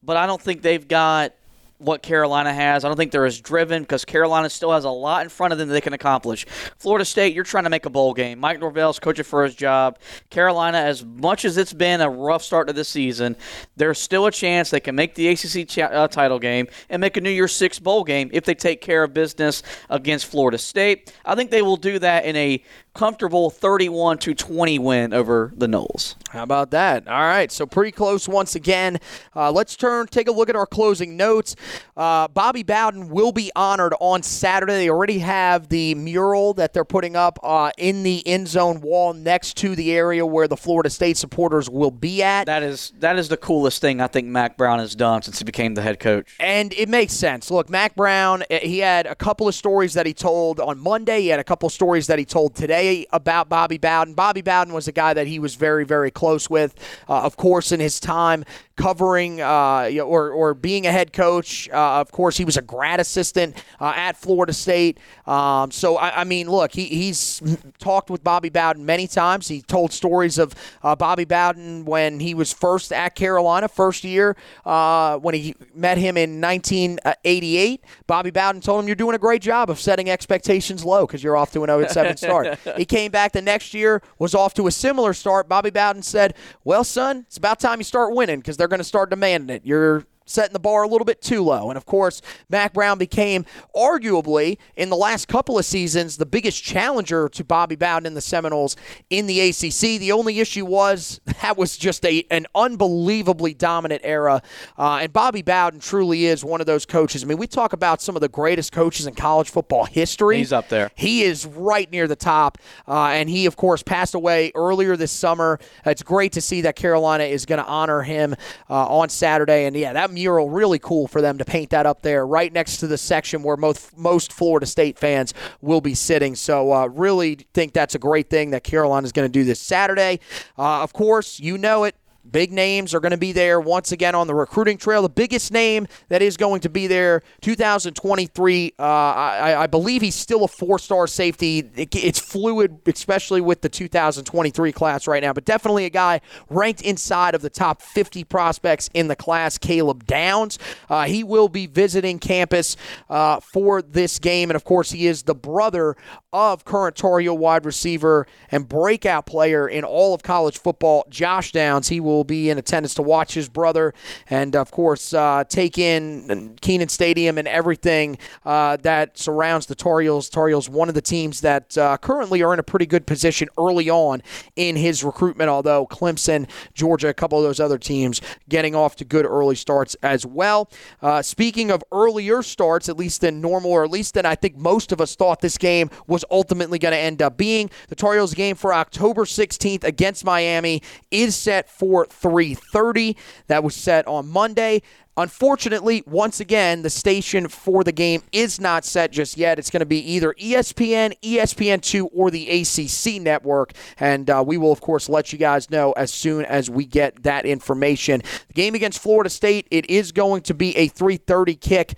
but 0.03 0.17
I 0.17 0.27
don't 0.27 0.41
think 0.41 0.61
they've 0.61 0.87
got– 0.87 1.33
what 1.79 2.01
Carolina 2.01 2.53
has. 2.53 2.83
I 2.83 2.87
don't 2.87 2.97
think 2.97 3.11
they're 3.11 3.25
as 3.25 3.39
driven 3.39 3.83
because 3.83 4.03
Carolina 4.03 4.49
still 4.49 4.71
has 4.71 4.83
a 4.83 4.89
lot 4.89 5.23
in 5.23 5.29
front 5.29 5.53
of 5.53 5.59
them 5.59 5.67
that 5.67 5.73
they 5.73 5.81
can 5.81 5.93
accomplish. 5.93 6.45
Florida 6.77 7.05
State, 7.05 7.33
you're 7.35 7.43
trying 7.43 7.65
to 7.65 7.69
make 7.69 7.85
a 7.85 7.89
bowl 7.89 8.13
game. 8.13 8.39
Mike 8.39 8.59
Norvell's 8.59 8.99
coaching 8.99 9.23
for 9.23 9.43
his 9.43 9.53
job. 9.55 9.99
Carolina, 10.29 10.79
as 10.79 11.05
much 11.05 11.45
as 11.45 11.57
it's 11.57 11.73
been 11.73 12.01
a 12.01 12.09
rough 12.09 12.41
start 12.41 12.67
to 12.67 12.73
the 12.73 12.83
season, 12.83 13.35
there's 13.75 13.99
still 13.99 14.25
a 14.25 14.31
chance 14.31 14.69
they 14.69 14.79
can 14.79 14.95
make 14.95 15.15
the 15.15 15.27
ACC 15.27 15.67
ch- 15.67 15.79
uh, 15.79 16.07
title 16.07 16.39
game 16.39 16.67
and 16.89 16.99
make 16.99 17.15
a 17.17 17.21
New 17.21 17.29
Year's 17.29 17.55
Six 17.55 17.79
bowl 17.79 18.03
game 18.03 18.29
if 18.33 18.45
they 18.45 18.55
take 18.55 18.81
care 18.81 19.03
of 19.03 19.13
business 19.13 19.61
against 19.89 20.25
Florida 20.25 20.57
State. 20.57 21.13
I 21.25 21.35
think 21.35 21.51
they 21.51 21.61
will 21.61 21.77
do 21.77 21.99
that 21.99 22.25
in 22.25 22.35
a 22.35 22.63
comfortable 22.97 23.51
31 23.51 24.17
to 24.17 24.33
20 24.33 24.79
win 24.79 25.13
over 25.13 25.53
the 25.55 25.67
Noles. 25.67 26.15
How 26.31 26.41
about 26.41 26.71
that? 26.71 27.07
All 27.07 27.21
right, 27.21 27.51
so 27.51 27.67
pretty 27.67 27.91
close 27.91 28.27
once 28.27 28.55
again. 28.55 28.99
Uh, 29.35 29.51
let's 29.51 29.75
turn, 29.75 30.07
take 30.07 30.27
a 30.27 30.31
look 30.31 30.49
at 30.49 30.55
our 30.55 30.65
closing 30.65 31.15
notes. 31.15 31.55
Uh, 31.95 32.27
Bobby 32.27 32.63
Bowden 32.63 33.09
will 33.09 33.31
be 33.31 33.51
honored 33.55 33.93
on 33.99 34.23
Saturday. 34.23 34.73
They 34.73 34.89
already 34.89 35.19
have 35.19 35.69
the 35.69 35.93
mural 35.93 36.55
that 36.55 36.73
they're 36.73 36.83
putting 36.83 37.15
up 37.15 37.37
uh, 37.43 37.71
in 37.77 38.01
the 38.01 38.27
end 38.27 38.47
zone 38.47 38.81
wall 38.81 39.13
next 39.13 39.57
to 39.57 39.75
the 39.75 39.93
area 39.93 40.25
where 40.25 40.47
the 40.47 40.57
Florida 40.57 40.89
State 40.89 41.17
supporters 41.17 41.69
will 41.69 41.91
be 41.91 42.23
at. 42.23 42.45
That 42.45 42.63
is 42.63 42.93
that 42.99 43.17
is 43.19 43.29
the 43.29 43.37
coolest 43.37 43.79
thing 43.79 44.01
I 44.01 44.07
think 44.07 44.27
Mack 44.27 44.57
Brown 44.57 44.79
has 44.79 44.95
done 44.95 45.21
since 45.21 45.37
he 45.37 45.45
became 45.45 45.75
the 45.75 45.83
head 45.83 45.99
coach. 45.99 46.35
And 46.39 46.73
it 46.73 46.89
makes 46.89 47.13
sense. 47.13 47.51
Look, 47.51 47.69
Mack 47.69 47.95
Brown, 47.95 48.43
eh, 48.49 48.59
he 48.59 48.79
had 48.79 49.05
a 49.05 49.15
couple 49.15 49.47
of 49.47 49.53
stories 49.53 49.93
that 49.93 50.07
he 50.07 50.15
told 50.15 50.59
on 50.59 50.79
Monday. 50.79 51.21
He 51.21 51.27
had 51.27 51.39
a 51.39 51.43
couple 51.43 51.67
of 51.67 51.73
stories 51.73 52.07
that 52.07 52.17
he 52.17 52.25
told 52.25 52.55
today 52.55 52.86
about 53.11 53.49
Bobby 53.49 53.77
Bowden. 53.77 54.13
Bobby 54.13 54.41
Bowden 54.41 54.73
was 54.73 54.87
a 54.87 54.91
guy 54.91 55.13
that 55.13 55.27
he 55.27 55.39
was 55.39 55.55
very, 55.55 55.85
very 55.85 56.11
close 56.11 56.49
with. 56.49 56.75
Uh, 57.07 57.21
of 57.21 57.37
course, 57.37 57.71
in 57.71 57.79
his 57.79 57.99
time 57.99 58.45
covering 58.77 59.41
uh, 59.41 59.89
or, 60.05 60.29
or 60.29 60.53
being 60.53 60.85
a 60.85 60.91
head 60.91 61.11
coach. 61.11 61.67
Uh, 61.69 61.99
of 61.99 62.11
course, 62.11 62.37
he 62.37 62.45
was 62.45 62.55
a 62.57 62.61
grad 62.61 62.99
assistant 62.99 63.61
uh, 63.81 63.93
at 63.95 64.15
Florida 64.15 64.53
State. 64.53 64.99
Um, 65.25 65.71
so, 65.71 65.97
I, 65.97 66.21
I, 66.21 66.23
mean, 66.23 66.49
look, 66.49 66.71
he, 66.71 66.85
he's 66.85 67.41
talked 67.79 68.09
with 68.09 68.23
Bobby 68.23 68.49
Bowden 68.49 68.85
many 68.85 69.07
times. 69.07 69.47
He 69.47 69.61
told 69.61 69.91
stories 69.91 70.37
of 70.37 70.53
uh, 70.83 70.95
Bobby 70.95 71.25
Bowden 71.25 71.85
when 71.85 72.19
he 72.19 72.33
was 72.33 72.53
first 72.53 72.93
at 72.93 73.15
Carolina, 73.15 73.67
first 73.67 74.03
year, 74.03 74.37
uh, 74.65 75.17
when 75.17 75.33
he 75.33 75.55
met 75.73 75.97
him 75.97 76.15
in 76.15 76.39
1988. 76.39 77.83
Bobby 78.05 78.31
Bowden 78.31 78.61
told 78.61 78.81
him, 78.81 78.87
You're 78.87 78.95
doing 78.95 79.15
a 79.15 79.19
great 79.19 79.41
job 79.41 79.69
of 79.69 79.79
setting 79.79 80.09
expectations 80.09 80.85
low 80.85 81.07
because 81.07 81.23
you're 81.23 81.35
off 81.35 81.51
to 81.53 81.63
an 81.63 81.67
0 81.67 81.87
7 81.87 82.15
start. 82.15 82.59
he 82.77 82.85
came 82.85 83.11
back 83.11 83.31
the 83.31 83.41
next 83.41 83.73
year, 83.73 84.01
was 84.19 84.35
off 84.35 84.53
to 84.55 84.67
a 84.67 84.71
similar 84.71 85.13
start. 85.13 85.47
Bobby 85.49 85.69
Bowden 85.69 86.01
said, 86.01 86.35
Well, 86.63 86.83
son, 86.83 87.25
it's 87.27 87.37
about 87.37 87.59
time 87.59 87.79
you 87.79 87.83
start 87.83 88.13
winning 88.13 88.39
because 88.39 88.57
they're 88.57 88.67
going 88.67 88.79
to 88.79 88.83
start 88.83 89.09
demanding 89.09 89.55
it. 89.55 89.63
You're 89.65 90.05
setting 90.27 90.53
the 90.53 90.59
bar 90.59 90.83
a 90.83 90.87
little 90.87 91.05
bit 91.05 91.21
too 91.21 91.41
low. 91.41 91.69
And 91.69 91.77
of 91.77 91.85
course, 91.85 92.21
Mack 92.49 92.73
Brown 92.73 92.97
became 92.97 93.45
arguably 93.75 94.57
in 94.75 94.89
the 94.89 94.95
last 94.95 95.27
couple 95.27 95.57
of 95.57 95.65
seasons 95.65 96.17
the 96.17 96.25
biggest 96.25 96.63
challenger 96.63 97.29
to 97.29 97.43
Bobby 97.43 97.75
Bowden 97.75 98.05
in 98.05 98.13
the 98.13 98.21
Seminoles 98.21 98.75
in 99.09 99.25
the 99.25 99.39
ACC. 99.39 99.99
The 99.99 100.11
only 100.11 100.39
issue 100.39 100.65
was 100.65 101.19
that 101.41 101.57
was 101.57 101.77
just 101.77 102.05
a 102.05 102.25
an 102.29 102.45
unbelievably 102.53 103.55
dominant 103.55 104.01
era. 104.03 104.41
Uh, 104.77 104.99
and 105.01 105.13
Bobby 105.13 105.41
Bowden 105.41 105.79
truly 105.79 106.25
is 106.25 106.43
one 106.43 106.61
of 106.61 106.67
those 106.67 106.85
coaches. 106.85 107.23
I 107.23 107.27
mean, 107.27 107.37
we 107.37 107.47
talk 107.47 107.73
about 107.73 108.01
some 108.01 108.15
of 108.15 108.21
the 108.21 108.29
greatest 108.29 108.71
coaches 108.71 109.07
in 109.07 109.15
college 109.15 109.49
football 109.49 109.85
history. 109.85 110.37
He's 110.37 110.53
up 110.53 110.69
there. 110.69 110.91
He 110.95 111.23
is 111.23 111.45
right 111.45 111.89
near 111.91 112.07
the 112.07 112.15
top. 112.15 112.57
Uh, 112.87 113.07
and 113.07 113.29
he, 113.29 113.45
of 113.45 113.55
course, 113.55 113.83
passed 113.83 114.15
away 114.15 114.51
earlier 114.55 114.95
this 114.97 115.11
summer. 115.11 115.59
It's 115.85 116.03
great 116.03 116.33
to 116.33 116.41
see 116.41 116.61
that 116.61 116.75
Carolina 116.75 117.23
is 117.23 117.45
going 117.45 117.63
to 117.63 117.65
honor 117.65 118.01
him 118.01 118.35
uh, 118.69 118.87
on 118.87 119.09
Saturday. 119.09 119.65
And 119.65 119.75
yeah, 119.75 119.93
that 119.93 120.11
mural 120.17 120.49
really 120.49 120.79
cool 120.79 121.07
for 121.07 121.21
them 121.21 121.37
to 121.37 121.45
paint 121.45 121.69
that 121.69 121.85
up 121.85 122.01
there 122.01 122.25
right 122.25 122.51
next 122.51 122.77
to 122.77 122.87
the 122.87 122.97
section 122.97 123.43
where 123.43 123.55
most 123.55 123.95
most 123.95 124.33
Florida 124.33 124.65
State 124.65 124.97
fans 124.97 125.33
will 125.61 125.79
be 125.79 125.93
sitting. 125.93 126.35
So 126.35 126.73
uh, 126.73 126.87
really 126.87 127.35
think 127.53 127.73
that's 127.73 127.93
a 127.93 127.99
great 127.99 128.29
thing 128.29 128.49
that 128.49 128.63
Carolina 128.63 129.05
is 129.05 129.11
going 129.11 129.27
to 129.27 129.31
do 129.31 129.43
this 129.43 129.59
Saturday. 129.59 130.19
Uh, 130.57 130.81
of 130.81 130.91
course, 130.91 131.39
you 131.39 131.57
know 131.57 131.83
it 131.83 131.95
Big 132.31 132.51
names 132.51 132.93
are 132.93 132.99
going 132.99 133.11
to 133.11 133.17
be 133.17 133.31
there 133.31 133.59
once 133.59 133.91
again 133.91 134.15
on 134.15 134.27
the 134.27 134.35
recruiting 134.35 134.77
trail. 134.77 135.01
The 135.01 135.09
biggest 135.09 135.51
name 135.51 135.87
that 136.09 136.21
is 136.21 136.37
going 136.37 136.61
to 136.61 136.69
be 136.69 136.87
there, 136.87 137.21
2023. 137.41 138.73
Uh, 138.79 138.83
I, 138.83 139.63
I, 139.63 139.67
believe 139.67 140.01
he's 140.01 140.15
still 140.15 140.43
a 140.43 140.47
four-star 140.47 141.07
safety. 141.07 141.59
It, 141.75 141.95
it's 141.95 142.19
fluid, 142.19 142.79
especially 142.85 143.41
with 143.41 143.61
the 143.61 143.69
2023 143.69 144.71
class 144.71 145.07
right 145.07 145.21
now, 145.21 145.33
but 145.33 145.45
definitely 145.45 145.85
a 145.85 145.89
guy 145.89 146.21
ranked 146.49 146.81
inside 146.81 147.35
of 147.35 147.41
the 147.41 147.49
top 147.49 147.81
50 147.81 148.23
prospects 148.23 148.89
in 148.93 149.07
the 149.07 149.15
class. 149.15 149.57
Caleb 149.57 150.05
Downs. 150.05 150.59
Uh, 150.89 151.05
he 151.05 151.23
will 151.23 151.49
be 151.49 151.67
visiting 151.67 152.19
campus 152.19 152.77
uh, 153.09 153.39
for 153.39 153.81
this 153.81 154.19
game, 154.19 154.49
and 154.49 154.55
of 154.55 154.63
course, 154.63 154.91
he 154.91 155.07
is 155.07 155.23
the 155.23 155.35
brother 155.35 155.95
of 156.33 156.65
current 156.65 156.95
Tar 156.95 157.19
Heel 157.19 157.37
wide 157.37 157.65
receiver 157.65 158.27
and 158.51 158.67
breakout 158.67 159.25
player 159.25 159.67
in 159.67 159.83
all 159.83 160.13
of 160.13 160.23
college 160.23 160.57
football, 160.57 161.05
Josh 161.09 161.51
Downs. 161.51 161.87
He 161.87 161.99
will 161.99 162.23
be 162.27 162.49
in 162.49 162.57
attendance 162.57 162.93
to 162.95 163.01
watch 163.01 163.33
his 163.33 163.47
brother 163.47 163.93
and, 164.29 164.55
of 164.55 164.71
course, 164.71 165.13
uh, 165.13 165.43
take 165.47 165.77
in 165.77 166.57
Kenan 166.61 166.89
Stadium 166.89 167.37
and 167.37 167.47
everything 167.47 168.17
uh, 168.45 168.77
that 168.77 169.17
surrounds 169.17 169.67
the 169.67 169.75
Tar 169.75 170.01
Heels. 170.01 170.69
One 170.69 170.89
of 170.89 170.95
the 170.95 171.01
teams 171.01 171.41
that 171.41 171.77
uh, 171.77 171.97
currently 171.97 172.43
are 172.43 172.53
in 172.53 172.59
a 172.59 172.63
pretty 172.63 172.85
good 172.85 173.07
position 173.07 173.47
early 173.57 173.89
on 173.89 174.21
in 174.55 174.75
his 174.75 175.03
recruitment, 175.03 175.49
although 175.49 175.87
Clemson, 175.87 176.49
Georgia, 176.73 177.07
a 177.07 177.13
couple 177.13 177.37
of 177.37 177.43
those 177.43 177.59
other 177.59 177.77
teams 177.77 178.21
getting 178.49 178.75
off 178.75 178.95
to 178.97 179.05
good 179.05 179.25
early 179.25 179.55
starts 179.55 179.95
as 180.03 180.25
well. 180.25 180.69
Uh, 181.01 181.21
speaking 181.21 181.71
of 181.71 181.83
earlier 181.91 182.41
starts, 182.41 182.89
at 182.89 182.97
least 182.97 183.21
than 183.21 183.39
normal, 183.39 183.71
or 183.71 183.83
at 183.83 183.91
least 183.91 184.15
than 184.15 184.25
I 184.25 184.35
think 184.35 184.57
most 184.57 184.91
of 184.91 184.99
us 184.99 185.15
thought 185.15 185.39
this 185.39 185.57
game 185.57 185.89
was 186.07 186.25
ultimately 186.29 186.79
going 186.79 186.91
to 186.93 186.97
end 186.97 187.21
up 187.21 187.37
being. 187.37 187.69
The 187.87 187.95
Tar 187.95 188.17
game 188.35 188.55
for 188.55 188.73
October 188.73 189.25
16th 189.25 189.83
against 189.83 190.25
Miami 190.25 190.81
is 191.11 191.35
set 191.35 191.69
for 191.69 192.06
3:30. 192.09 193.15
That 193.47 193.63
was 193.63 193.75
set 193.75 194.07
on 194.07 194.27
Monday. 194.27 194.81
Unfortunately, 195.17 196.03
once 196.05 196.39
again, 196.39 196.83
the 196.83 196.91
station 196.91 197.47
for 197.47 197.83
the 197.83 197.91
game 197.91 198.21
is 198.31 198.61
not 198.61 198.85
set 198.85 199.11
just 199.11 199.35
yet. 199.35 199.57
It's 199.57 199.71
going 199.71 199.79
to 199.79 199.85
be 199.85 199.99
either 200.13 200.35
ESPN, 200.39 201.19
ESPN2, 201.23 202.09
or 202.13 202.29
the 202.29 202.47
ACC 202.47 203.19
network. 203.19 203.73
And 203.99 204.29
uh, 204.29 204.43
we 204.45 204.59
will, 204.59 204.71
of 204.71 204.79
course, 204.79 205.09
let 205.09 205.33
you 205.33 205.39
guys 205.39 205.71
know 205.71 205.91
as 205.93 206.13
soon 206.13 206.45
as 206.45 206.69
we 206.69 206.85
get 206.85 207.23
that 207.23 207.47
information. 207.47 208.21
The 208.47 208.53
game 208.53 208.75
against 208.75 208.99
Florida 208.99 209.31
State, 209.31 209.67
it 209.71 209.89
is 209.89 210.11
going 210.11 210.43
to 210.43 210.53
be 210.53 210.77
a 210.77 210.87
3.30 210.87 211.59
kick 211.59 211.95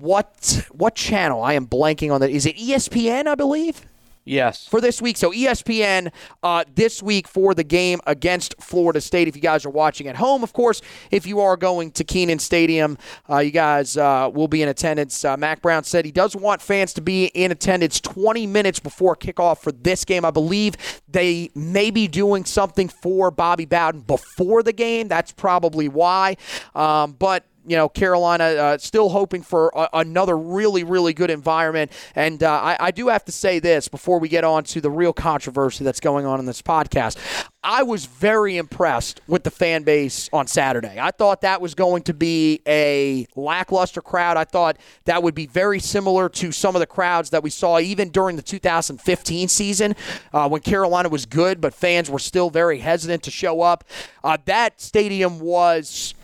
what 0.00 0.68
what 0.72 0.94
channel? 0.94 1.42
I 1.42 1.54
am 1.54 1.66
blanking 1.66 2.12
on 2.12 2.20
that. 2.20 2.30
Is 2.30 2.46
it 2.46 2.56
ESPN? 2.56 3.26
I 3.26 3.34
believe. 3.34 3.86
Yes. 4.26 4.66
For 4.66 4.80
this 4.80 5.00
week. 5.00 5.16
So 5.16 5.30
ESPN 5.30 6.12
uh, 6.42 6.64
this 6.74 7.00
week 7.00 7.28
for 7.28 7.54
the 7.54 7.62
game 7.62 8.00
against 8.08 8.56
Florida 8.60 9.00
State. 9.00 9.28
If 9.28 9.36
you 9.36 9.40
guys 9.40 9.64
are 9.64 9.70
watching 9.70 10.08
at 10.08 10.16
home, 10.16 10.42
of 10.42 10.52
course, 10.52 10.82
if 11.12 11.28
you 11.28 11.38
are 11.40 11.56
going 11.56 11.92
to 11.92 12.02
Kenan 12.02 12.40
Stadium, 12.40 12.98
uh, 13.30 13.38
you 13.38 13.52
guys 13.52 13.96
uh, 13.96 14.28
will 14.34 14.48
be 14.48 14.62
in 14.62 14.68
attendance. 14.68 15.24
Uh, 15.24 15.36
Mack 15.36 15.62
Brown 15.62 15.84
said 15.84 16.04
he 16.04 16.10
does 16.10 16.34
want 16.34 16.60
fans 16.60 16.92
to 16.94 17.00
be 17.00 17.26
in 17.26 17.52
attendance 17.52 18.00
20 18.00 18.48
minutes 18.48 18.80
before 18.80 19.14
kickoff 19.14 19.58
for 19.58 19.70
this 19.70 20.04
game. 20.04 20.24
I 20.24 20.32
believe 20.32 20.74
they 21.06 21.50
may 21.54 21.92
be 21.92 22.08
doing 22.08 22.44
something 22.44 22.88
for 22.88 23.30
Bobby 23.30 23.64
Bowden 23.64 24.00
before 24.00 24.64
the 24.64 24.72
game. 24.72 25.06
That's 25.06 25.30
probably 25.30 25.88
why. 25.88 26.36
Um, 26.74 27.12
but 27.12 27.44
you 27.66 27.76
know, 27.76 27.88
Carolina 27.88 28.44
uh, 28.44 28.78
still 28.78 29.08
hoping 29.08 29.42
for 29.42 29.70
a, 29.74 29.88
another 29.94 30.36
really, 30.36 30.84
really 30.84 31.12
good 31.12 31.30
environment. 31.30 31.90
And 32.14 32.42
uh, 32.42 32.52
I, 32.52 32.76
I, 32.78 32.90
do 32.90 33.08
have 33.08 33.24
to 33.26 33.32
say 33.32 33.58
this 33.58 33.88
before 33.88 34.18
we 34.18 34.28
get 34.28 34.44
on 34.44 34.64
to 34.64 34.80
the 34.80 34.90
real 34.90 35.12
controversy 35.12 35.84
that's 35.84 36.00
going 36.00 36.26
on 36.26 36.38
in 36.38 36.46
this 36.46 36.62
podcast. 36.62 37.18
I 37.62 37.82
was 37.82 38.06
very 38.06 38.56
impressed 38.56 39.20
with 39.26 39.42
the 39.42 39.50
fan 39.50 39.82
base 39.82 40.30
on 40.32 40.46
Saturday. 40.46 40.98
I 41.00 41.10
thought 41.10 41.40
that 41.40 41.60
was 41.60 41.74
going 41.74 42.04
to 42.04 42.14
be 42.14 42.60
a 42.66 43.26
lackluster 43.34 44.00
crowd. 44.00 44.36
I 44.36 44.44
thought 44.44 44.76
that 45.04 45.24
would 45.24 45.34
be 45.34 45.46
very 45.46 45.80
similar 45.80 46.28
to 46.28 46.52
some 46.52 46.76
of 46.76 46.80
the 46.80 46.86
crowds 46.86 47.30
that 47.30 47.42
we 47.42 47.50
saw 47.50 47.80
even 47.80 48.10
during 48.10 48.36
the 48.36 48.42
2015 48.42 49.48
season 49.48 49.96
uh, 50.32 50.48
when 50.48 50.60
Carolina 50.60 51.08
was 51.08 51.26
good, 51.26 51.60
but 51.60 51.74
fans 51.74 52.08
were 52.08 52.20
still 52.20 52.50
very 52.50 52.78
hesitant 52.78 53.24
to 53.24 53.32
show 53.32 53.62
up. 53.62 53.82
Uh, 54.22 54.38
that 54.44 54.80
stadium 54.80 55.40
was 55.40 56.14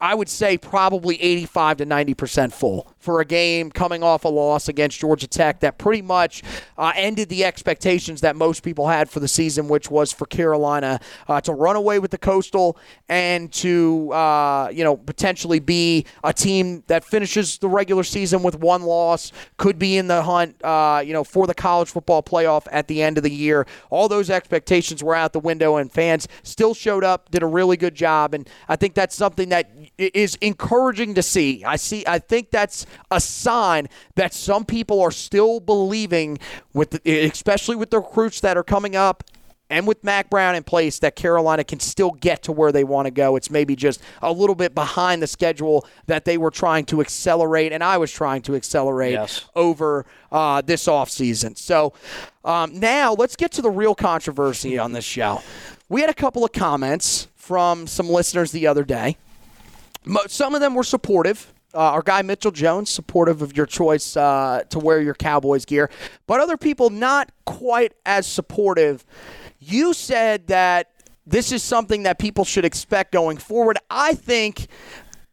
I 0.00 0.14
would 0.14 0.28
say 0.28 0.56
probably 0.58 1.20
85 1.20 1.78
to 1.78 1.86
90% 1.86 2.52
full 2.52 2.92
for 2.98 3.20
a 3.20 3.24
game 3.24 3.70
coming 3.70 4.02
off 4.02 4.24
a 4.24 4.28
loss 4.28 4.68
against 4.68 5.00
Georgia 5.00 5.26
Tech 5.26 5.60
that 5.60 5.78
pretty 5.78 6.02
much 6.02 6.42
uh, 6.76 6.92
ended 6.94 7.28
the 7.28 7.44
expectations 7.44 8.20
that 8.20 8.36
most 8.36 8.62
people 8.62 8.86
had 8.86 9.10
for 9.10 9.18
the 9.18 9.28
season, 9.28 9.68
which 9.68 9.90
was 9.90 10.12
for 10.12 10.26
Carolina 10.26 11.00
uh, 11.26 11.40
to 11.40 11.52
run 11.52 11.74
away 11.74 11.98
with 11.98 12.10
the 12.10 12.18
Coastal 12.18 12.76
and 13.08 13.52
to 13.54 14.12
uh, 14.12 14.68
you 14.72 14.84
know 14.84 14.96
potentially 14.96 15.58
be 15.58 16.04
a 16.22 16.32
team 16.32 16.84
that 16.86 17.04
finishes 17.04 17.58
the 17.58 17.68
regular 17.68 18.02
season 18.04 18.42
with 18.42 18.58
one 18.58 18.82
loss, 18.82 19.32
could 19.56 19.78
be 19.78 19.96
in 19.96 20.06
the 20.06 20.22
hunt 20.22 20.62
uh, 20.62 21.02
you 21.04 21.12
know 21.12 21.24
for 21.24 21.46
the 21.46 21.54
college 21.54 21.88
football 21.88 22.22
playoff 22.22 22.66
at 22.70 22.88
the 22.88 23.02
end 23.02 23.16
of 23.16 23.24
the 23.24 23.32
year. 23.32 23.66
All 23.90 24.08
those 24.08 24.30
expectations 24.30 25.02
were 25.02 25.14
out 25.14 25.32
the 25.32 25.40
window, 25.40 25.76
and 25.76 25.90
fans 25.90 26.28
still 26.42 26.74
showed 26.74 27.04
up, 27.04 27.30
did 27.30 27.42
a 27.42 27.46
really 27.46 27.76
good 27.76 27.94
job, 27.94 28.34
and 28.34 28.48
I 28.68 28.76
think 28.76 28.94
that's 28.94 29.16
something 29.16 29.48
that 29.48 29.70
is 29.98 30.36
encouraging 30.36 31.14
to 31.14 31.22
see. 31.22 31.64
I 31.64 31.76
see. 31.76 32.04
I 32.06 32.18
think 32.20 32.50
that's 32.50 32.86
a 33.10 33.20
sign 33.20 33.88
that 34.14 34.32
some 34.32 34.64
people 34.64 35.02
are 35.02 35.10
still 35.10 35.60
believing, 35.60 36.38
with 36.72 36.90
the, 36.90 37.20
especially 37.26 37.76
with 37.76 37.90
the 37.90 37.98
recruits 37.98 38.40
that 38.40 38.56
are 38.56 38.62
coming 38.62 38.94
up 38.94 39.24
and 39.70 39.86
with 39.86 40.02
Mack 40.02 40.30
Brown 40.30 40.54
in 40.54 40.62
place, 40.62 40.98
that 41.00 41.14
Carolina 41.14 41.62
can 41.62 41.78
still 41.78 42.12
get 42.12 42.42
to 42.44 42.52
where 42.52 42.72
they 42.72 42.84
want 42.84 43.04
to 43.04 43.10
go. 43.10 43.36
It's 43.36 43.50
maybe 43.50 43.76
just 43.76 44.00
a 44.22 44.32
little 44.32 44.54
bit 44.54 44.74
behind 44.74 45.20
the 45.20 45.26
schedule 45.26 45.86
that 46.06 46.24
they 46.24 46.38
were 46.38 46.50
trying 46.50 46.86
to 46.86 47.02
accelerate, 47.02 47.72
and 47.72 47.84
I 47.84 47.98
was 47.98 48.10
trying 48.10 48.40
to 48.42 48.54
accelerate 48.54 49.12
yes. 49.12 49.44
over 49.54 50.06
uh, 50.32 50.62
this 50.62 50.86
offseason. 50.86 51.58
So 51.58 51.92
um, 52.44 52.80
now 52.80 53.12
let's 53.12 53.36
get 53.36 53.52
to 53.52 53.62
the 53.62 53.70
real 53.70 53.94
controversy 53.94 54.78
on 54.78 54.92
this 54.92 55.04
show. 55.04 55.42
We 55.90 56.00
had 56.00 56.08
a 56.08 56.14
couple 56.14 56.44
of 56.44 56.52
comments 56.52 57.28
from 57.36 57.86
some 57.86 58.08
listeners 58.08 58.52
the 58.52 58.66
other 58.66 58.84
day. 58.84 59.18
Some 60.28 60.54
of 60.54 60.60
them 60.60 60.74
were 60.74 60.84
supportive 60.84 61.52
uh, 61.74 61.92
our 61.92 62.02
guy 62.02 62.22
Mitchell 62.22 62.50
Jones, 62.50 62.88
supportive 62.88 63.42
of 63.42 63.56
your 63.56 63.66
choice 63.66 64.16
uh, 64.16 64.62
to 64.70 64.78
wear 64.78 65.00
your 65.00 65.14
Cowboys 65.14 65.64
gear, 65.64 65.90
but 66.26 66.40
other 66.40 66.56
people 66.56 66.90
not 66.90 67.30
quite 67.44 67.92
as 68.06 68.26
supportive. 68.26 69.04
You 69.58 69.92
said 69.92 70.46
that 70.46 70.90
this 71.26 71.52
is 71.52 71.62
something 71.62 72.04
that 72.04 72.18
people 72.18 72.44
should 72.44 72.64
expect 72.64 73.12
going 73.12 73.36
forward. 73.36 73.78
I 73.90 74.14
think 74.14 74.68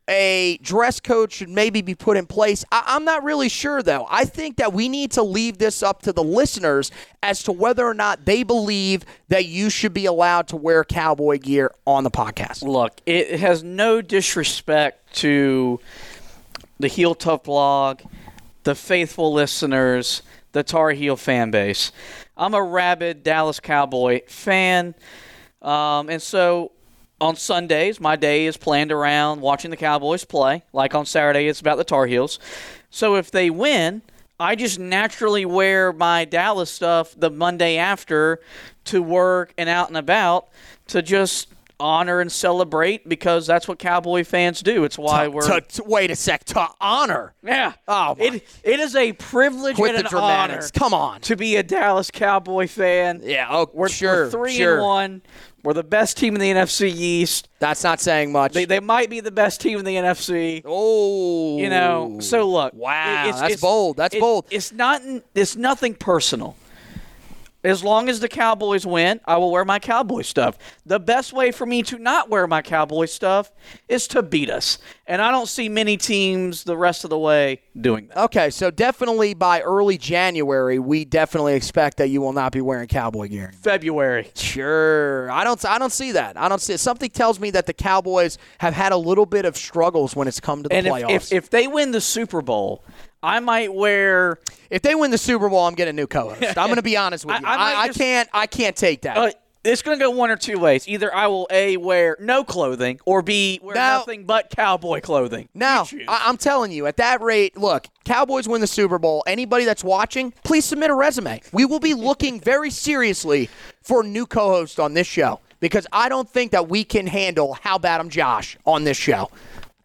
a 0.08 0.58
dress 0.62 1.00
code 1.00 1.32
should 1.32 1.50
maybe 1.50 1.82
be 1.82 1.96
put 1.96 2.18
in 2.18 2.26
place. 2.28 2.64
I- 2.72 2.96
am 2.96 3.06
not 3.06 3.24
really 3.24 3.50
sure, 3.50 3.82
though. 3.82 4.06
I 4.10 4.26
think 4.26 4.58
that 4.58 4.72
we 4.74 4.88
need 4.88 5.12
to 5.12 5.24
leave 5.24 5.58
this 5.58 5.82
up 5.82 6.02
to 6.04 6.14
the 6.14 6.24
listeners 6.24 6.92
as 7.24 7.42
to 7.44 7.52
whether 7.52 7.86
or 7.86 7.94
not 7.94 8.26
they 8.26 8.44
believe 8.44 9.04
that 9.30 9.46
you 9.46 9.70
should 9.70 9.94
be 9.94 10.06
allowed 10.06 10.48
to 10.50 10.56
wear 10.56 10.84
cowboy 10.84 11.40
gear 11.40 11.72
on 11.88 12.04
the 12.04 12.12
podcast. 12.12 12.62
Look, 12.62 13.02
it 13.06 13.40
has 13.40 13.64
no 13.64 14.02
disrespect 14.02 15.16
to 15.16 15.80
the 16.80 16.88
Heel 16.88 17.16
Tough 17.16 17.44
blog, 17.44 18.02
the 18.64 18.76
faithful 18.76 19.34
listeners, 19.34 20.22
the 20.52 20.64
Tar 20.64 20.92
Heel 20.92 21.16
fan 21.16 21.52
base. 21.52 21.92
I'm 22.38 22.54
a 22.54 22.62
rabid 22.62 23.24
Dallas 23.24 23.60
Cowboy 23.60 24.22
fan. 24.28 24.94
Um, 25.62 26.10
and 26.10 26.22
so 26.22 26.72
on 27.22 27.36
Sundays, 27.36 28.00
my 28.00 28.16
day 28.16 28.46
is 28.46 28.58
planned 28.58 28.92
around 28.92 29.42
watching 29.42 29.72
the 29.72 29.78
Cowboys 29.78 30.26
play. 30.26 30.64
Like 30.74 30.94
on 30.94 31.06
Saturday, 31.06 31.48
it's 31.48 31.62
about 31.62 31.78
the 31.78 31.84
Tar 31.84 32.08
Heels. 32.08 32.40
So 32.90 33.16
if 33.16 33.32
they 33.32 33.50
win, 33.50 34.02
I 34.40 34.56
just 34.56 34.80
naturally 34.80 35.46
wear 35.46 35.94
my 35.94 36.26
Dallas 36.26 36.70
stuff 36.70 37.16
the 37.18 37.30
Monday 37.30 37.78
after 37.78 38.40
to 38.86 39.02
work 39.02 39.54
and 39.58 39.70
out 39.70 39.88
and 39.88 39.98
about 39.98 40.50
to 40.88 41.02
just 41.02 41.48
honor 41.80 42.22
and 42.22 42.32
celebrate 42.32 43.08
because 43.08 43.46
that's 43.48 43.68
what 43.68 43.80
Cowboy 43.80 44.24
fans 44.24 44.62
do. 44.62 44.84
It's 44.84 44.98
why 44.98 45.26
to, 45.26 45.32
we're 45.32 45.60
to, 45.60 45.62
to, 45.62 45.84
wait 45.84 46.12
a 46.12 46.16
sec 46.16 46.44
to 46.46 46.68
honor. 46.80 47.34
Yeah. 47.44 47.74
Oh, 47.88 48.16
it 48.20 48.44
it 48.64 48.80
is 48.80 48.96
a 48.96 49.14
privilege 49.14 49.76
Quit 49.76 49.96
and 49.96 50.08
an 50.08 50.16
honor. 50.16 50.62
Come 50.74 50.94
on, 50.94 51.22
to 51.22 51.36
be 51.36 51.56
a 51.56 51.64
Dallas 51.64 52.12
Cowboy 52.12 52.68
fan. 52.68 53.22
Yeah. 53.24 53.48
Oh, 53.50 53.70
we're, 53.74 53.90
sure. 53.90 54.26
We're 54.26 54.32
three 54.32 54.56
sure. 54.56 54.76
and 54.76 54.84
one. 54.84 55.22
We're 55.66 55.74
the 55.74 55.84
best 55.84 56.18
team 56.18 56.36
in 56.36 56.42
the 56.42 56.52
NFC 56.52 56.90
East. 56.90 57.50
That's 57.58 57.84
not 57.84 58.00
saying 58.00 58.32
much. 58.32 58.54
They, 58.54 58.66
they 58.66 58.80
might 58.80 59.10
be 59.10 59.20
the 59.20 59.32
best 59.32 59.62
team 59.62 59.80
in 59.80 59.86
the 59.86 59.96
NFC. 59.96 60.62
Oh, 60.64 61.58
you 61.58 61.72
know. 61.72 62.20
So 62.20 62.48
look, 62.48 62.76
wow, 62.76 63.28
it's, 63.28 63.40
that's 63.40 63.54
it's, 63.54 63.62
bold. 63.62 63.98
That's 63.98 64.14
it, 64.14 64.20
bold. 64.20 64.46
It's 64.52 64.72
not. 64.72 65.02
It's 65.34 65.56
nothing 65.56 65.96
personal 65.96 66.56
As 67.66 67.84
long 67.84 68.10
as 68.10 68.20
the 68.20 68.28
Cowboys 68.30 68.86
win, 68.86 69.20
I 69.26 69.38
will 69.38 69.52
wear 69.52 69.66
my 69.66 69.80
Cowboy 69.80 70.22
stuff. 70.22 70.58
The 70.86 71.00
best 71.00 71.34
way 71.34 71.52
for 71.52 71.66
me 71.66 71.82
to 71.84 71.98
not 71.98 72.30
wear 72.30 72.46
my 72.48 72.62
Cowboy 72.62 73.06
stuff 73.06 73.52
is 73.90 74.08
to 74.10 74.22
beat 74.22 74.50
us. 74.50 74.78
And 75.08 75.22
I 75.22 75.32
don't 75.32 75.48
see 75.48 75.68
many 75.70 75.98
teams 75.98 76.64
the 76.64 76.78
rest 76.78 77.04
of 77.04 77.10
the 77.10 77.18
way 77.18 77.62
doing 77.80 78.08
that. 78.08 78.18
Okay, 78.26 78.50
so 78.50 78.72
definitely 78.72 79.34
by 79.34 79.62
early 79.62 79.98
January, 79.98 80.80
we 80.80 81.06
definitely 81.06 81.56
expect 81.56 81.98
that 81.98 82.10
you 82.10 82.22
will 82.22 82.34
not 82.34 82.52
be 82.52 82.62
wearing 82.62 82.88
cowboy 82.88 83.28
gear. 83.28 83.46
anymore. 83.46 83.60
February. 83.62 84.30
Sure, 84.36 85.30
I 85.32 85.44
don't. 85.44 85.64
I 85.66 85.78
don't 85.80 85.92
see 85.92 86.12
that. 86.14 86.38
I 86.38 86.48
don't 86.50 86.62
see. 86.62 86.78
Something 86.78 87.10
tells 87.10 87.40
me 87.40 87.52
that 87.52 87.66
the 87.66 87.74
Cowboys 87.74 88.38
have 88.60 88.74
had 88.74 88.92
a 88.92 88.98
little 88.98 89.26
bit 89.26 89.46
of 89.46 89.58
struggles 89.58 90.16
when 90.16 90.28
it's 90.28 90.40
come 90.40 90.64
to 90.64 90.70
the 90.70 90.76
And 90.76 90.88
if, 90.88 90.94
playoffs. 90.94 91.10
if, 91.12 91.34
if 91.34 91.50
they 91.50 91.68
win 91.68 91.92
the 91.92 92.02
Super 92.02 92.42
Bowl, 92.42 92.84
I 93.26 93.40
might 93.40 93.74
wear. 93.74 94.40
If 94.70 94.82
they 94.82 94.96
win 94.96 95.12
the 95.12 95.18
Super 95.18 95.50
Bowl, 95.50 95.66
I'm 95.66 95.76
getting 95.76 95.92
a 95.98 96.02
new 96.02 96.08
co-host. 96.08 96.42
I'm 96.58 96.68
going 96.68 96.76
to 96.76 96.82
be 96.82 96.98
honest 96.98 97.26
with 97.26 97.40
you. 97.40 97.46
I 97.48 97.56
I, 97.56 97.82
I 97.84 97.88
just- 97.88 98.00
can't. 98.00 98.30
I 98.34 98.48
can't 98.48 98.76
take 98.76 99.02
that. 99.02 99.18
Uh, 99.18 99.32
it's 99.64 99.82
going 99.82 99.98
to 99.98 100.04
go 100.04 100.12
one 100.12 100.30
or 100.30 100.36
two 100.36 100.60
ways. 100.60 100.88
Either 100.88 101.12
I 101.14 101.26
will 101.26 101.48
A, 101.50 101.76
wear 101.78 102.18
no 102.20 102.44
clothing, 102.44 103.00
or 103.04 103.24
B, 103.24 103.60
wear 103.64 103.74
Now- 103.74 103.98
nothing 103.98 104.26
but 104.26 104.52
cowboy 104.52 105.02
clothing. 105.02 105.50
Now, 105.56 105.88
I- 106.08 106.26
I'm 106.28 106.38
telling 106.38 106.72
you, 106.72 106.86
at 106.86 106.98
that 106.98 107.20
rate, 107.22 107.58
look, 107.58 107.88
Cowboys 108.04 108.48
win 108.48 108.62
the 108.62 108.68
Super 108.68 109.00
Bowl. 109.00 109.24
Anybody 109.26 109.66
that's 109.66 109.84
watching, 109.84 110.34
please 110.44 110.66
submit 110.66 110.92
a 110.92 110.94
resume. 110.94 111.42
We 111.52 111.66
will 111.66 111.80
be 111.80 111.96
looking 111.96 112.40
very 112.40 112.70
seriously 112.70 113.50
for 113.82 114.02
a 114.02 114.04
new 114.06 114.28
co 114.28 114.50
host 114.50 114.80
on 114.80 114.94
this 114.94 115.08
show 115.08 115.40
because 115.60 115.88
I 115.92 116.10
don't 116.10 116.30
think 116.30 116.52
that 116.52 116.70
we 116.70 116.84
can 116.84 117.08
handle 117.08 117.56
How 117.60 117.80
Bad 117.80 118.00
I'm 118.02 118.10
Josh 118.10 118.58
on 118.68 118.84
this 118.84 118.98
show. 118.98 119.32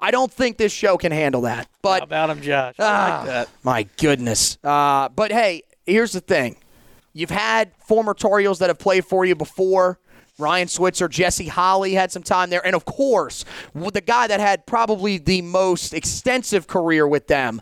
I 0.01 0.11
don't 0.11 0.32
think 0.32 0.57
this 0.57 0.72
show 0.72 0.96
can 0.96 1.12
handle 1.12 1.42
that. 1.42 1.68
But 1.82 2.01
How 2.01 2.05
about 2.05 2.30
him, 2.30 2.40
Josh? 2.40 2.74
I 2.78 2.82
Ah, 2.84 3.16
like 3.18 3.26
that. 3.26 3.48
My 3.62 3.82
goodness. 3.98 4.59
Uh, 4.64 5.09
but 5.11 5.30
hey, 5.32 5.62
here's 5.86 6.12
the 6.12 6.20
thing. 6.20 6.57
You've 7.12 7.30
had 7.30 7.72
former 7.86 8.14
Tar 8.14 8.38
Heels 8.38 8.61
that 8.61 8.70
have 8.70 8.78
played 8.78 9.05
for 9.05 9.24
you 9.24 9.34
before. 9.34 9.98
Ryan 10.38 10.68
Switzer, 10.68 11.07
Jesse 11.07 11.48
Holley 11.48 11.92
had 11.92 12.11
some 12.11 12.22
time 12.22 12.48
there. 12.48 12.64
And 12.64 12.74
of 12.74 12.86
course, 12.86 13.44
the 13.74 14.01
guy 14.01 14.26
that 14.26 14.40
had 14.40 14.64
probably 14.64 15.18
the 15.18 15.42
most 15.42 15.92
extensive 15.92 16.66
career 16.66 17.07
with 17.07 17.26
them 17.26 17.61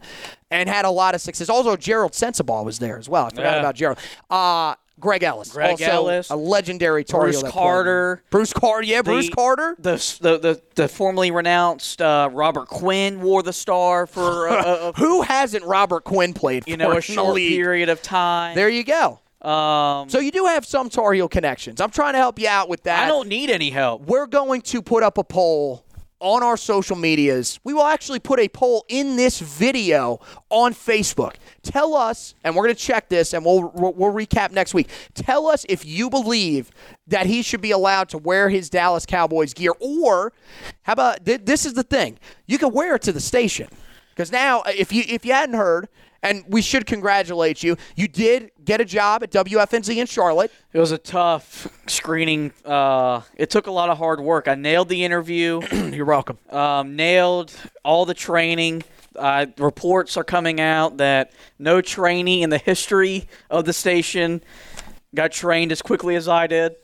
and 0.51 0.69
had 0.69 0.85
a 0.85 0.91
lot 0.91 1.17
of 1.17 1.21
success. 1.21 1.49
Also, 1.49 1.77
Gerald 1.77 2.13
Sensabaugh 2.13 2.65
was 2.65 2.79
there 2.79 2.97
as 2.97 3.09
well. 3.09 3.27
I 3.27 3.31
forgot 3.31 3.55
Yeah. 3.55 3.59
about 3.59 3.75
Gerald. 3.75 3.99
Uh, 4.31 4.75
Greg 5.01 5.23
Ellis. 5.23 5.53
Greg 5.53 5.71
also 5.73 5.85
Ellis. 5.85 6.31
A 6.31 6.37
legendary 6.37 7.05
Tar 7.05 7.23
Bruce. 7.23 7.43
Carter. 7.45 8.23
Bruce 8.31 8.53
Carter. 8.53 8.85
Yeah, 8.85 9.03
Bruce 9.03 9.27
The- 9.29 9.33
Carter. 9.35 9.77
The, 9.79 10.19
the, 10.21 10.39
the, 10.39 10.63
the 10.75 10.89
formerly 10.89 11.31
renounced 11.31 12.01
uh, 12.03 12.29
Robert 12.33 12.69
Quinn 12.69 13.21
wore 13.21 13.43
the 13.43 13.53
star 13.53 14.07
for 14.07 14.47
a, 14.49 14.53
a, 14.53 14.89
a, 14.89 14.93
Who 14.93 15.23
hasn't 15.23 15.65
Robert 15.65 16.05
Quinn 16.05 16.35
played 16.35 16.65
for 16.65 16.71
you 16.71 16.77
know 16.77 16.97
a 16.97 17.01
short 17.01 17.37
period 17.37 17.89
of 17.89 18.03
time. 18.03 18.55
There 18.57 18.69
you 18.69 18.85
go. 18.85 19.21
um, 19.49 20.09
So 20.09 20.19
you 20.19 20.31
do 20.31 20.47
have 20.47 20.67
some 20.67 20.89
Tar 20.89 21.13
Heel 21.13 21.29
connections. 21.29 21.81
I'm 21.81 21.91
trying 21.91 22.15
to 22.15 22.19
help 22.19 22.39
you 22.39 22.49
out 22.49 22.69
with 22.69 22.83
that. 22.85 23.05
I 23.05 23.09
don't 23.09 23.29
need 23.29 23.51
any 23.51 23.71
help. 23.71 24.03
We're 24.03 24.27
going 24.27 24.63
to 24.63 24.83
put 24.83 25.03
up 25.03 25.17
a 25.19 25.25
poll 25.25 25.85
on 26.21 26.43
our 26.43 26.57
social 26.57 26.97
medias. 26.97 27.61
We 27.65 27.75
will 27.75 27.85
actually 27.85 28.19
put 28.19 28.41
a 28.41 28.49
poll 28.49 28.85
in 28.89 29.17
this 29.17 29.41
video 29.41 30.21
on 30.51 30.75
Facebook. 30.75 31.35
Tell 31.63 31.95
us, 31.95 32.35
and 32.45 32.57
we're 32.57 32.65
going 32.65 32.75
to 32.75 32.81
check 32.81 33.09
this, 33.09 33.33
and 33.33 33.45
we'll 33.45 33.71
we'll 33.75 34.13
recap 34.13 34.51
next 34.51 34.75
week. 34.75 34.89
Tell 35.15 35.47
us 35.47 35.65
if 35.69 35.85
you 35.85 36.11
believe 36.11 36.71
that 37.07 37.27
he 37.27 37.43
should 37.43 37.61
be 37.61 37.71
allowed 37.71 38.09
to 38.11 38.19
wear 38.19 38.49
his 38.49 38.69
Dallas 38.71 39.07
Cowboys 39.07 39.55
gear, 39.55 39.73
or 39.81 40.33
how 40.83 40.95
about 40.95 41.25
th- 41.25 41.43
this 41.45 41.65
is 41.65 41.75
the 41.75 41.83
thing: 41.83 42.19
you 42.47 42.59
can 42.59 42.73
wear 42.73 42.97
it 42.97 43.03
to 43.03 43.13
the 43.13 43.21
station. 43.21 43.69
Because 44.11 44.33
now, 44.33 44.63
if 44.67 44.93
you 44.93 45.05
if 45.07 45.25
you 45.25 45.33
hadn't 45.33 45.57
heard, 45.57 45.89
and 46.23 46.45
we 46.49 46.63
should 46.63 46.87
congratulate 46.87 47.63
you, 47.63 47.77
you 47.97 48.09
did 48.09 48.51
get 48.65 48.81
a 48.81 48.85
job 48.85 49.23
at 49.23 49.31
WFNZ 49.31 49.97
in 49.97 50.07
Charlotte. 50.07 50.51
It 50.73 50.79
was 50.81 50.91
a 50.93 50.99
tough 50.99 51.69
screening. 51.87 52.53
Uh, 52.65 53.23
it 53.37 53.51
took 53.51 53.67
a 53.67 53.71
lot 53.71 53.89
of 53.89 53.99
hard 53.99 54.21
work. 54.21 54.49
I 54.49 54.55
nailed 54.55 54.89
the 54.89 55.05
interview. 55.05 55.61
You're 55.73 56.05
welcome. 56.07 56.39
um, 56.51 56.97
nailed 56.97 57.53
all 57.85 58.05
the 58.05 58.15
training. 58.15 58.83
Uh, 59.17 59.47
reports 59.59 60.17
are 60.17 60.25
coming 60.25 60.61
out 60.61 60.99
that 60.99 61.33
no 61.59 61.81
trainee 61.81 62.43
in 62.43 62.51
the 62.51 62.59
history 62.59 63.29
of 63.51 63.65
the 63.65 63.73
station 63.73 64.41
got 65.15 65.33
trained 65.33 65.73
as 65.73 65.83
quickly 65.83 66.15
as 66.15 66.29
I 66.29 66.47
did. 66.47 66.77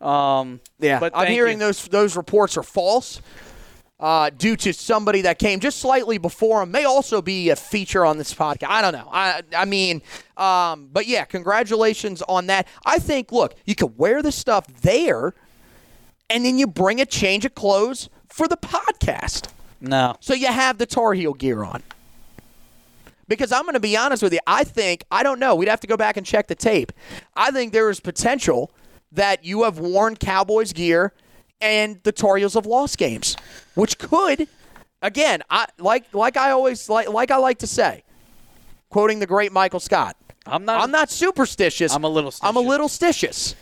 Um, 0.00 0.60
Yeah, 0.78 1.00
but 1.00 1.12
I'm 1.16 1.28
hearing 1.28 1.54
you. 1.58 1.66
those 1.66 1.86
those 1.88 2.16
reports 2.16 2.56
are 2.56 2.62
false. 2.62 3.20
Uh, 4.02 4.30
due 4.30 4.56
to 4.56 4.72
somebody 4.72 5.22
that 5.22 5.38
came 5.38 5.60
just 5.60 5.78
slightly 5.78 6.18
before 6.18 6.60
him, 6.60 6.72
may 6.72 6.84
also 6.84 7.22
be 7.22 7.50
a 7.50 7.56
feature 7.56 8.04
on 8.04 8.18
this 8.18 8.34
podcast. 8.34 8.66
I 8.68 8.82
don't 8.82 8.92
know. 8.92 9.08
I 9.12 9.42
I 9.56 9.64
mean, 9.64 10.02
um, 10.36 10.88
but 10.92 11.06
yeah, 11.06 11.24
congratulations 11.24 12.20
on 12.22 12.48
that. 12.48 12.66
I 12.84 12.98
think. 12.98 13.30
Look, 13.30 13.54
you 13.64 13.76
could 13.76 13.96
wear 13.96 14.20
the 14.20 14.32
stuff 14.32 14.66
there, 14.82 15.34
and 16.28 16.44
then 16.44 16.58
you 16.58 16.66
bring 16.66 17.00
a 17.00 17.06
change 17.06 17.44
of 17.44 17.54
clothes 17.54 18.08
for 18.28 18.48
the 18.48 18.56
podcast. 18.56 19.48
No, 19.80 20.14
So 20.20 20.32
you 20.34 20.46
have 20.46 20.78
the 20.78 20.86
Tar 20.86 21.12
Heel 21.12 21.34
gear 21.34 21.62
on. 21.62 21.82
Because 23.28 23.52
I'm 23.52 23.62
going 23.62 23.74
to 23.74 23.80
be 23.80 23.96
honest 23.96 24.22
with 24.22 24.32
you, 24.32 24.38
I 24.46 24.62
think, 24.62 25.04
I 25.10 25.22
don't 25.22 25.38
know, 25.40 25.54
we'd 25.54 25.68
have 25.68 25.80
to 25.80 25.86
go 25.86 25.96
back 25.96 26.16
and 26.16 26.26
check 26.26 26.48
the 26.48 26.54
tape. 26.54 26.92
I 27.34 27.50
think 27.50 27.72
there 27.72 27.88
is 27.88 27.98
potential 27.98 28.70
that 29.10 29.44
you 29.44 29.64
have 29.64 29.78
worn 29.78 30.16
Cowboys 30.16 30.72
gear 30.72 31.12
and 31.62 32.00
the 32.02 32.12
Tar 32.12 32.36
Heels 32.36 32.54
have 32.54 32.66
lost 32.66 32.98
games, 32.98 33.36
which 33.74 33.96
could, 33.98 34.48
again, 35.00 35.42
I 35.48 35.66
like 35.78 36.12
like 36.12 36.36
I 36.36 36.50
always 36.50 36.88
like 36.90 37.08
like 37.08 37.30
I 37.30 37.36
like 37.36 37.58
to 37.60 37.66
say, 37.66 38.02
quoting 38.90 39.20
the 39.20 39.26
great 39.26 39.52
Michael 39.52 39.80
Scott. 39.80 40.16
I'm 40.44 40.64
not. 40.64 40.82
I'm 40.82 40.90
not 40.90 41.08
superstitious. 41.08 41.94
I'm 41.94 42.04
a 42.04 42.08
little 42.08 42.34
I'm 42.42 42.56
a 42.56 42.60
little 42.60 42.88
stitious. 42.88 43.54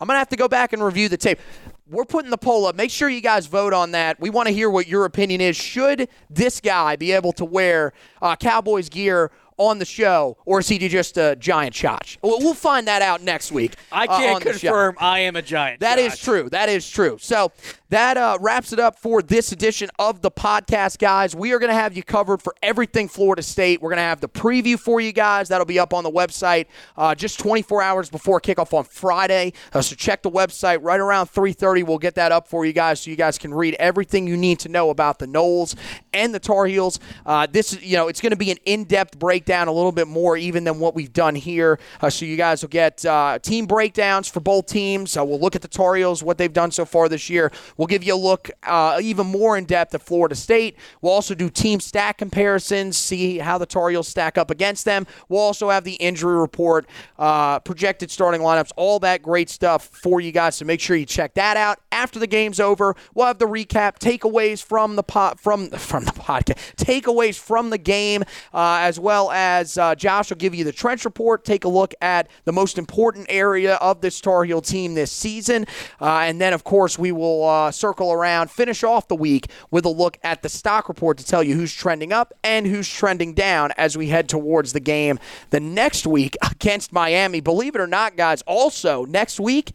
I'm 0.00 0.06
gonna 0.06 0.18
have 0.18 0.28
to 0.28 0.36
go 0.36 0.48
back 0.48 0.72
and 0.72 0.84
review 0.84 1.08
the 1.08 1.16
tape. 1.16 1.40
We're 1.88 2.04
putting 2.04 2.30
the 2.30 2.38
poll 2.38 2.66
up. 2.66 2.76
Make 2.76 2.90
sure 2.90 3.08
you 3.08 3.20
guys 3.20 3.46
vote 3.46 3.72
on 3.72 3.90
that. 3.92 4.20
We 4.20 4.30
want 4.30 4.46
to 4.46 4.54
hear 4.54 4.70
what 4.70 4.86
your 4.86 5.06
opinion 5.06 5.40
is. 5.40 5.56
Should 5.56 6.08
this 6.28 6.60
guy 6.60 6.94
be 6.94 7.10
able 7.10 7.32
to 7.32 7.44
wear 7.44 7.92
uh, 8.22 8.36
Cowboys 8.36 8.88
gear 8.88 9.32
on 9.60 9.78
the 9.78 9.84
show, 9.84 10.36
or 10.46 10.60
is 10.60 10.68
he 10.68 10.78
just 10.88 11.18
a 11.18 11.36
giant 11.36 11.74
shot? 11.74 12.16
We'll 12.22 12.54
find 12.54 12.88
that 12.88 13.02
out 13.02 13.22
next 13.22 13.52
week. 13.52 13.74
I 13.92 14.06
uh, 14.06 14.18
can't 14.18 14.42
show. 14.42 14.50
confirm 14.52 14.96
I 14.98 15.20
am 15.20 15.36
a 15.36 15.42
giant. 15.42 15.80
That 15.80 15.98
is 15.98 16.18
true. 16.18 16.48
That 16.48 16.68
is 16.68 16.88
true. 16.88 17.18
So 17.20 17.52
that 17.90 18.16
uh, 18.16 18.38
wraps 18.40 18.72
it 18.72 18.78
up 18.78 18.98
for 18.98 19.20
this 19.20 19.50
edition 19.50 19.90
of 19.98 20.22
the 20.22 20.30
podcast, 20.30 20.98
guys. 20.98 21.34
We 21.34 21.52
are 21.52 21.58
going 21.58 21.70
to 21.70 21.74
have 21.74 21.96
you 21.96 22.04
covered 22.04 22.40
for 22.40 22.54
everything 22.62 23.08
Florida 23.08 23.42
State. 23.42 23.82
We're 23.82 23.90
going 23.90 23.98
to 23.98 24.02
have 24.02 24.20
the 24.20 24.28
preview 24.28 24.78
for 24.78 25.00
you 25.00 25.12
guys. 25.12 25.48
That'll 25.48 25.66
be 25.66 25.80
up 25.80 25.92
on 25.92 26.04
the 26.04 26.10
website 26.10 26.66
uh, 26.96 27.16
just 27.16 27.40
24 27.40 27.82
hours 27.82 28.08
before 28.08 28.40
kickoff 28.40 28.72
on 28.72 28.84
Friday. 28.84 29.52
Uh, 29.72 29.82
so 29.82 29.96
check 29.96 30.22
the 30.22 30.30
website 30.30 30.78
right 30.82 31.00
around 31.00 31.26
3:30. 31.26 31.82
We'll 31.84 31.98
get 31.98 32.14
that 32.14 32.30
up 32.30 32.46
for 32.46 32.64
you 32.64 32.72
guys, 32.72 33.00
so 33.00 33.10
you 33.10 33.16
guys 33.16 33.38
can 33.38 33.52
read 33.52 33.74
everything 33.80 34.28
you 34.28 34.36
need 34.36 34.60
to 34.60 34.68
know 34.68 34.90
about 34.90 35.18
the 35.18 35.26
Noles 35.26 35.74
and 36.12 36.32
the 36.32 36.40
Tar 36.40 36.66
Heels. 36.66 37.00
Uh, 37.26 37.48
this, 37.50 37.72
is, 37.72 37.82
you 37.82 37.96
know, 37.96 38.06
it's 38.06 38.20
going 38.20 38.30
to 38.30 38.36
be 38.36 38.52
an 38.52 38.58
in-depth 38.66 39.18
breakdown, 39.18 39.66
a 39.66 39.72
little 39.72 39.92
bit 39.92 40.06
more 40.06 40.36
even 40.36 40.62
than 40.62 40.78
what 40.78 40.94
we've 40.94 41.12
done 41.12 41.34
here. 41.34 41.80
Uh, 42.00 42.08
so 42.08 42.24
you 42.24 42.36
guys 42.36 42.62
will 42.62 42.68
get 42.68 43.04
uh, 43.04 43.40
team 43.40 43.66
breakdowns 43.66 44.28
for 44.28 44.38
both 44.38 44.66
teams. 44.66 45.16
We'll 45.16 45.40
look 45.40 45.56
at 45.56 45.62
the 45.62 45.68
Tar 45.68 45.96
Heels, 45.96 46.22
what 46.22 46.38
they've 46.38 46.52
done 46.52 46.70
so 46.70 46.84
far 46.84 47.08
this 47.08 47.28
year. 47.28 47.50
We'll 47.80 47.86
give 47.86 48.04
you 48.04 48.14
a 48.14 48.14
look 48.14 48.50
uh, 48.62 48.98
even 49.02 49.26
more 49.26 49.56
in 49.56 49.64
depth 49.64 49.94
at 49.94 50.02
Florida 50.02 50.34
State. 50.34 50.76
We'll 51.00 51.14
also 51.14 51.34
do 51.34 51.48
team 51.48 51.80
stat 51.80 52.18
comparisons, 52.18 52.98
see 52.98 53.38
how 53.38 53.56
the 53.56 53.64
Tar 53.64 53.88
Heels 53.88 54.06
stack 54.06 54.36
up 54.36 54.50
against 54.50 54.84
them. 54.84 55.06
We'll 55.30 55.40
also 55.40 55.70
have 55.70 55.84
the 55.84 55.94
injury 55.94 56.36
report, 56.36 56.86
uh, 57.18 57.58
projected 57.60 58.10
starting 58.10 58.42
lineups, 58.42 58.70
all 58.76 58.98
that 58.98 59.22
great 59.22 59.48
stuff 59.48 59.86
for 59.86 60.20
you 60.20 60.30
guys. 60.30 60.56
So 60.56 60.66
make 60.66 60.78
sure 60.78 60.94
you 60.94 61.06
check 61.06 61.32
that 61.36 61.56
out. 61.56 61.78
After 61.90 62.18
the 62.18 62.26
game's 62.26 62.60
over, 62.60 62.94
we'll 63.14 63.24
have 63.24 63.38
the 63.38 63.46
recap, 63.46 63.98
takeaways 63.98 64.62
from 64.62 64.96
the 64.96 65.02
pot 65.02 65.40
from 65.40 65.70
from 65.90 66.04
the 66.04 66.12
podcast, 66.12 66.74
takeaways 66.76 67.38
from 67.38 67.70
the 67.70 67.78
game, 67.78 68.24
uh, 68.52 68.80
as 68.82 69.00
well 69.00 69.30
as 69.30 69.78
uh, 69.78 69.94
Josh 69.94 70.28
will 70.28 70.36
give 70.36 70.54
you 70.54 70.64
the 70.64 70.72
trench 70.72 71.06
report. 71.06 71.46
Take 71.46 71.64
a 71.64 71.68
look 71.70 71.94
at 72.02 72.28
the 72.44 72.52
most 72.52 72.76
important 72.76 73.24
area 73.30 73.76
of 73.76 74.02
this 74.02 74.20
Tar 74.20 74.44
Heel 74.44 74.60
team 74.60 74.92
this 74.92 75.10
season, 75.10 75.64
uh, 75.98 76.18
and 76.24 76.38
then 76.38 76.52
of 76.52 76.62
course 76.62 76.98
we 76.98 77.10
will 77.10 77.69
uh, 77.70 77.72
circle 77.72 78.12
around, 78.12 78.50
finish 78.50 78.82
off 78.82 79.08
the 79.08 79.14
week 79.14 79.46
with 79.70 79.84
a 79.84 79.88
look 79.88 80.18
at 80.22 80.42
the 80.42 80.48
stock 80.48 80.88
report 80.88 81.18
to 81.18 81.24
tell 81.24 81.42
you 81.42 81.54
who's 81.54 81.72
trending 81.72 82.12
up 82.12 82.34
and 82.42 82.66
who's 82.66 82.88
trending 82.88 83.32
down 83.32 83.72
as 83.76 83.96
we 83.96 84.08
head 84.08 84.28
towards 84.28 84.72
the 84.72 84.80
game 84.80 85.18
the 85.50 85.60
next 85.60 86.06
week 86.06 86.36
against 86.50 86.92
Miami. 86.92 87.40
Believe 87.40 87.74
it 87.74 87.80
or 87.80 87.86
not, 87.86 88.16
guys. 88.16 88.42
Also 88.42 89.04
next 89.04 89.38
week, 89.38 89.72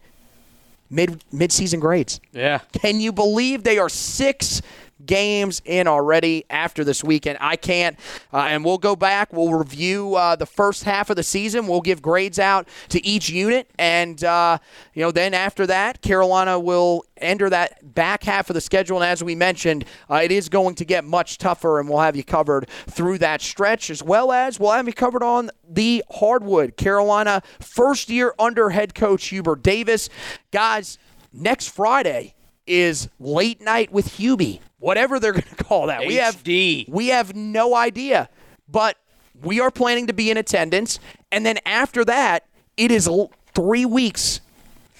mid 0.89 1.23
mid 1.31 1.51
season 1.51 1.79
grades. 1.79 2.19
Yeah. 2.33 2.59
Can 2.73 2.99
you 2.99 3.11
believe 3.11 3.63
they 3.63 3.79
are 3.79 3.89
six 3.89 4.61
games 5.05 5.61
in 5.65 5.87
already 5.87 6.45
after 6.49 6.83
this 6.83 7.03
weekend. 7.03 7.37
I 7.41 7.55
can't, 7.55 7.97
uh, 8.33 8.47
and 8.49 8.63
we'll 8.63 8.77
go 8.77 8.95
back. 8.95 9.33
We'll 9.33 9.53
review 9.53 10.15
uh, 10.15 10.35
the 10.35 10.45
first 10.45 10.83
half 10.83 11.09
of 11.09 11.15
the 11.15 11.23
season. 11.23 11.67
We'll 11.67 11.81
give 11.81 12.01
grades 12.01 12.39
out 12.39 12.67
to 12.89 13.05
each 13.05 13.29
unit, 13.29 13.69
and 13.77 14.23
uh, 14.23 14.57
you 14.93 15.01
know, 15.01 15.11
then 15.11 15.33
after 15.33 15.65
that, 15.67 16.01
Carolina 16.01 16.59
will 16.59 17.05
enter 17.17 17.49
that 17.49 17.95
back 17.95 18.23
half 18.23 18.49
of 18.49 18.53
the 18.53 18.61
schedule. 18.61 18.97
And 18.97 19.05
as 19.05 19.23
we 19.23 19.35
mentioned, 19.35 19.85
uh, 20.09 20.21
it 20.23 20.31
is 20.31 20.49
going 20.49 20.75
to 20.75 20.85
get 20.85 21.03
much 21.03 21.37
tougher, 21.37 21.79
and 21.79 21.89
we'll 21.89 21.99
have 21.99 22.15
you 22.15 22.23
covered 22.23 22.69
through 22.87 23.17
that 23.19 23.41
stretch, 23.41 23.89
as 23.89 24.03
well 24.03 24.31
as 24.31 24.59
we'll 24.59 24.71
have 24.71 24.87
you 24.87 24.93
covered 24.93 25.23
on 25.23 25.49
the 25.67 26.03
hardwood. 26.11 26.77
Carolina, 26.77 27.41
first 27.59 28.09
year 28.09 28.33
under 28.37 28.69
head 28.69 28.95
coach 28.95 29.27
Hubert 29.27 29.63
Davis. 29.63 30.09
Guys, 30.51 30.97
next 31.33 31.69
Friday 31.69 32.34
is 32.67 33.09
late 33.19 33.61
night 33.61 33.91
with 33.91 34.17
Hubie, 34.17 34.59
whatever 34.79 35.19
they're 35.19 35.31
going 35.39 35.43
to 35.55 35.63
call 35.63 35.87
that. 35.87 36.05
We 36.05 36.15
have 36.15 36.43
HD. 36.43 36.87
we 36.89 37.07
have 37.07 37.35
no 37.35 37.75
idea, 37.75 38.29
but 38.67 38.97
we 39.43 39.59
are 39.59 39.71
planning 39.71 40.07
to 40.07 40.13
be 40.13 40.31
in 40.31 40.37
attendance, 40.37 40.99
and 41.31 41.45
then 41.45 41.57
after 41.65 42.05
that, 42.05 42.45
it 42.77 42.91
is 42.91 43.07
l- 43.07 43.31
three 43.53 43.85
weeks. 43.85 44.41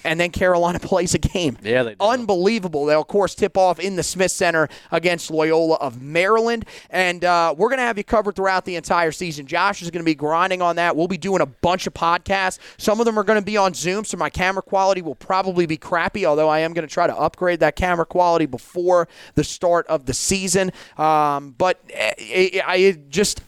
And 0.06 0.20
then 0.20 0.30
Carolina 0.30 0.78
plays 0.80 1.14
a 1.14 1.18
game. 1.18 1.58
Yeah, 1.62 1.82
they 1.82 1.94
do. 1.94 1.96
Unbelievable. 2.00 2.86
They'll, 2.86 3.00
of 3.00 3.08
course, 3.08 3.34
tip 3.34 3.56
off 3.56 3.78
in 3.78 3.96
the 3.96 4.02
Smith 4.02 4.30
Center 4.30 4.68
against 4.90 5.30
Loyola 5.30 5.76
of 5.76 6.00
Maryland. 6.00 6.64
And 6.90 7.24
uh, 7.24 7.54
we're 7.56 7.68
going 7.68 7.78
to 7.78 7.84
have 7.84 7.98
you 7.98 8.04
covered 8.04 8.36
throughout 8.36 8.64
the 8.64 8.76
entire 8.76 9.12
season. 9.12 9.46
Josh 9.46 9.82
is 9.82 9.90
going 9.90 10.02
to 10.02 10.06
be 10.08 10.14
grinding 10.14 10.62
on 10.62 10.76
that. 10.76 10.96
We'll 10.96 11.08
be 11.08 11.18
doing 11.18 11.42
a 11.42 11.46
bunch 11.46 11.86
of 11.86 11.94
podcasts. 11.94 12.58
Some 12.78 13.00
of 13.00 13.06
them 13.06 13.18
are 13.18 13.24
going 13.24 13.38
to 13.38 13.44
be 13.44 13.56
on 13.56 13.74
Zoom, 13.74 14.04
so 14.04 14.16
my 14.16 14.30
camera 14.30 14.62
quality 14.62 15.02
will 15.02 15.14
probably 15.14 15.66
be 15.66 15.76
crappy, 15.76 16.24
although 16.24 16.48
I 16.48 16.60
am 16.60 16.72
going 16.72 16.86
to 16.86 16.92
try 16.92 17.06
to 17.06 17.16
upgrade 17.16 17.60
that 17.60 17.76
camera 17.76 18.06
quality 18.06 18.46
before 18.46 19.08
the 19.34 19.44
start 19.44 19.86
of 19.88 20.06
the 20.06 20.14
season. 20.14 20.72
Um, 20.96 21.54
but 21.58 21.80
I, 21.94 22.62
I 22.64 22.98
just 23.08 23.40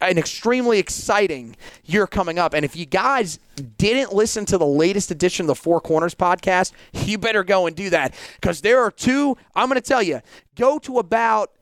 an 0.00 0.18
extremely 0.18 0.78
exciting 0.78 1.56
year 1.84 2.06
coming 2.06 2.38
up. 2.38 2.54
And 2.54 2.64
if 2.64 2.74
you 2.74 2.86
guys 2.86 3.38
didn't 3.78 4.14
listen 4.14 4.44
to 4.46 4.58
the 4.58 4.66
latest 4.66 5.10
edition 5.10 5.44
of 5.44 5.48
the 5.48 5.54
Four 5.54 5.80
Corners 5.80 6.14
podcast, 6.14 6.72
you 6.92 7.18
better 7.18 7.44
go 7.44 7.66
and 7.66 7.76
do 7.76 7.90
that 7.90 8.14
because 8.36 8.60
there 8.60 8.80
are 8.80 8.90
two. 8.90 9.36
I'm 9.54 9.68
going 9.68 9.80
to 9.80 9.86
tell 9.86 10.02
you, 10.02 10.20
go 10.54 10.78
to 10.80 10.98
about. 10.98 11.52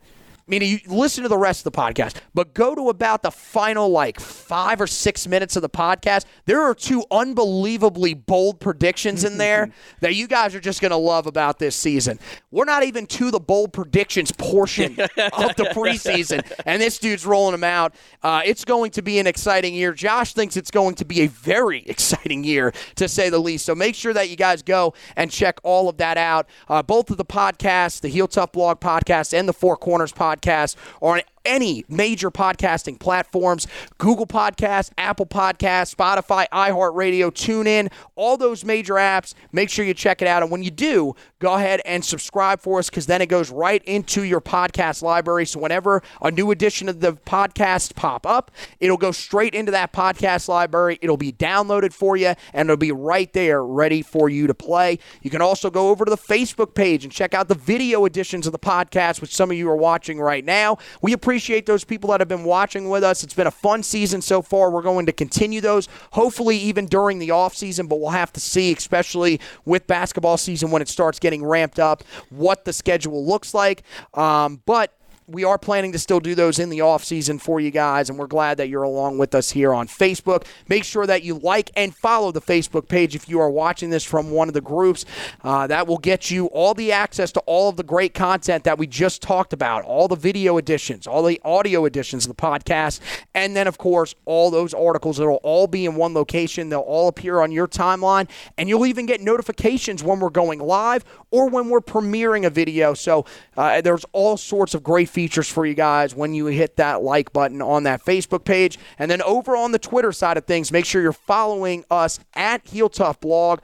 Meaning, 0.49 0.71
you 0.71 0.79
listen 0.87 1.23
to 1.23 1.29
the 1.29 1.37
rest 1.37 1.67
of 1.67 1.73
the 1.73 1.79
podcast, 1.79 2.17
but 2.33 2.55
go 2.55 2.75
to 2.75 2.89
about 2.89 3.23
the 3.23 3.31
final 3.31 3.91
like 3.91 4.19
five 4.19 4.81
or 4.81 4.87
six 4.87 5.27
minutes 5.27 5.57
of 5.57 5.63
the 5.63 5.69
podcast. 5.69 6.25
There 6.47 6.63
are 6.63 6.75
two 6.75 7.05
unbelievably 7.11 8.15
bold 8.15 8.59
predictions 8.59 9.25
in 9.25 9.37
there 9.37 9.71
that 10.01 10.15
you 10.15 10.27
guys 10.27 10.55
are 10.55 10.61
just 10.61 10.81
going 10.81 10.91
to 10.91 10.97
love 10.97 11.27
about 11.27 11.59
this 11.59 11.77
season. 11.77 12.19
We're 12.51 12.65
not 12.65 12.83
even 12.83 13.07
to 13.09 13.31
the 13.31 13.41
bold 13.41 13.75
predictions 13.75 14.33
portion 14.33 14.93
of 15.01 15.55
the 15.57 15.71
preseason, 15.75 16.51
and 16.65 16.81
this 16.81 16.99
dude's 16.99 17.27
rolling 17.27 17.53
them 17.53 17.65
out. 17.65 17.95
Uh, 18.23 18.41
it's 18.45 18.65
going 18.65 18.91
to 18.93 19.03
be 19.03 19.19
an 19.19 19.27
exciting 19.27 19.75
year. 19.75 19.93
Josh 19.93 20.33
thinks 20.33 20.57
it's 20.57 20.71
going 20.71 20.95
to 20.95 21.05
be 21.05 21.21
a 21.23 21.27
very 21.29 21.81
exciting 21.87 22.43
year, 22.43 22.73
to 22.97 23.07
say 23.07 23.29
the 23.29 23.39
least. 23.39 23.67
So 23.67 23.75
make 23.75 23.95
sure 23.95 24.15
that 24.15 24.31
you 24.31 24.37
guys 24.37 24.63
go 24.63 24.95
and 25.15 25.31
check 25.31 25.59
all 25.63 25.89
of 25.91 25.99
that 25.99 26.17
out. 26.17 26.49
Uh, 26.69 26.83
both 26.83 27.11
of 27.11 27.19
the 27.19 27.25
podcasts, 27.25 28.01
the 28.01 28.09
Heel 28.09 28.29
Tough 28.29 28.53
Blog 28.53 28.81
podcast 28.81 29.39
and 29.39 29.47
the 29.47 29.53
Four 29.53 29.77
Corners 29.77 30.13
podcast, 30.13 30.38
are 30.47 30.77
on 31.01 31.21
any 31.49 31.85
major 31.89 32.31
podcasting 32.31 33.01
platforms 33.01 33.67
Google 33.97 34.27
Podcasts, 34.27 34.91
Apple 34.99 35.27
Podcasts, 35.27 35.95
Spotify, 35.95 36.47
iHeartRadio, 36.53 37.33
TuneIn, 37.33 37.91
all 38.15 38.37
those 38.37 38.65
major 38.65 38.95
apps. 38.95 39.35
Make 39.51 39.71
sure 39.71 39.85
you 39.85 39.95
check 39.95 40.23
it 40.23 40.29
out. 40.29 40.43
And 40.43 40.53
when 40.53 40.63
you 40.63 40.71
do, 40.71 41.17
go 41.39 41.55
ahead 41.55 41.81
and 41.85 42.05
subscribe 42.05 42.61
for 42.61 42.79
us 42.79 42.91
because 42.91 43.07
then 43.07 43.23
it 43.23 43.27
goes 43.27 43.51
right 43.51 43.83
into 43.85 44.23
your 44.23 44.41
podcast 44.41 45.03
library. 45.03 45.47
So 45.47 45.59
whenever 45.59 46.03
a 46.21 46.31
new 46.31 46.51
edition 46.51 46.89
of 46.89 47.01
the 47.01 47.15
podcast 47.15 47.95
pop 47.95 48.27
up, 48.27 48.51
it'll 48.79 48.97
go 48.97 49.11
straight 49.11 49.55
into 49.55 49.73
that 49.73 49.93
podcast 49.93 50.49
library. 50.49 50.99
It'll 51.01 51.17
be 51.17 51.33
downloaded 51.33 51.93
for 51.93 52.17
you 52.17 52.35
and 52.53 52.69
it'll 52.69 52.77
be 52.77 52.93
right 52.93 53.33
there 53.33 53.65
ready 53.65 54.03
for 54.03 54.29
you 54.29 54.47
to 54.47 54.55
play. 54.55 54.99
You 55.23 55.31
can 55.31 55.41
also 55.41 55.71
go 55.71 55.89
over 55.89 56.05
to 56.05 56.11
the 56.11 56.17
Facebook 56.17 56.75
page 56.75 57.05
and 57.05 57.13
check 57.13 57.35
out 57.35 57.49
the 57.49 57.55
video 57.55 58.05
editions 58.05 58.47
of 58.47 58.53
the 58.53 58.59
podcast, 58.59 59.21
which 59.21 59.35
some 59.35 59.51
of 59.51 59.57
you 59.57 59.69
are 59.71 59.77
watching 59.77 60.21
right 60.21 60.45
now. 60.45 60.77
We 61.01 61.13
appreciate 61.13 61.38
those 61.67 61.85
people 61.85 62.11
that 62.11 62.21
have 62.21 62.29
been 62.29 62.45
watching 62.45 62.89
with 62.89 63.05
us. 63.05 63.23
It's 63.23 63.35
been 63.35 63.47
a 63.47 63.53
fun 63.53 63.83
season 63.83 64.21
so 64.21 64.43
far. 64.43 64.71
We're 64.71 64.83
going 64.83 65.07
to 65.07 65.13
continue 65.13 65.61
those, 65.61 65.89
hopefully, 66.13 66.57
even 66.59 66.87
during 66.87 67.19
the 67.19 67.31
off 67.31 67.55
season, 67.55 67.87
but 67.87 68.01
we'll 68.01 68.11
have 68.11 68.33
to 68.35 68.41
see, 68.41 68.73
especially 68.73 69.41
with 69.65 69.87
basketball 69.87 70.37
season 70.37 70.71
when 70.71 70.83
it 70.83 70.89
starts 70.89 71.19
getting 71.19 71.45
ramped 71.45 71.79
up, 71.79 72.03
what 72.31 72.65
the 72.65 72.73
schedule 72.73 73.25
looks 73.25 73.55
like. 73.55 73.83
Um, 74.15 74.61
but 74.67 74.98
we 75.29 75.45
are 75.45 75.59
planning 75.59 75.93
to 75.93 75.99
still 75.99 76.21
do 76.21 76.35
those 76.35 76.59
in 76.59 76.71
the 76.71 76.81
off 76.81 77.05
season 77.05 77.39
for 77.39 77.61
you 77.61 77.71
guys, 77.71 78.09
and 78.09 78.19
we're 78.19 78.27
glad 78.27 78.57
that 78.57 78.69
you're 78.69 78.83
along 78.83 79.19
with 79.19 79.35
us 79.35 79.51
here 79.51 79.75
on 79.75 79.87
Facebook. 79.87 80.45
Make 80.69 80.85
sure 80.85 81.07
that 81.07 81.23
you 81.23 81.35
like 81.35 81.71
and 81.77 81.95
follow 81.95 82.33
the 82.33 82.41
Facebook 82.41 82.89
page 82.89 83.15
if 83.15 83.29
you 83.29 83.39
are 83.39 83.51
watching 83.51 83.91
this 83.91 84.05
from 84.05 84.31
one 84.31 84.49
of 84.49 84.55
the 84.55 84.63
groups. 84.63 85.05
Uh, 85.45 85.67
that 85.67 85.87
will 85.87 85.99
get 85.99 86.31
you 86.31 86.47
all 86.47 86.73
the 86.73 86.93
access 86.93 87.31
to 87.33 87.41
all 87.41 87.69
of 87.69 87.77
the 87.77 87.83
great 87.83 88.15
content 88.15 88.65
that 88.65 88.79
we 88.79 88.87
just 88.87 89.21
talked 89.21 89.53
about, 89.53 89.85
all 89.85 90.09
the 90.09 90.17
video 90.17 90.57
editions, 90.57 91.07
all 91.07 91.23
the 91.23 91.41
audio 91.45 91.85
editions 91.85 92.25
of 92.25 92.35
the 92.35 92.43
podcast, 92.43 93.01
and 93.35 93.55
then, 93.55 93.67
of 93.67 93.77
course, 93.77 94.15
all 94.25 94.51
those 94.51 94.73
articles. 94.73 95.21
It'll 95.21 95.37
all 95.43 95.67
be 95.67 95.85
in 95.85 95.95
one 95.95 96.15
location. 96.15 96.71
They'll 96.71 96.81
all 96.81 97.09
appear 97.09 97.41
on 97.41 97.53
your 97.53 97.69
timeline, 97.69 98.31
and 98.57 98.69
you'll 98.69 98.87
even 98.87 99.05
get 99.05 99.21
notifications 99.21 100.03
when 100.03 100.21
we're 100.21 100.31
going 100.31 100.59
live 100.59 101.05
or 101.31 101.51
when 101.51 101.69
we're 101.69 101.81
premiering 101.81 102.47
a 102.47 102.51
video. 102.51 102.95
So 102.95 103.27
uh, 103.57 103.83
there's 103.83 104.07
all 104.13 104.39
sorts 104.39 104.75
of 104.75 104.83
great 104.83 105.11
features 105.19 105.49
for 105.49 105.67
you 105.67 105.75
guys 105.75 106.15
when 106.15 106.33
you 106.33 106.47
hit 106.47 106.77
that 106.77 107.03
like 107.03 107.33
button 107.33 107.61
on 107.61 107.83
that 107.83 108.05
Facebook 108.05 108.45
page. 108.45 108.79
And 109.01 109.11
then 109.11 109.21
over 109.23 109.57
on 109.57 109.73
the 109.73 109.79
Twitter 109.81 110.13
side 110.13 110.37
of 110.37 110.45
things, 110.45 110.71
make 110.71 110.85
sure 110.85 111.03
you're 111.03 111.13
following 111.13 111.85
us 111.91 112.21
at 112.35 112.65
Heel 112.65 112.89
Tough 112.89 113.19
Blog 113.19 113.59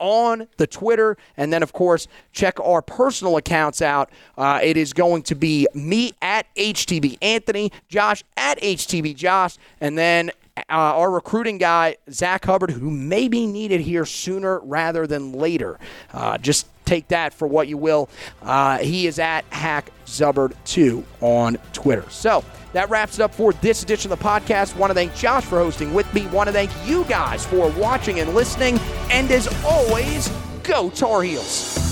on 0.00 0.48
the 0.56 0.66
Twitter. 0.66 1.16
And 1.36 1.52
then, 1.52 1.62
of 1.62 1.72
course, 1.72 2.08
check 2.32 2.58
our 2.58 2.82
personal 2.82 3.36
accounts 3.36 3.80
out. 3.80 4.10
Uh, 4.36 4.58
it 4.60 4.76
is 4.76 4.92
going 4.92 5.22
to 5.22 5.36
be 5.36 5.68
me 5.74 6.12
at 6.22 6.52
HTB 6.56 7.18
Anthony, 7.22 7.70
Josh 7.86 8.24
at 8.36 8.60
HTB 8.60 9.14
Josh, 9.14 9.58
and 9.80 9.96
then 9.96 10.32
uh, 10.56 10.62
our 10.70 11.10
recruiting 11.10 11.58
guy, 11.58 11.96
Zach 12.10 12.44
Hubbard, 12.44 12.70
who 12.70 12.90
may 12.90 13.28
be 13.28 13.46
needed 13.46 13.80
here 13.80 14.04
sooner 14.04 14.60
rather 14.60 15.06
than 15.06 15.32
later. 15.32 15.78
Uh, 16.12 16.38
just 16.38 16.66
take 16.84 17.08
that 17.08 17.34
for 17.34 17.46
what 17.46 17.68
you 17.68 17.76
will. 17.76 18.08
Uh, 18.42 18.78
he 18.78 19.06
is 19.06 19.18
at 19.18 19.44
Hack 19.50 19.90
Zubbard2 20.06 21.04
on 21.20 21.58
Twitter. 21.72 22.08
So 22.10 22.44
that 22.72 22.88
wraps 22.90 23.18
it 23.18 23.22
up 23.22 23.34
for 23.34 23.52
this 23.54 23.82
edition 23.82 24.12
of 24.12 24.18
the 24.18 24.24
podcast. 24.24 24.76
Want 24.76 24.90
to 24.90 24.94
thank 24.94 25.14
Josh 25.14 25.44
for 25.44 25.58
hosting 25.58 25.92
with 25.92 26.12
me. 26.14 26.26
Want 26.28 26.48
to 26.48 26.52
thank 26.52 26.70
you 26.84 27.04
guys 27.04 27.44
for 27.44 27.70
watching 27.70 28.20
and 28.20 28.34
listening. 28.34 28.78
And 29.10 29.30
as 29.30 29.48
always, 29.64 30.28
go 30.62 30.90
Tar 30.90 31.22
Heels. 31.22 31.85